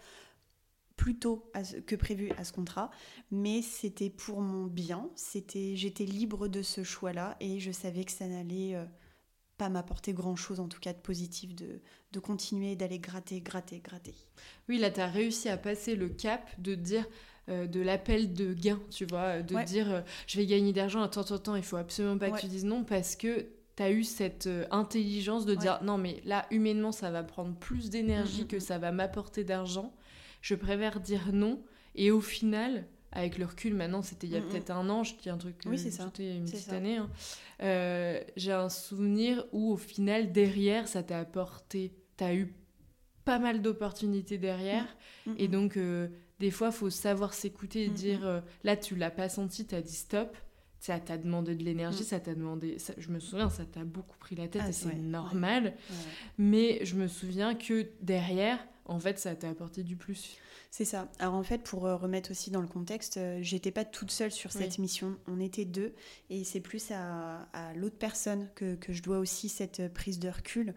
plus 0.99 1.17
tôt 1.17 1.51
que 1.87 1.97
prévu 1.97 2.31
à 2.37 2.45
ce 2.45 2.53
contrat, 2.53 2.91
mais 3.31 3.63
c'était 3.63 4.11
pour 4.11 4.41
mon 4.41 4.67
bien, 4.67 5.09
c'était, 5.15 5.77
j'étais 5.77 6.05
libre 6.05 6.49
de 6.49 6.61
ce 6.61 6.83
choix-là 6.83 7.37
et 7.41 7.61
je 7.61 7.71
savais 7.71 8.05
que 8.05 8.11
ça 8.11 8.27
n'allait 8.27 8.75
euh, 8.75 8.85
pas 9.57 9.69
m'apporter 9.69 10.13
grand-chose, 10.13 10.59
en 10.59 10.67
tout 10.67 10.81
cas 10.81 10.93
de 10.93 10.99
positif, 10.99 11.55
de, 11.55 11.81
de 12.13 12.19
continuer 12.19 12.75
d'aller 12.75 12.99
gratter, 12.99 13.41
gratter, 13.41 13.79
gratter. 13.79 14.15
Oui, 14.69 14.79
là, 14.79 14.91
tu 14.91 15.01
as 15.01 15.07
réussi 15.07 15.49
à 15.49 15.57
passer 15.57 15.95
le 15.95 16.09
cap 16.09 16.51
de 16.61 16.75
dire 16.75 17.07
euh, 17.49 17.69
de 17.69 17.81
l'appel 17.81 18.35
de 18.35 18.53
gain, 18.53 18.81
tu 18.91 19.07
vois, 19.07 19.41
de 19.41 19.65
dire 19.65 19.91
euh, 19.91 20.01
je 20.27 20.37
vais 20.37 20.47
gagner 20.47 20.73
d'argent, 20.73 21.01
attends, 21.01 21.21
attends, 21.21 21.37
attends, 21.37 21.57
il 21.57 21.63
faut 21.63 21.77
absolument 21.77 22.19
pas 22.19 22.33
que 22.33 22.41
tu 22.41 22.49
dises 22.49 22.65
non 22.65 22.83
parce 22.83 23.15
que 23.15 23.47
tu 23.77 23.83
as 23.85 23.93
eu 23.93 24.03
cette 24.03 24.49
intelligence 24.73 25.47
de 25.47 25.55
dire 25.55 25.79
non, 25.85 25.97
mais 25.97 26.21
là, 26.25 26.45
humainement, 26.51 26.91
ça 26.91 27.13
va 27.13 27.23
prendre 27.23 27.55
plus 27.55 27.89
d'énergie 27.89 28.43
mm, 28.43 28.45
mm, 28.45 28.49
que 28.49 28.57
mm. 28.57 28.61
ça 28.61 28.79
va 28.79 28.91
m'apporter 28.91 29.45
d'argent 29.45 29.95
je 30.41 30.55
préfère 30.55 31.01
dire 31.01 31.31
non. 31.33 31.63
Et 31.95 32.11
au 32.11 32.21
final, 32.21 32.87
avec 33.13 33.39
le 33.39 33.47
recul, 33.47 33.75
maintenant, 33.75 34.03
c'était 34.03 34.27
il 34.27 34.33
y 34.33 34.37
a 34.37 34.41
peut-être 34.41 34.71
un 34.71 34.89
an, 34.91 35.03
je 35.03 35.15
dis 35.17 35.31
un 35.31 35.39
truc, 35.39 35.57
oui, 35.67 35.79
c'est 35.79 35.91
ça. 35.91 36.11
une 36.19 36.45
petite 36.45 36.73
année. 36.73 36.97
Hein. 36.97 37.11
Euh, 37.63 38.21
j'ai 38.37 38.53
un 38.53 38.69
souvenir 38.69 39.47
où, 39.53 39.73
au 39.73 39.77
final, 39.77 40.31
derrière, 40.33 40.89
ça 40.89 41.03
t'a 41.03 41.19
apporté, 41.19 41.93
t'as 42.17 42.35
eu 42.35 42.55
pas 43.25 43.39
mal 43.39 43.63
d'opportunités 43.63 44.39
derrière. 44.39 44.85
Mm, 45.27 45.31
mm, 45.31 45.35
et 45.39 45.49
mm. 45.49 45.51
donc, 45.51 45.77
euh, 45.77 46.09
des 46.39 46.51
fois, 46.51 46.71
faut 46.71 46.91
savoir 46.91 47.35
s'écouter 47.35 47.85
et 47.85 47.89
dire, 47.89 48.27
euh, 48.27 48.41
là, 48.63 48.77
tu 48.77 48.95
l'as 48.95 49.11
pas 49.11 49.29
senti, 49.29 49.67
t'as 49.67 49.81
dit 49.81 49.95
stop. 49.95 50.37
Ça 50.81 51.01
t'a 51.01 51.19
demandé 51.19 51.57
de 51.57 51.65
l'énergie, 51.65 52.05
ça 52.05 52.21
t'a 52.21 52.37
demandé. 52.37 52.77
je 52.99 53.09
me 53.11 53.19
souviens, 53.19 53.51
ça 53.51 53.65
t'a 53.65 53.83
beaucoup 53.83 54.17
pris 54.17 54.37
la 54.37 54.47
tête 54.47 54.63
ah, 54.65 54.69
et 54.69 54.73
c'est 54.73 54.95
normal. 54.95 55.75
Mais 56.39 56.85
je 56.85 56.95
me 56.95 57.09
souviens 57.09 57.57
que 57.57 57.89
derrière, 58.01 58.65
en 58.89 58.99
fait, 58.99 59.19
ça 59.19 59.37
t'a 59.37 59.51
apporté 59.51 59.83
du 59.83 59.97
plus. 59.97 60.39
C'est 60.71 60.85
ça. 60.85 61.09
Alors 61.19 61.35
en 61.35 61.43
fait, 61.43 61.63
pour 61.63 61.87
euh, 61.87 61.97
remettre 61.97 62.31
aussi 62.31 62.51
dans 62.51 62.61
le 62.61 62.67
contexte, 62.67 63.19
euh, 63.19 63.39
j'étais 63.43 63.71
pas 63.71 63.85
toute 63.85 64.11
seule 64.11 64.33
sur 64.33 64.51
cette 64.53 64.79
mission. 64.79 65.17
On 65.27 65.41
était 65.41 65.65
deux, 65.65 65.95
et 66.31 66.45
c'est 66.45 66.61
plus 66.61 66.91
à, 66.91 67.47
l'autre 67.77 67.97
personne 67.99 68.49
que, 68.55 68.77
je 68.89 69.03
dois 69.03 69.19
aussi 69.19 69.49
cette 69.49 69.93
prise 69.93 70.19
de 70.19 70.29
recul. 70.29 70.75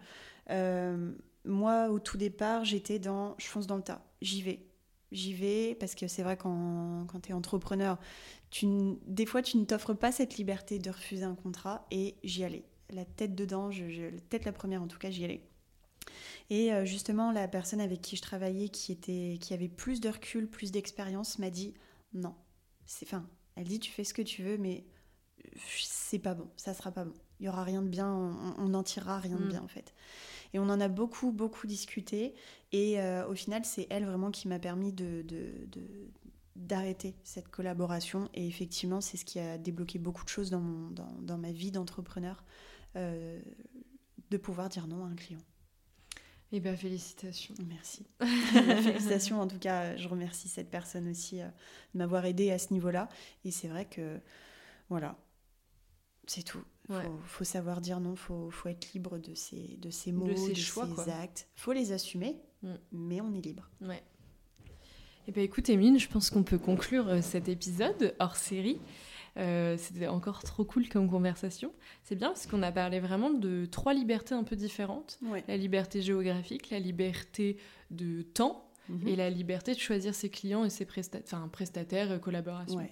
Euh, 0.50 1.12
moi, 1.44 1.88
au 1.88 1.98
tout 1.98 2.16
départ, 2.16 2.64
j'étais 2.64 2.98
dans 2.98 3.34
je 3.38 3.46
fonce 3.46 3.66
dans 3.66 3.76
le 3.76 3.82
tas, 3.82 4.04
j'y 4.20 4.42
vais. 4.42 4.66
J'y 5.10 5.34
vais 5.34 5.74
parce 5.74 5.94
que 5.94 6.08
c'est 6.08 6.22
vrai 6.22 6.38
quand, 6.38 7.06
quand 7.06 7.20
tu 7.20 7.30
es 7.30 7.32
entrepreneur, 7.34 7.98
tu, 8.48 8.66
des 9.06 9.26
fois 9.26 9.42
tu 9.42 9.58
ne 9.58 9.64
t'offres 9.66 9.92
pas 9.92 10.10
cette 10.10 10.38
liberté 10.38 10.78
de 10.78 10.88
refuser 10.88 11.24
un 11.24 11.34
contrat 11.34 11.86
et 11.90 12.16
j'y 12.24 12.44
allais. 12.44 12.64
La 12.88 13.04
tête 13.04 13.34
dedans, 13.34 13.70
je, 13.70 13.84
la 13.84 14.20
tête 14.30 14.46
la 14.46 14.52
première 14.52 14.82
en 14.82 14.86
tout 14.86 14.98
cas, 14.98 15.10
j'y 15.10 15.24
allais. 15.24 15.42
Et 16.50 16.72
euh, 16.72 16.84
justement, 16.84 17.32
la 17.32 17.48
personne 17.48 17.80
avec 17.80 18.00
qui 18.00 18.16
je 18.16 18.22
travaillais, 18.22 18.68
qui, 18.68 18.92
était, 18.92 19.38
qui 19.40 19.54
avait 19.54 19.68
plus 19.68 20.00
de 20.00 20.08
recul, 20.08 20.48
plus 20.48 20.70
d'expérience, 20.70 21.38
m'a 21.38 21.50
dit 21.50 21.74
non. 22.12 22.34
C'est, 22.86 23.06
fin, 23.06 23.26
elle 23.56 23.68
dit 23.68 23.80
tu 23.80 23.90
fais 23.90 24.04
ce 24.04 24.14
que 24.14 24.22
tu 24.22 24.42
veux, 24.42 24.58
mais 24.58 24.84
c'est 25.56 26.18
pas 26.18 26.34
bon, 26.34 26.48
ça 26.56 26.74
sera 26.74 26.90
pas 26.90 27.04
bon. 27.04 27.14
Il 27.40 27.46
y 27.46 27.48
aura 27.48 27.64
rien 27.64 27.82
de 27.82 27.88
bien, 27.88 28.08
on 28.58 28.68
n'en 28.68 28.82
tirera 28.82 29.18
rien 29.18 29.36
de 29.36 29.44
mm. 29.44 29.48
bien 29.48 29.62
en 29.62 29.68
fait. 29.68 29.94
Et 30.52 30.58
on 30.58 30.64
en 30.64 30.80
a 30.80 30.88
beaucoup, 30.88 31.32
beaucoup 31.32 31.66
discuté. 31.66 32.34
Et 32.72 33.00
euh, 33.00 33.26
au 33.26 33.34
final, 33.34 33.64
c'est 33.64 33.86
elle 33.90 34.04
vraiment 34.04 34.30
qui 34.30 34.48
m'a 34.48 34.58
permis 34.58 34.92
de, 34.92 35.22
de, 35.22 35.52
d'arrêter 36.56 37.16
cette 37.24 37.48
collaboration. 37.48 38.28
Et 38.34 38.46
effectivement, 38.46 39.00
c'est 39.00 39.16
ce 39.16 39.24
qui 39.24 39.38
a 39.38 39.58
débloqué 39.58 39.98
beaucoup 39.98 40.24
de 40.24 40.28
choses 40.28 40.50
dans, 40.50 40.60
mon, 40.60 40.90
dans, 40.90 41.12
dans 41.22 41.38
ma 41.38 41.52
vie 41.52 41.70
d'entrepreneur, 41.70 42.44
euh, 42.96 43.40
de 44.30 44.36
pouvoir 44.36 44.68
dire 44.68 44.86
non 44.86 45.04
à 45.04 45.08
un 45.08 45.14
client. 45.14 45.40
Eh 46.52 46.60
bien, 46.60 46.76
félicitations. 46.76 47.54
Merci. 47.66 48.04
félicitations, 48.82 49.40
en 49.40 49.48
tout 49.48 49.58
cas, 49.58 49.96
je 49.96 50.06
remercie 50.06 50.48
cette 50.48 50.70
personne 50.70 51.08
aussi 51.08 51.40
euh, 51.40 51.46
de 51.94 51.98
m'avoir 51.98 52.26
aidé 52.26 52.50
à 52.50 52.58
ce 52.58 52.74
niveau-là. 52.74 53.08
Et 53.44 53.50
c'est 53.50 53.68
vrai 53.68 53.86
que, 53.86 54.20
voilà, 54.90 55.16
c'est 56.26 56.42
tout. 56.42 56.62
Il 56.90 56.96
faut, 57.24 57.44
savoir 57.44 57.80
dire 57.80 58.00
non, 58.00 58.12
il 58.12 58.18
faut, 58.18 58.50
faut, 58.50 58.68
être 58.68 58.92
libre 58.92 59.16
de 59.16 59.34
ses, 59.34 59.78
de 59.78 59.88
ses 59.88 60.12
mots, 60.12 60.28
de 60.28 60.36
ses, 60.36 60.54
choix, 60.54 60.86
ses 60.86 61.10
actes. 61.10 61.48
Il 61.56 61.60
faut 61.60 61.72
les 61.72 61.92
assumer, 61.92 62.36
mm. 62.62 62.74
mais 62.92 63.20
on 63.22 63.32
est 63.32 63.40
libre. 63.40 63.70
Ouais. 63.80 64.02
Eh 65.26 65.32
bien, 65.32 65.42
écoute, 65.42 65.70
Émile, 65.70 65.98
je 65.98 66.08
pense 66.08 66.28
qu'on 66.28 66.42
peut 66.42 66.58
conclure 66.58 67.08
euh, 67.08 67.22
cet 67.22 67.48
épisode 67.48 68.14
hors 68.18 68.36
série. 68.36 68.78
Euh, 69.38 69.76
c'était 69.78 70.08
encore 70.08 70.42
trop 70.42 70.64
cool 70.64 70.88
comme 70.88 71.08
conversation. 71.08 71.72
C'est 72.04 72.16
bien 72.16 72.28
parce 72.28 72.46
qu'on 72.46 72.62
a 72.62 72.72
parlé 72.72 73.00
vraiment 73.00 73.30
de 73.30 73.66
trois 73.66 73.94
libertés 73.94 74.34
un 74.34 74.44
peu 74.44 74.56
différentes. 74.56 75.18
La 75.48 75.56
liberté 75.56 76.02
géographique, 76.02 76.70
la 76.70 76.78
liberté 76.78 77.56
de 77.90 78.22
temps 78.22 78.68
mhm. 78.88 79.08
et 79.08 79.16
la 79.16 79.30
liberté 79.30 79.74
de 79.74 79.78
choisir 79.78 80.14
ses 80.14 80.28
clients 80.28 80.64
et 80.64 80.70
ses 80.70 80.86
enfin, 81.24 81.48
prestataires, 81.48 82.12
euh, 82.12 82.18
collaborations. 82.18 82.86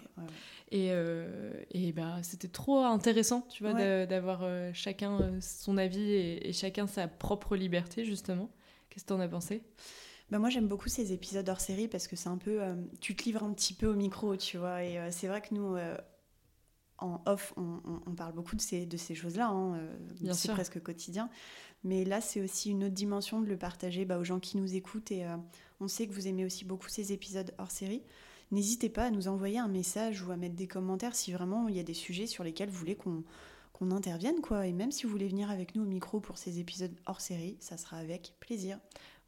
et, 0.70 0.90
et 1.72 1.92
bah, 1.92 2.18
c'était 2.22 2.48
trop 2.48 2.78
intéressant, 2.78 3.46
tu 3.50 3.62
vois, 3.62 3.74
d'avoir 4.06 4.44
chacun 4.74 5.40
son 5.40 5.76
avis 5.76 6.12
et, 6.12 6.48
et, 6.48 6.52
chacun 6.52 6.86
sa 6.86 7.08
propre 7.08 7.56
liberté, 7.56 8.04
justement. 8.04 8.50
Qu'est-ce 8.88 9.04
que 9.04 9.08
tu 9.08 9.14
en 9.14 9.20
as 9.20 9.28
pensé? 9.28 9.62
Bah 10.30 10.38
moi 10.38 10.48
j'aime 10.48 10.68
beaucoup 10.68 10.88
ces 10.88 11.12
épisodes 11.12 11.48
hors 11.48 11.60
série 11.60 11.88
parce 11.88 12.06
que 12.06 12.14
c'est 12.14 12.28
un 12.28 12.38
peu 12.38 12.62
euh, 12.62 12.76
tu 13.00 13.16
te 13.16 13.24
livres 13.24 13.42
un 13.42 13.52
petit 13.52 13.74
peu 13.74 13.88
au 13.88 13.94
micro 13.94 14.36
tu 14.36 14.58
vois 14.58 14.84
et 14.84 14.96
euh, 14.96 15.08
c'est 15.10 15.26
vrai 15.26 15.40
que 15.40 15.52
nous 15.52 15.74
euh, 15.74 15.96
en 17.00 17.22
off 17.26 17.52
on, 17.56 18.14
parle 18.14 18.32
beaucoup 18.34 18.56
de 18.56 18.60
ces, 18.60 18.86
de 18.86 18.96
ces 18.96 19.14
choses 19.14 19.36
là 19.36 19.48
hein, 19.48 19.78
c'est 20.32 20.52
presque 20.52 20.82
quotidien. 20.82 21.30
Mais 21.84 22.04
là 22.04 22.20
c'est 22.20 22.40
aussi 22.40 22.70
une 22.70 22.84
autre 22.84 22.94
dimension 22.94 23.40
de 23.40 23.46
le 23.46 23.56
partager 23.56 24.04
bah, 24.04 24.18
aux 24.18 24.24
gens 24.24 24.40
qui 24.40 24.56
nous 24.56 24.74
écoutent. 24.74 25.10
Et 25.10 25.24
on 25.80 25.88
sait 25.88 26.06
que 26.06 26.12
vous 26.12 26.28
aimez 26.28 26.44
aussi 26.44 26.64
beaucoup 26.64 26.88
ces 26.88 27.12
épisodes 27.12 27.54
hors 27.58 27.70
série. 27.70 28.02
N'hésitez 28.50 28.88
pas 28.88 29.04
à 29.04 29.10
nous 29.10 29.28
envoyer 29.28 29.58
un 29.58 29.68
message 29.68 30.22
ou 30.22 30.32
à 30.32 30.36
mettre 30.36 30.56
des 30.56 30.66
commentaires 30.66 31.14
si 31.14 31.32
vraiment 31.32 31.68
il 31.68 31.76
y 31.76 31.80
a 31.80 31.84
des 31.84 31.94
sujets 31.94 32.26
sur 32.26 32.42
lesquels 32.44 32.68
vous 32.68 32.78
voulez 32.78 32.96
qu'on 32.96 33.90
intervienne 33.90 34.40
quoi. 34.40 34.66
Et 34.66 34.72
même 34.72 34.90
si 34.90 35.04
vous 35.04 35.10
voulez 35.10 35.28
venir 35.28 35.50
avec 35.50 35.74
nous 35.74 35.82
au 35.82 35.86
micro 35.86 36.20
pour 36.20 36.36
ces 36.36 36.58
épisodes 36.58 36.94
hors 37.06 37.20
série 37.20 37.56
ça 37.60 37.76
sera 37.76 37.96
avec 37.96 38.34
plaisir. 38.40 38.78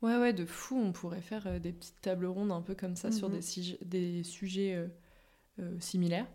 Ouais, 0.02 0.16
ouais, 0.16 0.32
de 0.32 0.44
fou. 0.44 0.76
On 0.76 0.90
pourrait 0.90 1.20
faire 1.20 1.46
euh, 1.46 1.58
des 1.60 1.72
petites 1.72 2.00
tables 2.00 2.26
rondes 2.26 2.50
un 2.50 2.60
peu 2.60 2.74
comme 2.74 2.96
ça 2.96 3.12
sur 3.12 3.30
mhm. 3.30 3.38
des, 3.38 3.78
des 3.84 4.24
sujets 4.24 4.90
euh, 5.58 5.62
euh, 5.62 5.80
similaires. 5.80 6.26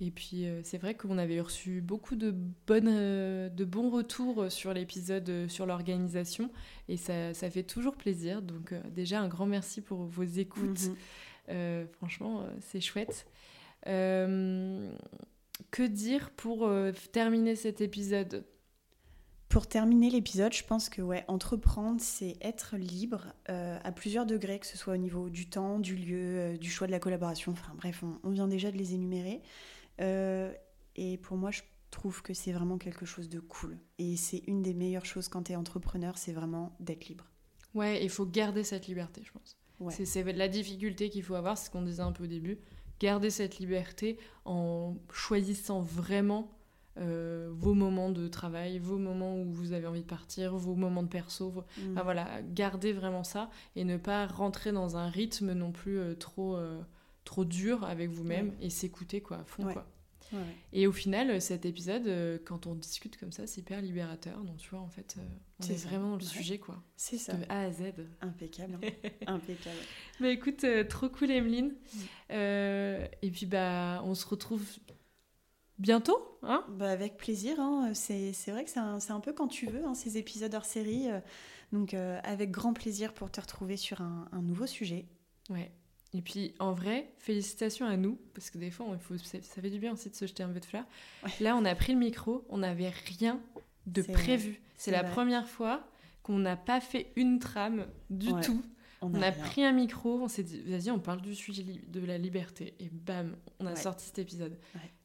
Et 0.00 0.10
puis, 0.10 0.46
c'est 0.62 0.78
vrai 0.78 0.94
qu'on 0.94 1.18
avait 1.18 1.40
reçu 1.40 1.80
beaucoup 1.80 2.16
de, 2.16 2.34
bonnes, 2.66 3.48
de 3.48 3.64
bons 3.64 3.90
retours 3.90 4.50
sur 4.50 4.74
l'épisode, 4.74 5.48
sur 5.48 5.66
l'organisation. 5.66 6.50
Et 6.88 6.96
ça, 6.96 7.32
ça, 7.32 7.50
fait 7.50 7.62
toujours 7.62 7.96
plaisir. 7.96 8.42
Donc, 8.42 8.74
déjà, 8.90 9.20
un 9.20 9.28
grand 9.28 9.46
merci 9.46 9.80
pour 9.80 10.04
vos 10.04 10.22
écoutes. 10.22 10.90
Mhm. 11.48 11.86
franchement, 11.92 12.46
c'est 12.60 12.80
chouette. 12.80 13.26
que 13.84 14.90
dire 15.86 16.30
pour 16.30 16.70
terminer 17.12 17.56
cet 17.56 17.80
épisode? 17.80 18.44
Pour 19.54 19.68
terminer 19.68 20.10
l'épisode, 20.10 20.52
je 20.52 20.64
pense 20.64 20.88
que 20.88 21.00
ouais, 21.00 21.24
entreprendre, 21.28 22.00
c'est 22.00 22.36
être 22.40 22.76
libre 22.76 23.26
euh, 23.48 23.78
à 23.84 23.92
plusieurs 23.92 24.26
degrés, 24.26 24.58
que 24.58 24.66
ce 24.66 24.76
soit 24.76 24.94
au 24.94 24.96
niveau 24.96 25.30
du 25.30 25.48
temps, 25.48 25.78
du 25.78 25.94
lieu, 25.94 26.38
euh, 26.38 26.56
du 26.56 26.68
choix 26.68 26.88
de 26.88 26.92
la 26.92 26.98
collaboration. 26.98 27.52
Enfin 27.52 27.72
bref, 27.76 28.02
on, 28.24 28.30
vient 28.30 28.48
déjà 28.48 28.72
de 28.72 28.76
les 28.76 28.94
énumérer. 28.94 29.42
Euh, 30.00 30.52
et 30.96 31.18
pour 31.18 31.36
moi, 31.36 31.52
je 31.52 31.60
trouve 31.92 32.20
que 32.20 32.34
c'est 32.34 32.50
vraiment 32.50 32.78
quelque 32.78 33.06
chose 33.06 33.28
de 33.28 33.38
cool. 33.38 33.78
Et 34.00 34.16
c'est 34.16 34.42
une 34.48 34.60
des 34.60 34.74
meilleures 34.74 35.06
choses 35.06 35.28
quand 35.28 35.44
tu 35.44 35.52
es 35.52 35.54
entrepreneur, 35.54 36.18
c'est 36.18 36.32
vraiment 36.32 36.74
d'être 36.80 37.06
libre. 37.06 37.30
Ouais, 37.74 38.02
il 38.02 38.10
faut 38.10 38.26
garder 38.26 38.64
cette 38.64 38.88
liberté, 38.88 39.22
je 39.24 39.30
pense. 39.30 39.56
C'est 40.04 40.24
la 40.32 40.48
difficulté 40.48 41.10
qu'il 41.10 41.22
faut 41.22 41.36
avoir, 41.36 41.56
c'est 41.56 41.66
ce 41.66 41.70
qu'on 41.70 41.82
disait 41.82 42.02
un 42.02 42.10
peu 42.10 42.24
au 42.24 42.26
début. 42.26 42.58
Garder 42.98 43.30
cette 43.30 43.60
liberté 43.60 44.18
en 44.46 44.96
choisissant 45.12 45.80
vraiment 45.80 46.50
euh, 46.96 47.48
vos 47.50 47.74
moments 47.74 48.10
de 48.10 48.28
travail, 48.28 48.78
vos 48.78 48.98
moments 48.98 49.36
où 49.36 49.50
vous 49.50 49.72
avez 49.72 49.86
envie 49.86 50.02
de 50.02 50.06
partir, 50.06 50.56
vos 50.56 50.76
moments 50.76 51.02
de 51.02 51.08
perso. 51.08 51.64
Mm. 51.78 52.00
voilà, 52.02 52.40
gardez 52.42 52.92
vraiment 52.92 53.24
ça 53.24 53.50
et 53.74 53.84
ne 53.84 53.96
pas 53.96 54.26
rentrer 54.26 54.70
dans 54.70 54.96
un 54.96 55.08
rythme 55.08 55.52
non 55.52 55.72
plus 55.72 55.98
euh, 55.98 56.14
trop, 56.14 56.56
euh, 56.56 56.80
trop 57.24 57.44
dur 57.44 57.84
avec 57.84 58.10
vous-même 58.10 58.52
et 58.60 58.70
s'écouter 58.70 59.20
quoi, 59.20 59.38
à 59.38 59.44
fond 59.44 59.64
quoi. 59.64 59.86
Et 60.72 60.88
au 60.88 60.92
final, 60.92 61.40
cet 61.40 61.64
épisode, 61.64 62.10
quand 62.44 62.66
on 62.66 62.74
discute 62.74 63.16
comme 63.16 63.30
ça, 63.30 63.46
c'est 63.46 63.60
hyper 63.60 63.80
libérateur. 63.80 64.42
Donc, 64.42 64.56
tu 64.56 64.68
vois, 64.68 64.80
en 64.80 64.88
fait, 64.88 65.14
on 65.60 65.64
est, 65.64 65.84
vraiment 65.84 66.10
dans 66.10 66.16
le 66.16 66.22
sujet, 66.22 66.58
quoi. 66.58 66.82
C'est 66.96 67.18
ça. 67.18 67.34
De 67.34 67.44
A 67.48 67.60
à 67.60 67.70
Z. 67.70 67.92
Impeccable. 68.20 68.80
Hein. 68.82 69.10
Impeccable. 69.28 69.76
Bah 70.18 70.30
écoute, 70.30 70.66
trop 70.88 71.08
cool, 71.08 71.30
Emeline. 71.30 71.76
Mm. 71.94 72.34
et 73.22 73.30
puis, 73.32 73.46
bah, 73.46 74.02
on 74.04 74.16
se 74.16 74.26
retrouve 74.26 74.66
bientôt. 75.78 76.38
Hein? 76.42 76.64
Bah 76.70 76.90
avec 76.90 77.16
plaisir. 77.16 77.60
Hein. 77.60 77.92
C'est, 77.94 78.32
vrai 78.48 78.64
que 78.64 78.70
c'est 78.70 78.80
un, 78.80 78.98
un, 79.08 79.20
peu 79.20 79.32
quand 79.32 79.48
tu 79.48 79.66
veux, 79.66 79.84
hein, 79.84 79.94
ces 79.94 80.18
épisodes 80.18 80.54
hors 80.54 80.64
série. 80.64 81.10
Euh. 81.10 81.20
donc 81.72 81.94
euh, 81.94 82.20
avec 82.22 82.50
grand 82.50 82.72
plaisir 82.72 83.12
pour 83.12 83.30
te 83.30 83.40
retrouver 83.40 83.76
sur 83.76 84.00
un, 84.00 84.28
un, 84.32 84.42
nouveau 84.42 84.66
sujet. 84.66 85.06
Ouais. 85.50 85.70
Et 86.14 86.22
puis 86.22 86.54
en 86.60 86.72
vrai, 86.72 87.12
félicitations 87.18 87.86
à 87.86 87.96
nous, 87.96 88.18
parce 88.34 88.50
que 88.50 88.58
des 88.58 88.70
fois, 88.70 88.86
faut, 89.00 89.18
ça, 89.18 89.38
fait 89.40 89.70
du 89.70 89.80
bien 89.80 89.92
aussi 89.92 90.08
de 90.08 90.14
se 90.14 90.26
jeter 90.26 90.44
un 90.44 90.48
peu 90.48 90.60
de 90.60 90.64
fleurs. 90.64 90.86
Là, 91.40 91.56
on 91.56 91.64
a 91.64 91.74
pris 91.74 91.92
le 91.92 91.98
micro, 91.98 92.44
on 92.48 92.58
n'avait 92.58 92.92
rien 93.18 93.40
de 93.86 94.00
prévu. 94.00 94.60
C'est 94.76 94.92
la 94.92 95.02
première 95.02 95.48
fois 95.48 95.84
qu'on 96.22 96.38
n'a 96.38 96.56
pas 96.56 96.80
fait 96.80 97.12
une 97.16 97.40
trame 97.40 97.86
du 98.10 98.32
tout. 98.42 98.62
On, 99.02 99.20
a, 99.20 99.32
pris 99.32 99.62
un 99.62 99.72
micro, 99.72 100.22
on 100.22 100.28
s'est 100.28 100.44
dit, 100.44 100.62
vas-y, 100.62 100.90
on 100.90 100.98
parle 100.98 101.20
du 101.20 101.34
sujet 101.34 101.62
de 101.62 102.00
la 102.00 102.16
liberté. 102.16 102.74
Et 102.80 102.88
bam, 102.90 103.36
on 103.58 103.66
a 103.66 103.76
sorti 103.76 104.06
cet 104.06 104.18
épisode. 104.18 104.56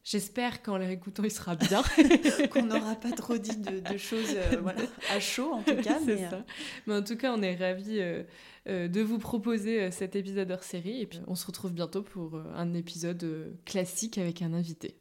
J'espère 0.10 0.64
qu'en 0.64 0.78
l'écoutant, 0.78 1.24
il 1.24 1.30
sera 1.30 1.56
bien. 1.56 1.84
Qu'on 2.52 2.64
n'aura 2.64 2.96
pas 2.96 3.12
trop 3.12 3.38
dit 3.38 3.56
de, 3.58 3.96
choses 3.98 4.34
euh, 4.36 4.64
à 5.12 5.20
chaud, 5.20 5.54
en 5.54 5.62
tout 5.62 5.76
cas. 5.76 6.00
Mais, 6.04 6.18
ça. 6.18 6.34
Euh, 6.34 6.42
mais, 6.88 6.96
en 6.96 7.04
tout 7.04 7.16
cas, 7.16 7.32
on 7.32 7.44
est 7.44 7.56
ravis 7.56 8.00
euh, 8.00 8.88
de 8.88 9.02
vous 9.02 9.20
proposer 9.20 9.92
cet 9.92 10.16
épisode 10.16 10.50
hors 10.50 10.64
série. 10.64 11.02
Et 11.02 11.06
puis, 11.06 11.20
on 11.28 11.36
se 11.36 11.46
retrouve 11.46 11.74
bientôt 11.74 12.02
pour 12.02 12.42
un 12.56 12.74
épisode 12.74 13.56
classique 13.66 14.18
avec 14.18 14.42
un 14.42 14.54
invité. 14.54 14.98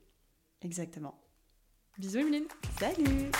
Exactement. 0.60 1.18
Bisous, 1.96 2.18
Emeline. 2.18 2.44
Salut 2.78 3.30